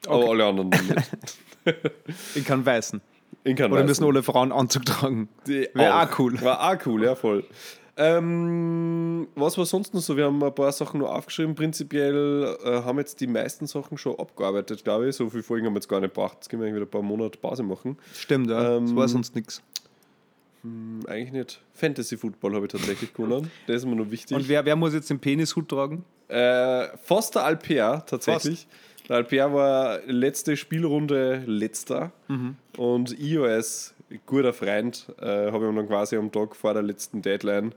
auch. 0.08 0.14
Aber 0.14 0.30
alle 0.30 0.46
anderen 0.46 0.70
nicht. 0.70 1.12
ich 2.36 2.46
kann 2.46 2.66
weißen. 2.66 3.02
In 3.44 3.56
keinem 3.56 3.72
Oder 3.72 3.82
Weißen. 3.82 3.88
müssen 3.88 4.04
alle 4.06 4.24
Frauen 4.24 4.52
Anzug 4.52 4.86
tragen. 4.86 5.28
Wäre 5.46 6.02
auch 6.02 6.20
cool. 6.20 6.40
War 6.42 6.72
auch 6.72 6.86
cool, 6.86 7.04
ja, 7.04 7.16
voll. 7.16 7.44
Ähm, 8.02 9.28
was 9.36 9.58
war 9.60 9.66
sonst 9.66 9.94
noch 9.94 10.02
so? 10.02 10.18
Wir 10.18 10.26
haben 10.26 10.44
ein 10.44 10.56
paar 10.56 10.72
Sachen 10.72 11.02
noch 11.02 11.10
aufgeschrieben. 11.10 11.54
Prinzipiell 11.54 12.58
äh, 12.64 12.70
haben 12.84 12.98
jetzt 12.98 13.22
die 13.22 13.28
meisten 13.28 13.68
Sachen 13.68 13.98
schon 13.98 14.18
abgearbeitet, 14.18 14.84
glaube 14.84 15.10
ich. 15.10 15.16
So 15.16 15.30
viele 15.30 15.44
Folgen 15.44 15.68
haben 15.68 15.74
wir 15.74 15.78
jetzt 15.78 15.88
gar 15.88 16.00
nicht 16.00 16.14
gebraucht. 16.14 16.38
Jetzt 16.38 16.50
können 16.50 16.64
wir 16.64 16.74
wieder 16.74 16.86
ein 16.86 16.90
paar 16.90 17.04
Monate 17.04 17.38
Pause 17.38 17.62
machen. 17.62 17.98
Stimmt, 18.16 18.50
ja. 18.50 18.80
das 18.80 18.90
Ähm, 18.90 18.96
war 18.96 19.08
sonst 19.08 19.36
nichts. 19.36 19.62
Hm, 20.64 21.02
Eigentlich 21.08 21.32
nicht. 21.32 21.62
Fantasy 21.74 22.18
Football 22.18 22.56
habe 22.56 22.66
ich 22.66 22.72
tatsächlich 22.72 23.14
gewonnen. 23.14 23.52
Das 23.68 23.78
ist 23.78 23.86
mir 23.86 23.96
noch 23.96 24.10
wichtig. 24.10 24.36
Und 24.36 24.48
wer, 24.48 24.66
wer 24.66 24.76
muss 24.76 24.94
jetzt 24.94 25.10
den 25.10 25.20
Penishut 25.20 25.70
tragen? 25.70 26.04
Äh, 26.28 26.88
fast 26.98 27.36
der 27.36 27.44
Alper 27.46 28.04
tatsächlich. 28.06 28.68
Der 29.08 29.18
Alper 29.18 29.54
war 29.54 30.00
letzte 30.08 30.56
Spielrunde 30.56 31.44
letzter 31.46 32.12
und 32.78 33.20
ich 33.20 33.38
als 33.40 33.94
guter 34.26 34.54
Freund 34.54 35.08
äh, 35.19 35.52
habe 35.52 35.67
ihm 35.67 35.76
dann 35.76 35.88
quasi 35.88 36.15
am 36.15 36.32
Tag 36.32 36.56
vor 36.56 36.74
der 36.74 36.84
letzten 36.84 37.21
Deadline 37.21 37.74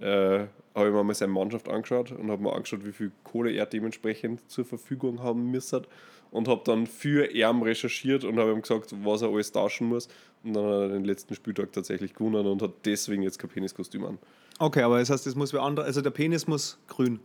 äh, 0.00 0.46
habe 0.74 0.88
ich 0.88 0.94
mir 0.94 1.02
mal 1.02 1.14
seine 1.14 1.32
Mannschaft 1.32 1.68
angeschaut 1.68 2.12
und 2.12 2.30
habe 2.30 2.42
mir 2.42 2.52
angeschaut, 2.52 2.84
wie 2.84 2.92
viel 2.92 3.10
Kohle 3.24 3.52
er 3.52 3.66
dementsprechend 3.66 4.48
zur 4.48 4.64
Verfügung 4.64 5.22
haben 5.22 5.50
müsste 5.50 5.82
und 6.30 6.46
habe 6.46 6.62
dann 6.64 6.86
für 6.86 7.30
ihn 7.32 7.62
recherchiert 7.62 8.24
und 8.24 8.38
habe 8.38 8.52
ihm 8.52 8.62
gesagt, 8.62 8.94
was 9.02 9.22
er 9.22 9.28
alles 9.28 9.50
tauschen 9.50 9.88
muss 9.88 10.08
und 10.44 10.54
dann 10.54 10.64
hat 10.64 10.72
er 10.72 10.88
den 10.88 11.04
letzten 11.04 11.34
Spieltag 11.34 11.72
tatsächlich 11.72 12.14
gewonnen 12.14 12.46
und 12.46 12.62
hat 12.62 12.72
deswegen 12.84 13.22
jetzt 13.22 13.38
kein 13.38 13.50
Peniskostüm 13.50 14.04
an. 14.04 14.18
Okay, 14.58 14.82
aber 14.82 14.98
das 14.98 15.10
heißt, 15.10 15.26
das 15.26 15.34
muss 15.34 15.52
wer 15.52 15.62
andere. 15.62 15.86
Also 15.86 16.00
der 16.00 16.10
Penis 16.10 16.46
muss 16.46 16.78
grün. 16.88 17.20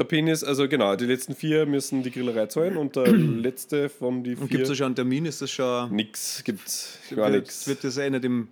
Der 0.00 0.06
Penis, 0.06 0.42
also 0.42 0.66
genau, 0.66 0.96
die 0.96 1.04
letzten 1.04 1.34
vier 1.34 1.66
müssen 1.66 2.02
die 2.02 2.10
Grillerei 2.10 2.46
zahlen 2.46 2.78
und 2.78 2.96
der 2.96 3.06
letzte 3.12 3.90
von 3.90 4.24
die 4.24 4.34
vier. 4.34 4.46
gibt 4.48 4.62
es 4.62 4.68
da 4.70 4.74
schon 4.74 4.86
einen 4.86 4.94
Termin? 4.94 5.26
Ist 5.26 5.42
das 5.42 5.50
schon. 5.50 5.94
Nix, 5.94 6.42
gibt's 6.42 6.98
gar 7.14 7.30
wird, 7.30 7.42
nichts. 7.42 7.68
wird 7.68 7.84
das 7.84 7.98
eh 7.98 8.08
nicht 8.08 8.24
im, 8.24 8.48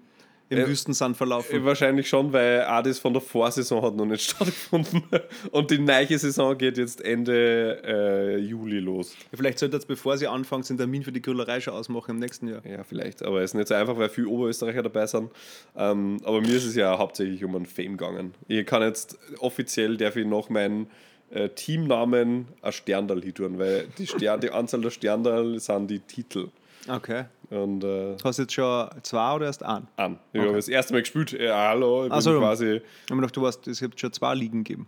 im 0.51 0.59
Äh, 0.59 0.69
Wüstensand 0.69 1.17
verlaufen? 1.17 1.65
Wahrscheinlich 1.65 2.07
schon, 2.07 2.35
weil 2.35 2.67
das 2.85 2.99
von 2.99 3.15
der 3.15 3.23
Vorsaison 3.23 3.81
hat 3.81 3.97
noch 3.97 4.05
nicht 4.05 4.25
stattgefunden. 4.31 5.05
Und 5.51 5.71
die 5.71 5.79
neue 5.79 6.19
Saison 6.19 6.59
geht 6.59 6.77
jetzt 6.77 7.03
Ende 7.03 7.81
äh, 7.83 8.37
Juli 8.37 8.81
los. 8.81 9.17
Vielleicht 9.33 9.59
sollte 9.59 9.77
jetzt, 9.77 9.89
bevor 9.89 10.19
sie 10.19 10.27
anfangen, 10.27 10.65
den 10.65 10.77
Termin 10.77 11.03
für 11.03 11.13
die 11.13 11.23
Grillerei 11.23 11.63
schon 11.63 11.73
ausmachen 11.73 12.11
im 12.11 12.19
nächsten 12.19 12.49
Jahr. 12.49 12.61
Ja, 12.67 12.85
vielleicht, 12.85 13.23
aber 13.23 13.41
es 13.41 13.53
ist 13.53 13.55
nicht 13.55 13.69
so 13.69 13.75
einfach, 13.75 13.97
weil 13.97 14.11
viele 14.11 14.29
Oberösterreicher 14.29 14.83
dabei 14.83 15.07
sind. 15.07 15.31
Ähm, 15.75 16.19
aber 16.25 16.43
mir 16.43 16.55
ist 16.55 16.67
es 16.67 16.75
ja 16.75 16.99
hauptsächlich 16.99 17.43
um 17.43 17.57
einen 17.57 17.65
Fame 17.65 17.97
gegangen. 17.97 18.35
Ich 18.49 18.67
kann 18.67 18.83
jetzt 18.83 19.19
offiziell, 19.39 19.97
darf 19.97 20.15
ich 20.17 20.27
noch 20.27 20.51
meinen 20.51 20.89
äh, 21.31 21.49
Teamnamen 21.51 22.49
ein 22.63 22.73
Sterndal 22.73 23.21
tun, 23.21 23.59
weil 23.59 23.87
die, 23.99 24.07
Stern, 24.07 24.41
die 24.41 24.51
Anzahl 24.51 24.81
der 24.81 24.91
Sterndal 24.91 25.59
sind 25.59 25.89
die 25.91 26.01
Titel. 26.01 26.49
Okay. 26.89 27.25
Und 27.51 27.85
äh, 27.85 28.17
Hast 28.23 28.39
du 28.39 28.43
jetzt 28.43 28.53
schon 28.55 28.89
zwei 29.03 29.35
oder 29.35 29.47
erst 29.47 29.63
einen? 29.63 29.89
an. 29.97 30.19
Ich 30.33 30.39
Okay. 30.41 30.47
habe 30.49 30.57
das 30.57 30.69
erste 30.69 30.93
Mal 30.95 31.01
gespielt. 31.01 31.33
Ja, 31.33 31.69
hallo, 31.69 32.05
ich 32.07 32.11
bin 32.13 32.21
so. 32.21 32.39
quasi. 32.39 32.65
Ich 32.77 32.83
habe 33.05 33.15
mir 33.15 33.21
gedacht, 33.23 33.37
du 33.37 33.43
weißt, 33.43 33.67
es 33.69 33.81
gibt 33.81 33.99
schon 34.01 34.13
zwei 34.13 34.35
Ligen 34.35 34.65
gegeben. 34.65 34.87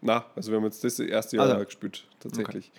Na, 0.00 0.24
also 0.36 0.52
wir 0.52 0.58
haben 0.58 0.64
jetzt 0.64 0.84
das 0.84 0.98
erste 1.00 1.36
Jahr 1.36 1.46
Also. 1.50 1.64
gespielt, 1.64 2.04
tatsächlich. 2.20 2.70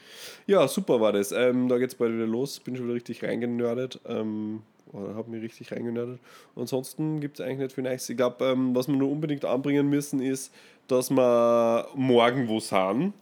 Ja, 0.47 0.67
super 0.67 1.01
war 1.01 1.11
das. 1.11 1.31
Ähm, 1.33 1.67
da 1.67 1.77
geht 1.77 1.89
es 1.89 1.95
bald 1.95 2.13
wieder 2.13 2.25
los. 2.25 2.59
Bin 2.61 2.75
schon 2.77 2.85
wieder 2.85 2.95
richtig 2.95 3.23
reingenördet. 3.23 3.99
Ähm, 4.07 4.61
oder 4.93 5.15
habe 5.15 5.29
mich 5.29 5.43
richtig 5.43 5.71
reingenördet. 5.71 6.19
Ansonsten 6.55 7.19
gibt 7.19 7.39
es 7.39 7.45
eigentlich 7.45 7.59
nicht 7.59 7.73
viel 7.73 7.83
Neues. 7.83 8.09
Ich 8.09 8.17
glaube, 8.17 8.45
ähm, 8.45 8.75
was 8.75 8.87
wir 8.87 8.95
nur 8.95 9.09
unbedingt 9.11 9.45
anbringen 9.45 9.89
müssen, 9.89 10.21
ist, 10.21 10.53
dass 10.87 11.09
wir 11.09 11.87
morgen 11.95 12.47
wo 12.47 12.59
sind. 12.59 13.13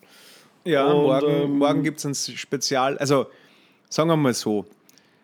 Ja, 0.64 0.86
Und, 0.92 1.04
morgen, 1.04 1.30
ähm, 1.30 1.58
morgen 1.58 1.84
gibt 1.84 2.00
es 2.00 2.06
ein 2.06 2.16
Spezial. 2.16 2.98
Also, 2.98 3.28
sagen 3.90 4.10
wir 4.10 4.18
mal 4.18 4.34
so: 4.34 4.66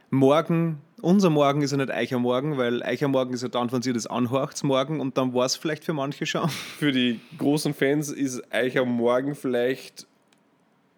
Morgen, 0.10 0.82
unser 1.02 1.30
Morgen 1.30 1.62
ist 1.62 1.72
ja 1.72 1.78
nicht 1.78 1.92
Eicher 1.92 2.20
Morgen, 2.20 2.58
weil 2.58 2.82
Eicher 2.84 3.08
Morgen 3.08 3.34
ist 3.34 3.42
ja 3.42 3.50
dann, 3.50 3.72
wenn 3.72 3.82
sie 3.82 3.94
das 3.94 4.08
anhorcht, 4.08 4.64
morgen 4.64 5.02
und 5.02 5.18
dann 5.18 5.34
war 5.34 5.46
es 5.46 5.56
vielleicht 5.56 5.84
für 5.84 5.94
manche 5.94 6.26
schon. 6.26 6.48
Für 6.80 6.92
die 6.92 7.20
großen 7.38 7.74
Fans 7.74 8.10
ist 8.10 8.42
Eicher 8.54 8.86
morgen 8.86 9.36
vielleicht 9.36 10.08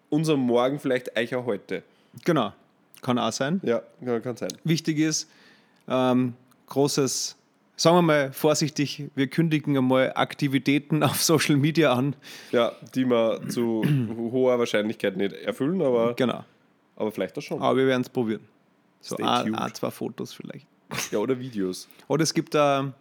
unser 0.08 0.36
Morgen 0.36 0.78
vielleicht 0.78 1.16
Eicher 1.16 1.44
heute. 1.44 1.82
Genau, 2.24 2.52
kann 3.06 3.18
auch 3.18 3.32
sein. 3.32 3.60
Ja, 3.64 3.82
kann 4.20 4.36
sein. 4.36 4.50
Wichtig 4.64 4.98
ist, 4.98 5.30
ähm, 5.88 6.34
großes, 6.66 7.36
sagen 7.76 7.96
wir 7.96 8.02
mal 8.02 8.32
vorsichtig, 8.32 9.04
wir 9.14 9.28
kündigen 9.28 9.76
einmal 9.78 10.12
Aktivitäten 10.16 11.02
auf 11.08 11.22
Social 11.22 11.56
Media 11.56 11.92
an. 11.92 12.16
Ja, 12.52 12.72
die 12.94 13.06
wir 13.06 13.40
zu 13.48 13.82
hoher 14.32 14.58
Wahrscheinlichkeit 14.58 15.16
nicht 15.16 15.32
erfüllen, 15.32 15.80
aber, 15.80 16.14
Genau, 16.14 16.44
aber 16.96 17.12
vielleicht 17.12 17.38
auch 17.38 17.42
schon. 17.42 17.62
aber 17.62 17.78
wir 17.78 17.86
werden 17.86 18.02
es 18.02 18.08
probieren. 18.10 18.42
So 19.00 19.14
Stay 19.14 19.24
ein, 19.24 19.44
tuned. 19.46 19.58
ein, 19.58 19.74
zwei 19.74 19.90
Fotos 19.90 20.32
vielleicht. 20.34 20.66
Ja, 21.12 21.18
oder 21.18 21.38
Videos. 21.38 21.88
Oder 22.08 22.22
es 22.24 22.34
gibt 22.34 22.54
da. 22.54 22.92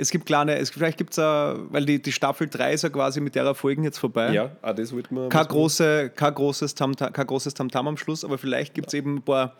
Es 0.00 0.12
gibt 0.12 0.26
kleine, 0.26 0.56
es, 0.56 0.70
vielleicht 0.70 0.96
gibt 0.96 1.10
es, 1.10 1.18
weil 1.18 1.84
die, 1.84 2.00
die 2.00 2.12
Staffel 2.12 2.48
3 2.48 2.72
ist 2.72 2.82
ja 2.82 2.88
quasi 2.88 3.20
mit 3.20 3.34
der 3.34 3.52
Folgen 3.56 3.82
jetzt 3.82 3.98
vorbei. 3.98 4.32
Ja, 4.32 4.52
auch 4.62 4.72
das 4.72 4.94
wird 4.94 5.10
man. 5.10 5.28
Kein, 5.28 5.46
große, 5.46 6.10
kein, 6.10 6.34
großes 6.34 6.76
Tamtam, 6.76 7.12
Tamtam 7.12 7.88
am 7.88 7.96
Schluss, 7.96 8.24
aber 8.24 8.38
vielleicht 8.38 8.74
gibt 8.74 8.86
es 8.88 8.94
eben 8.94 9.16
ein 9.16 9.22
paar 9.22 9.56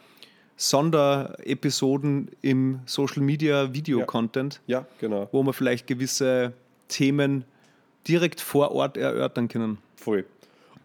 Sonderepisoden 0.56 2.30
im 2.40 2.78
Social 2.86 3.20
Media 3.22 3.74
Video-Content, 3.74 4.60
Ja, 4.68 4.86
genau. 5.00 5.28
wo 5.32 5.42
wir 5.42 5.52
vielleicht 5.52 5.88
gewisse 5.88 6.52
Themen 6.86 7.44
direkt 8.06 8.40
vor 8.40 8.70
Ort 8.70 8.96
erörtern 8.96 9.48
können. 9.48 9.78
Voll. 9.96 10.24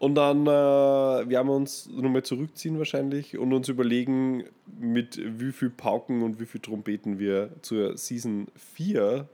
Und 0.00 0.16
dann 0.16 0.46
äh, 0.46 0.50
werden 0.50 1.48
wir 1.48 1.54
uns 1.54 1.88
nochmal 1.88 2.24
zurückziehen 2.24 2.76
wahrscheinlich 2.78 3.38
und 3.38 3.52
uns 3.52 3.68
überlegen, 3.68 4.44
mit 4.80 5.20
wie 5.38 5.52
viel 5.52 5.70
Pauken 5.70 6.22
und 6.22 6.40
wie 6.40 6.46
viel 6.46 6.60
Trompeten 6.60 7.20
wir 7.20 7.50
zur 7.62 7.96
Season 7.96 8.48
4 8.74 9.28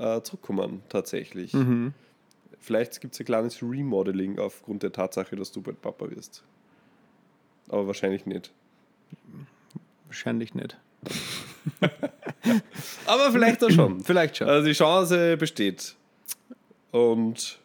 äh, 0.00 0.22
zurückkommen 0.22 0.82
tatsächlich. 0.88 1.54
Vielleicht 2.58 3.00
gibt 3.00 3.14
es 3.14 3.20
ein 3.20 3.26
kleines 3.26 3.62
Remodeling 3.62 4.38
aufgrund 4.38 4.82
der 4.82 4.92
Tatsache, 4.92 5.36
dass 5.36 5.52
du 5.52 5.62
bald 5.62 5.80
Papa 5.80 6.10
wirst. 6.10 6.42
Aber 7.68 7.86
wahrscheinlich 7.86 8.26
nicht. 8.26 8.50
Wahrscheinlich 10.06 10.54
nicht. 10.54 10.76
Aber 13.06 13.32
vielleicht 13.32 13.62
auch 13.64 13.70
schon. 13.70 14.00
Vielleicht 14.00 14.38
schon. 14.38 14.48
Also 14.48 14.66
die 14.66 14.74
Chance 14.74 15.36
besteht. 15.36 15.94
Und 16.90 17.58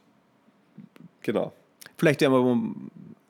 genau. 1.21 1.53
Vielleicht 1.97 2.23
haben 2.23 2.33
wir 2.33 2.75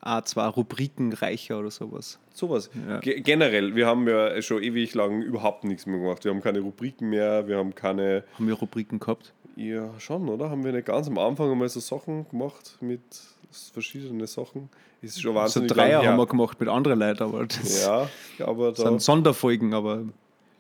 um 0.05 0.11
A2 0.11 0.47
Rubriken 0.49 1.13
reicher 1.13 1.59
oder 1.59 1.71
sowas. 1.71 2.19
Sowas. 2.33 2.69
Ja. 2.87 2.99
Ge 2.99 3.21
generell, 3.21 3.75
wir 3.75 3.87
haben 3.87 4.07
ja 4.07 4.41
schon 4.41 4.61
ewig 4.61 4.93
lang 4.93 5.21
überhaupt 5.21 5.63
nichts 5.63 5.85
mehr 5.85 5.99
gemacht. 5.99 6.23
Wir 6.23 6.31
haben 6.31 6.41
keine 6.41 6.59
Rubriken 6.59 7.09
mehr, 7.09 7.47
wir 7.47 7.57
haben 7.57 7.73
keine. 7.75 8.23
Haben 8.35 8.47
wir 8.47 8.55
Rubriken 8.55 8.99
gehabt? 8.99 9.33
Ja, 9.55 9.89
schon, 9.99 10.27
oder? 10.29 10.49
Haben 10.49 10.63
wir 10.65 10.73
nicht 10.73 10.85
ganz 10.85 11.07
am 11.07 11.17
Anfang 11.17 11.51
einmal 11.51 11.69
so 11.69 11.79
Sachen 11.79 12.27
gemacht 12.29 12.77
mit 12.81 13.01
verschiedenen 13.73 14.27
Sachen? 14.27 14.69
Ist 15.01 15.21
schon 15.21 15.33
So 15.33 15.35
wahnsinnig 15.39 15.71
Dreier 15.71 15.91
lang 15.93 16.01
her. 16.01 16.11
haben 16.11 16.17
wir 16.17 16.25
gemacht 16.27 16.59
mit 16.59 16.67
anderen 16.69 16.99
Leuten, 16.99 17.23
aber 17.23 17.45
das 17.45 17.83
Ja, 17.85 18.09
aber 18.45 18.73
da, 18.73 18.83
sind 18.83 19.01
Sonderfolgen, 19.01 19.73
aber 19.73 20.03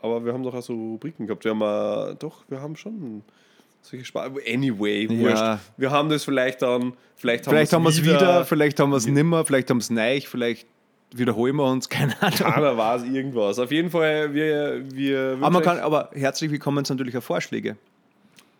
Aber 0.01 0.23
wir 0.23 0.33
haben 0.33 0.43
doch 0.43 0.53
auch 0.53 0.61
so 0.61 0.73
Rubriken 0.73 1.27
gehabt. 1.27 1.43
Wir 1.43 1.51
haben 1.51 1.61
äh, 2.11 2.15
doch, 2.15 2.45
wir 2.47 2.61
haben 2.61 2.75
schon 2.75 3.23
solche 3.89 4.05
Spaß. 4.05 4.31
Anyway, 4.51 5.03
Ja. 5.05 5.19
wurscht. 5.19 5.63
Wir 5.77 5.91
haben 5.91 6.09
das 6.09 6.23
vielleicht 6.23 6.61
dann, 6.61 6.93
vielleicht 7.15 7.45
haben 7.47 7.51
vielleicht 7.53 7.73
haben 7.73 7.83
wir 7.83 7.89
es 7.89 8.01
wieder, 8.03 8.13
wieder, 8.19 8.45
vielleicht 8.45 8.79
haben 8.79 8.89
wir 8.91 8.97
es 8.97 9.07
nimmer, 9.07 9.45
vielleicht 9.45 9.69
haben 9.69 9.77
wir 9.77 9.81
es 9.81 9.89
neich, 9.89 10.27
vielleicht 10.27 10.67
wiederholen 11.13 11.55
wir 11.55 11.65
uns, 11.65 11.87
keine 11.89 12.19
Ahnung. 12.21 12.37
Keiner 12.37 12.77
weiß 12.77 13.03
irgendwas. 13.03 13.59
Auf 13.59 13.71
jeden 13.71 13.89
Fall, 13.89 14.33
wir, 14.33 14.83
wir 14.91 15.37
Aber, 15.39 15.49
man 15.51 15.63
kann, 15.63 15.79
aber 15.79 16.09
herzlich 16.13 16.51
willkommen 16.51 16.83
natürlich 16.87 17.15
auch 17.17 17.23
Vorschläge. 17.23 17.77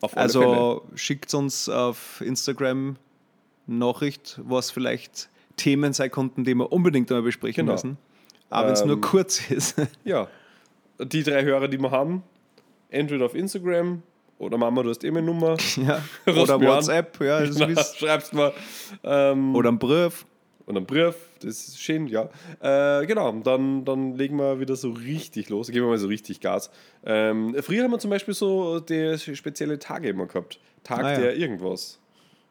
auf. 0.02 0.16
Also 0.16 0.84
schickt 0.96 1.34
uns 1.34 1.68
auf 1.70 2.22
Instagram 2.22 2.98
Nachricht, 3.68 4.40
was 4.44 4.70
vielleicht 4.72 5.30
Themen 5.58 5.94
sein 5.94 6.12
konnten, 6.12 6.44
die 6.44 6.54
wir 6.54 6.72
unbedingt 6.72 7.10
einmal 7.12 7.24
besprechen 7.24 7.66
Genau. 7.66 7.72
müssen. 7.74 7.98
Aber 8.52 8.68
wenn 8.68 8.74
es 8.74 8.86
nur 8.86 8.96
Ähm, 8.98 9.02
kurz 9.02 9.42
ist. 9.50 9.76
Ja, 10.04 10.28
die 11.00 11.24
drei 11.24 11.44
Hörer, 11.44 11.68
die 11.68 11.80
wir 11.80 11.90
haben, 11.92 12.22
entweder 12.90 13.26
auf 13.26 13.34
Instagram 13.34 14.04
oder 14.38 14.58
Mama, 14.58 14.84
du 14.84 14.90
hast 14.90 15.04
eh 15.04 15.12
meine 15.12 15.26
Nummer. 15.26 15.58
ja. 15.78 16.02
Oder 16.26 16.58
mir 16.58 16.70
an. 16.72 16.78
WhatsApp, 16.78 17.20
ja, 17.22 17.40
das 17.46 17.60
wisst. 17.68 17.98
Schreibst 18.00 18.34
mal. 18.34 18.54
Ähm, 19.04 19.56
Oder 19.56 19.70
ein 19.72 19.80
Brief. 19.80 20.26
und 20.66 20.76
einen 20.78 20.86
Brief, 20.86 21.16
das 21.40 21.68
ist 21.70 21.82
schön, 21.82 22.08
ja. 22.08 22.30
Äh, 22.60 23.06
genau, 23.06 23.32
dann, 23.32 23.86
dann 23.86 24.16
legen 24.16 24.38
wir 24.38 24.60
wieder 24.60 24.76
so 24.76 24.92
richtig 24.92 25.50
los, 25.50 25.68
geben 25.68 25.86
wir 25.86 25.92
mal 25.92 25.98
so 25.98 26.08
richtig 26.08 26.42
Gas. 26.42 26.70
Ähm, 27.06 27.56
früher 27.62 27.84
haben 27.84 27.92
wir 27.92 28.00
zum 28.00 28.10
Beispiel 28.10 28.34
so 28.34 28.80
die 28.80 29.18
spezielle 29.18 29.80
Tage 29.80 30.10
immer 30.10 30.26
gehabt. 30.26 30.60
Tag 30.84 31.04
Ah, 31.04 31.12
ja. 31.14 31.20
der 31.20 31.36
irgendwas. 31.38 32.00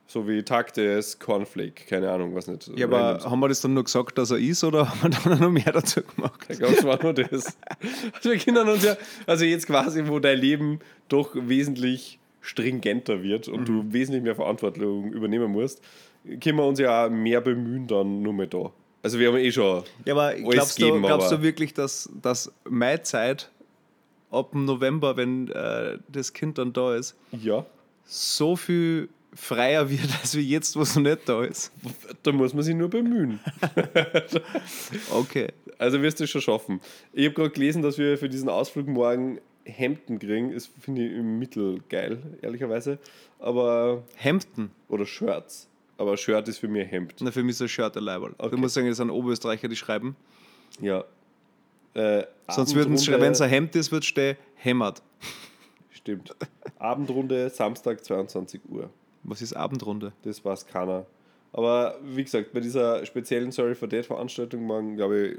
So 0.07 0.28
wie 0.28 0.42
Tag 0.42 0.74
des 0.74 1.18
Cornflake, 1.18 1.86
keine 1.88 2.11
Ahnung, 2.11 2.34
was 2.34 2.46
nicht. 2.46 2.70
Ja, 2.76 2.86
aber 2.86 3.20
haben 3.24 3.40
wir 3.40 3.48
das 3.48 3.62
dann 3.62 3.72
nur 3.74 3.84
gesagt, 3.84 4.18
dass 4.18 4.30
er 4.30 4.38
ist 4.38 4.62
oder 4.62 4.88
haben 5.02 5.02
wir 5.02 5.30
dann 5.30 5.40
noch 5.40 5.50
mehr 5.50 5.72
dazu 5.72 6.02
gemacht? 6.02 6.40
Ich 6.48 6.59
glaube, 6.59 6.74
es 6.74 6.84
war 6.84 7.02
nur 7.02 7.14
das. 7.14 7.57
Also 8.14 8.30
wir 8.30 8.38
können 8.38 8.68
uns 8.68 8.84
ja, 8.84 8.96
also 9.26 9.44
jetzt 9.44 9.66
quasi, 9.66 10.07
wo 10.07 10.18
dein 10.18 10.38
Leben 10.38 10.78
doch 11.09 11.30
wesentlich 11.34 12.18
stringenter 12.42 13.22
wird 13.22 13.48
und 13.48 13.61
Mhm. 13.61 13.64
du 13.64 13.92
wesentlich 13.92 14.22
mehr 14.22 14.34
Verantwortung 14.34 15.12
übernehmen 15.12 15.50
musst, 15.50 15.82
können 16.42 16.57
wir 16.59 16.66
uns 16.66 16.78
ja 16.78 17.07
auch 17.07 17.11
mehr 17.11 17.40
bemühen 17.40 17.86
dann 17.86 18.22
nur 18.22 18.32
mehr 18.34 18.46
da. 18.46 18.70
Also 19.02 19.18
wir 19.18 19.28
haben 19.28 19.38
eh 19.38 19.50
schon 19.52 19.82
Ja, 20.05 20.14
aber 20.14 20.34
glaubst, 20.34 20.78
du, 20.80 20.84
geben, 20.86 21.02
glaubst 21.02 21.28
aber 21.28 21.36
du 21.38 21.42
wirklich, 21.42 21.72
dass, 21.74 22.11
dass 22.22 22.52
meine 22.68 23.02
Zeit 23.02 23.50
ab 24.30 24.50
dem 24.52 24.64
November, 24.66 25.16
wenn 25.16 25.48
äh, 25.50 25.98
das 26.09 26.32
Kind 26.34 26.59
dann 26.59 26.72
da 26.74 26.94
ist, 26.94 27.14
ja, 27.32 27.64
so 28.07 28.57
viel 28.57 29.09
freier 29.35 29.89
wird, 29.91 30.09
als 30.22 30.37
wie 30.37 30.41
jetzt, 30.49 30.76
wo 30.76 30.82
es 30.82 30.97
nicht 30.97 31.28
da 31.28 31.43
ist? 31.45 31.72
da 32.22 32.32
muss 32.32 32.55
man 32.55 32.62
sich 32.62 32.74
nur 32.74 32.89
bemühen. 32.91 33.41
Okay. 35.12 35.49
Also 35.78 36.01
wirst 36.03 36.20
du 36.20 36.24
es 36.24 36.30
schon 36.30 36.41
schaffen. 36.41 36.80
Ich 37.12 37.24
habe 37.26 37.35
gerade 37.35 37.51
gelesen, 37.51 37.82
dass 37.82 37.99
wir 37.99 38.16
für 38.16 38.28
diesen 38.28 38.49
Ausflug 38.49 38.87
morgen 38.87 39.41
Hemden 39.64 40.18
kriegen. 40.18 40.53
Das 40.53 40.66
finde 40.80 41.05
ich 41.07 41.12
im 41.12 41.39
Mittel 41.39 41.80
geil, 41.89 42.18
ehrlicherweise. 42.43 42.99
Aber, 43.39 44.05
Hemden. 44.16 44.70
oder 44.89 45.05
Shirts. 45.07 45.68
Aber 45.97 46.16
Shirt 46.16 46.49
ist 46.49 46.59
für 46.59 46.68
mich 46.68 46.91
Hemd. 46.91 47.14
Na, 47.20 47.30
für 47.30 47.43
mich 47.43 47.53
ist 47.57 47.62
ein 47.62 47.68
Shirt 47.68 47.97
ein 47.97 48.05
Leiberl. 48.05 48.35
Okay. 48.39 48.51
Du 48.51 48.57
musst 48.59 48.74
sagen, 48.74 48.89
das 48.89 48.97
sind 48.99 49.11
Oberösterreicher, 49.11 49.68
die 49.68 49.76
schreiben. 49.76 50.16
Ja. 50.80 51.05
Äh, 51.95 52.24
Sonst 52.49 52.74
würden 52.74 52.95
es, 52.95 53.03
Abendrunde- 53.09 53.20
wenn 53.20 53.32
es 53.32 53.41
ein 53.41 53.49
Hemd 53.51 53.76
ist, 53.76 53.93
wird 53.93 54.05
stehen 54.05 54.37
hämmert. 54.57 55.03
Stimmt. 55.91 56.35
Abendrunde, 56.78 57.49
Samstag, 57.51 58.05
22 58.05 58.61
Uhr. 58.68 58.91
Was 59.25 59.43
ist 59.43 59.55
Abendrunde? 59.55 60.12
Das 60.22 60.45
weiß 60.45 60.66
keiner. 60.66 61.07
Aber 61.53 61.97
wie 62.03 62.25
gesagt, 62.25 62.53
bei 62.53 62.61
dieser 62.61 63.05
speziellen 63.07 63.53
Sorry 63.53 63.75
for 63.75 63.89
Dead 63.89 64.05
Veranstaltung 64.05 64.62
morgen, 64.62 64.97
glaube 64.97 65.27
ich, 65.27 65.39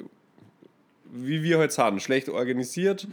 wie 1.12 1.44
wir 1.44 1.60
heute 1.60 1.74
sind, 1.74 2.02
schlecht 2.02 2.30
organisiert, 2.30 3.08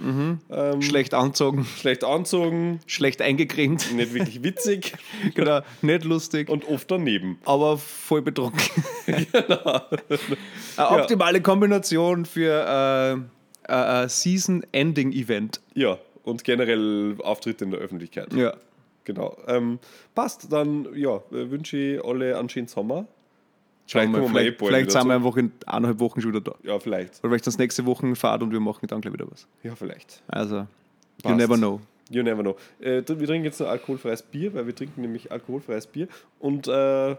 ähm, 0.51 0.83
Schlecht 0.83 1.13
anzogen, 1.15 1.65
schlecht 1.65 2.05
anzogen, 2.05 2.81
schlecht 2.87 3.21
eingecremt, 3.21 3.93
nicht 3.95 4.15
wirklich 4.15 4.43
witzig 4.43 4.95
genau, 5.35 5.61
nicht 5.83 6.05
lustig, 6.05 6.49
und 6.49 6.67
oft 6.69 6.91
daneben. 6.91 7.39
aber 7.45 7.79
voll 7.79 8.23
betrunken. 8.23 8.61
Genau. 9.33 9.83
Eine 10.77 11.03
optimale 11.03 11.41
Kombination 11.43 12.25
für 12.25 13.27
äh, 13.69 13.73
äh, 13.73 14.05
äh, 14.05 14.09
Season-Ending-Event. 14.09 15.61
Ja, 15.75 15.99
und 16.25 16.45
generell 16.45 17.17
Auftritte 17.23 17.65
in 17.65 17.73
der 17.73 17.81
Öffentlichkeit. 17.81 18.33
Ja. 18.33 18.55
Genau. 19.05 19.37
Ähm, 19.47 19.79
passt, 20.15 20.53
dann 20.53 20.89
ja, 20.95 21.17
äh, 21.33 21.51
wünsche 21.51 21.77
ich 21.77 22.05
alle 22.05 22.39
einen 22.39 22.49
schönen 22.49 22.69
Sommer. 22.69 23.07
Schauen 23.87 24.13
wir, 24.13 24.21
eh 24.23 24.29
vielleicht 24.29 24.59
vielleicht 24.59 24.91
wieder 24.91 25.01
sind 25.01 25.09
wir 25.09 25.15
einfach 25.17 25.37
in 25.37 25.51
eineinhalb 25.67 25.99
Wochen 25.99 26.21
schon 26.21 26.33
wieder 26.33 26.41
da. 26.41 26.55
Ja, 26.63 26.79
vielleicht. 26.79 27.19
Oder 27.21 27.31
vielleicht 27.31 27.47
das 27.47 27.59
nächste 27.59 27.85
Woche 27.85 28.15
fahrt 28.15 28.43
und 28.43 28.53
wir 28.53 28.61
machen 28.61 28.87
dann 28.87 29.01
gleich 29.01 29.13
wieder 29.13 29.27
was. 29.31 29.47
Ja, 29.65 29.75
vielleicht. 29.75 30.23
Also, 30.29 30.57
you 30.59 30.65
Passt. 31.25 31.37
never 31.37 31.57
know. 31.57 31.81
You 32.11 32.23
never 32.23 32.43
know. 32.43 32.57
Äh, 32.81 33.03
wir 33.07 33.27
trinken 33.27 33.45
jetzt 33.45 33.59
noch 33.61 33.69
alkoholfreies 33.69 34.23
Bier, 34.23 34.55
weil 34.55 34.67
wir 34.67 34.75
trinken 34.75 35.01
nämlich 35.01 35.33
alkoholfreies 35.33 35.87
Bier 35.89 36.07
und 36.39 36.69
äh, 36.69 37.17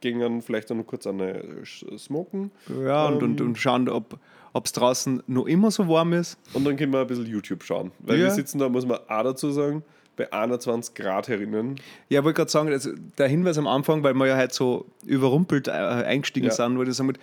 gehen 0.00 0.20
dann 0.20 0.42
vielleicht 0.42 0.70
noch 0.70 0.84
kurz 0.84 1.06
an 1.06 1.20
eine 1.20 1.42
Sch- 1.64 1.98
Smoken 1.98 2.50
Ja, 2.84 3.06
und, 3.06 3.22
und, 3.22 3.40
Ähm. 3.40 3.46
und 3.48 3.58
schauen, 3.58 3.88
ob 3.88 4.18
es 4.64 4.72
draußen 4.72 5.22
noch 5.26 5.46
immer 5.46 5.70
so 5.70 5.88
warm 5.88 6.12
ist. 6.12 6.38
und 6.54 6.64
dann 6.64 6.76
können 6.76 6.92
wir 6.92 7.00
ein 7.00 7.06
bisschen 7.06 7.26
YouTube 7.26 7.62
schauen. 7.64 7.90
Weil 7.98 8.18
Ja. 8.18 8.24
wir 8.26 8.30
sitzen 8.30 8.58
da, 8.58 8.68
muss 8.68 8.86
man 8.86 8.98
auch 9.08 9.22
dazu 9.22 9.50
sagen, 9.50 9.82
bei 10.20 10.32
21 10.32 10.94
Grad 10.94 11.28
herinnen. 11.28 11.76
Ja, 12.08 12.20
ich 12.20 12.24
wollte 12.24 12.36
gerade 12.36 12.50
sagen, 12.50 12.68
also 12.70 12.90
der 13.18 13.28
Hinweis 13.28 13.56
am 13.58 13.66
Anfang, 13.66 14.02
weil 14.02 14.14
wir 14.14 14.26
ja 14.26 14.36
halt 14.36 14.52
so 14.52 14.84
überrumpelt 15.06 15.68
äh, 15.68 15.70
eingestiegen 15.72 16.48
Ja. 16.48 16.52
sind, 16.52 16.76
wollte 16.76 16.90
ich 16.90 16.96
sagen, 16.96 17.14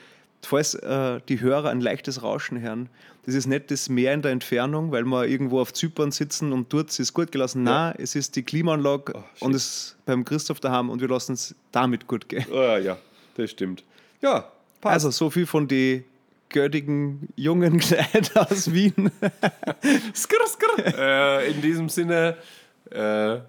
falls 0.41 0.73
äh, 0.75 1.19
die 1.29 1.39
Hörer 1.41 1.69
ein 1.69 1.81
leichtes 1.81 2.23
Rauschen 2.23 2.59
hören, 2.61 2.89
das 3.25 3.35
ist 3.35 3.45
nicht 3.45 3.69
das 3.71 3.89
Meer 3.89 4.13
in 4.13 4.21
der 4.21 4.31
Entfernung, 4.31 4.91
weil 4.91 5.03
wir 5.03 5.25
irgendwo 5.27 5.59
auf 5.59 5.73
Zypern 5.73 6.11
sitzen 6.11 6.53
und 6.53 6.71
dort 6.71 6.97
ist 6.97 7.13
gut 7.13 7.31
gelassen. 7.31 7.63
Nein, 7.63 7.93
es 7.97 8.15
ist 8.15 8.35
die 8.37 8.43
Klimaanlage 8.43 9.13
Oh, 9.15 9.45
und 9.45 9.53
es 9.53 9.97
beim 10.05 10.23
Christoph 10.23 10.59
daheim 10.61 10.89
und 10.89 11.01
wir 11.01 11.09
lassen 11.09 11.33
es 11.33 11.53
damit 11.73 12.07
gut 12.07 12.29
gehen. 12.29 12.45
Oh, 12.51 12.55
ja, 12.55 12.77
ja, 12.77 12.97
das 13.35 13.51
stimmt. 13.51 13.83
Ja, 14.21 14.49
passt. 14.79 14.93
Also 14.93 15.11
so 15.11 15.29
viel 15.29 15.45
von 15.45 15.67
den 15.67 16.05
göttigen 16.49 17.27
jungen 17.35 17.79
Kleid 17.79 18.31
aus 18.37 18.71
Wien. 18.71 19.11
Skrr, 20.15 20.47
skrr. 20.47 20.97
äh, 20.97 21.51
in 21.51 21.61
diesem 21.61 21.89
Sinne 21.89 22.37
äh, 22.91 23.41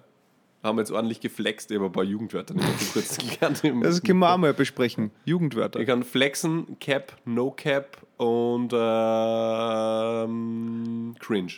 haben 0.61 0.77
wir 0.77 0.81
jetzt 0.81 0.91
ordentlich 0.91 1.21
geflext 1.21 1.71
über 1.71 1.85
ein 1.85 1.91
paar 1.91 2.03
Jugendwörter. 2.03 2.53
Kurz 2.93 3.17
gelernt. 3.39 3.63
Das 3.83 4.01
können 4.03 4.19
wir 4.19 4.33
auch 4.33 4.37
mal 4.37 4.53
besprechen. 4.53 5.11
Jugendwörter. 5.25 5.79
Ich 5.79 5.87
kann 5.87 6.03
flexen, 6.03 6.77
Cap, 6.79 7.15
No 7.25 7.51
Cap 7.51 7.97
und 8.17 8.73
ähm, 8.73 10.35
Cringe. 11.19 11.53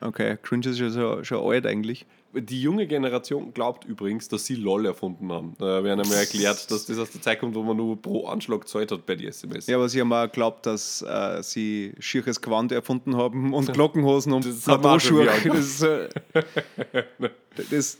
Okay, 0.00 0.36
Cringe 0.42 0.68
ist 0.68 0.78
ja 0.78 0.90
schon, 0.90 1.24
schon 1.24 1.50
alt 1.50 1.66
eigentlich. 1.66 2.06
Die 2.32 2.62
junge 2.62 2.86
Generation 2.86 3.52
glaubt 3.52 3.84
übrigens, 3.84 4.28
dass 4.28 4.46
sie 4.46 4.54
LOL 4.54 4.86
erfunden 4.86 5.32
haben. 5.32 5.54
Da 5.58 5.82
werden 5.82 6.00
einmal 6.00 6.18
erklärt, 6.18 6.70
dass 6.70 6.86
das 6.86 6.98
aus 6.98 7.10
der 7.10 7.20
Zeit 7.20 7.40
kommt, 7.40 7.56
wo 7.56 7.62
man 7.62 7.76
nur 7.76 8.00
pro 8.00 8.26
Anschlag 8.26 8.60
gezahlt 8.60 8.92
hat 8.92 9.04
bei 9.04 9.16
die 9.16 9.26
SMS. 9.26 9.66
Ja, 9.66 9.76
aber 9.76 9.88
sie 9.88 10.00
haben 10.00 10.12
auch 10.12 10.24
geglaubt, 10.26 10.64
dass 10.64 11.02
äh, 11.02 11.42
sie 11.42 11.92
schieres 11.98 12.40
Gewand 12.40 12.70
erfunden 12.70 13.16
haben 13.16 13.52
und 13.52 13.72
Glockenhosen 13.72 14.32
und 14.32 14.46
Das 14.46 14.62
Plateauschuhe. 14.62 15.22
wieder 15.22 15.54
Das, 15.54 15.82
äh, 15.82 16.08
das 17.70 17.98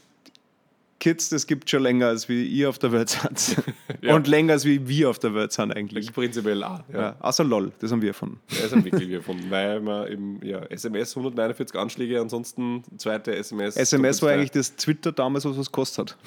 Kids, 1.00 1.30
das 1.30 1.46
gibt 1.46 1.68
schon 1.68 1.82
länger, 1.82 2.08
als 2.08 2.28
wie 2.28 2.46
ihr 2.46 2.68
auf 2.68 2.78
der 2.78 2.92
Welt 2.92 3.08
seid. 3.08 3.56
Ja. 4.02 4.14
Und 4.14 4.26
länger, 4.26 4.54
als 4.54 4.64
wie 4.64 4.88
wir 4.88 5.10
auf 5.10 5.18
der 5.18 5.34
Welt 5.34 5.52
sind 5.52 5.76
eigentlich. 5.76 6.10
Prinzipiell 6.14 6.64
auch. 6.64 6.80
Ja. 6.90 7.00
Ja. 7.00 7.16
Außer 7.20 7.44
LOL, 7.44 7.70
das 7.80 7.92
haben 7.92 8.00
wir 8.00 8.08
erfunden. 8.08 8.40
Das 8.48 8.72
haben 8.72 8.82
wirklich 8.82 9.10
wir 9.10 9.18
erfunden, 9.18 9.50
weil 9.50 9.78
man 9.80 10.10
eben 10.10 10.40
ja, 10.42 10.60
SMS 10.70 11.14
149 11.14 11.78
Anschläge, 11.78 12.18
ansonsten 12.18 12.82
zweite 12.96 13.36
SMS. 13.36 13.76
SMS 13.76 14.22
war 14.22 14.30
eigentlich 14.30 14.52
das 14.52 14.74
Twitter 14.76 15.12
damals, 15.12 15.44
was 15.44 15.58
was 15.58 15.66
gekostet 15.66 16.12
hat. 16.12 16.18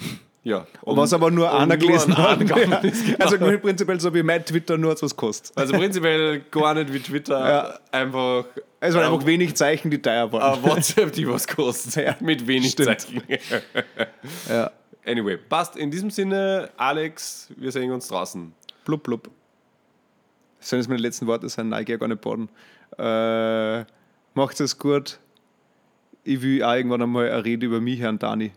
Ja. 0.44 0.66
Und 0.82 0.96
was 0.98 1.12
aber 1.14 1.30
nur 1.30 1.50
einer 1.52 1.76
gelesen 1.78 2.16
hat. 2.18 2.38
gegangen 2.38 2.72
ist, 2.84 3.04
genau. 3.06 3.18
Also 3.24 3.38
prinzipiell 3.38 3.98
so 3.98 4.12
wie 4.14 4.22
mein 4.22 4.44
Twitter, 4.44 4.76
nur 4.76 4.94
was 5.00 5.16
kostet. 5.16 5.56
Also 5.56 5.72
prinzipiell 5.72 6.40
gar 6.50 6.74
nicht 6.74 6.92
wie 6.92 7.00
Twitter, 7.00 7.38
Ja. 7.48 7.78
einfach. 7.90 8.44
Es 8.78 8.94
waren 8.94 9.06
ähm, 9.06 9.14
einfach 9.14 9.26
wenig 9.26 9.54
Zeichen, 9.56 9.90
die 9.90 10.02
teuer 10.02 10.30
waren. 10.30 10.62
äh, 10.62 10.62
WhatsApp, 10.68 11.12
die 11.12 11.26
was 11.26 11.48
kostet. 11.48 11.96
Ja, 12.04 12.16
Mit 12.20 12.46
wenig 12.46 12.72
stimmt. 12.72 13.00
Zeichen. 13.00 13.22
Ja. 14.48 14.70
Anyway, 15.06 15.36
passt. 15.38 15.76
In 15.76 15.90
diesem 15.90 16.10
Sinne, 16.10 16.70
Alex, 16.76 17.48
wir 17.56 17.72
sehen 17.72 17.90
uns 17.90 18.08
draußen. 18.08 18.52
Blub, 18.84 19.02
blub. 19.02 19.30
Das 20.58 20.68
sollen 20.70 20.80
jetzt 20.82 20.88
meine 20.88 21.00
letzten 21.00 21.26
Worte 21.26 21.48
sein. 21.48 21.70
Nein, 21.70 21.80
ich 21.80 21.86
gehe 21.86 21.98
gar 21.98 22.08
nicht 22.08 22.20
baden. 22.20 22.48
Äh, 22.98 23.84
macht 24.34 24.60
es 24.60 24.78
gut. 24.78 25.18
Ich 26.22 26.40
will 26.42 26.62
auch 26.62 26.74
irgendwann 26.74 27.02
einmal 27.02 27.30
eine 27.30 27.44
Rede 27.44 27.66
über 27.66 27.80
mich 27.80 28.00
hören, 28.00 28.18
Dani. 28.18 28.52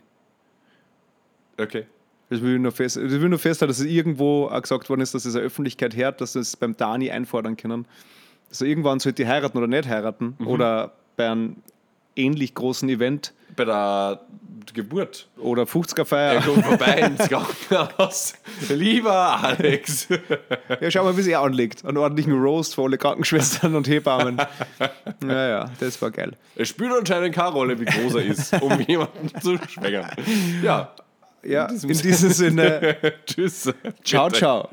Okay. 1.59 1.85
Das 2.29 2.41
will 2.41 2.55
ich 2.55 2.61
nur, 2.61 2.71
fest, 2.73 2.97
ich 2.97 3.09
will 3.21 3.29
nur 3.29 3.39
festhalten, 3.39 3.69
dass 3.69 3.79
es 3.79 3.85
irgendwo 3.85 4.47
auch 4.47 4.61
gesagt 4.61 4.89
worden 4.89 4.99
ist, 5.01 5.13
dass 5.13 5.23
es 5.25 5.35
eine 5.35 5.45
Öffentlichkeit 5.45 5.95
hört, 5.95 6.19
dass 6.19 6.33
sie 6.33 6.39
es 6.39 6.57
beim 6.57 6.75
Dani 6.75 7.09
einfordern 7.09 7.55
können. 7.55 7.85
Also 8.49 8.65
irgendwann 8.65 8.99
sollte 8.99 9.23
die 9.23 9.29
heiraten 9.29 9.57
oder 9.57 9.67
nicht 9.67 9.87
heiraten. 9.87 10.35
Oder 10.45 10.93
bei 11.15 11.29
einem 11.29 11.57
ähnlich 12.17 12.53
großen 12.53 12.89
Event 12.89 13.33
Bei 13.55 13.63
der 13.63 14.21
Geburt. 14.73 15.29
oder 15.37 15.63
50er 15.63 16.13
Er 16.15 16.41
kommt 16.41 16.65
vorbei 16.65 16.93
ins 17.17 17.29
Krankenhaus. 17.29 18.33
Lieber 18.69 19.41
Alex. 19.41 20.09
Ja, 20.81 20.91
schau 20.91 21.05
mal, 21.05 21.15
wie 21.15 21.21
sie 21.21 21.35
anlegt. 21.35 21.85
Einen 21.85 21.97
ordentlichen 21.97 22.33
Roast 22.33 22.75
für 22.75 22.83
alle 22.83 22.97
Krankenschwestern 22.97 23.73
und 23.75 23.87
Hebammen. 23.87 24.41
Naja, 25.21 25.71
das 25.79 26.01
war 26.01 26.11
geil. 26.11 26.33
Es 26.55 26.67
spielt 26.69 26.91
anscheinend 26.91 27.33
keine 27.33 27.51
Rolle, 27.51 27.79
wie 27.79 27.85
groß 27.85 28.15
er 28.15 28.25
ist, 28.25 28.61
um 28.61 28.79
jemanden 28.87 29.31
zu 29.41 29.57
schwängern. 29.69 30.11
Ja. 30.61 30.93
Ja, 31.43 31.65
in 31.67 31.87
diesem 31.87 32.31
Sinne, 32.31 32.97
Tschüss. 33.25 33.71
ciao, 34.03 34.29
ciao. 34.29 34.69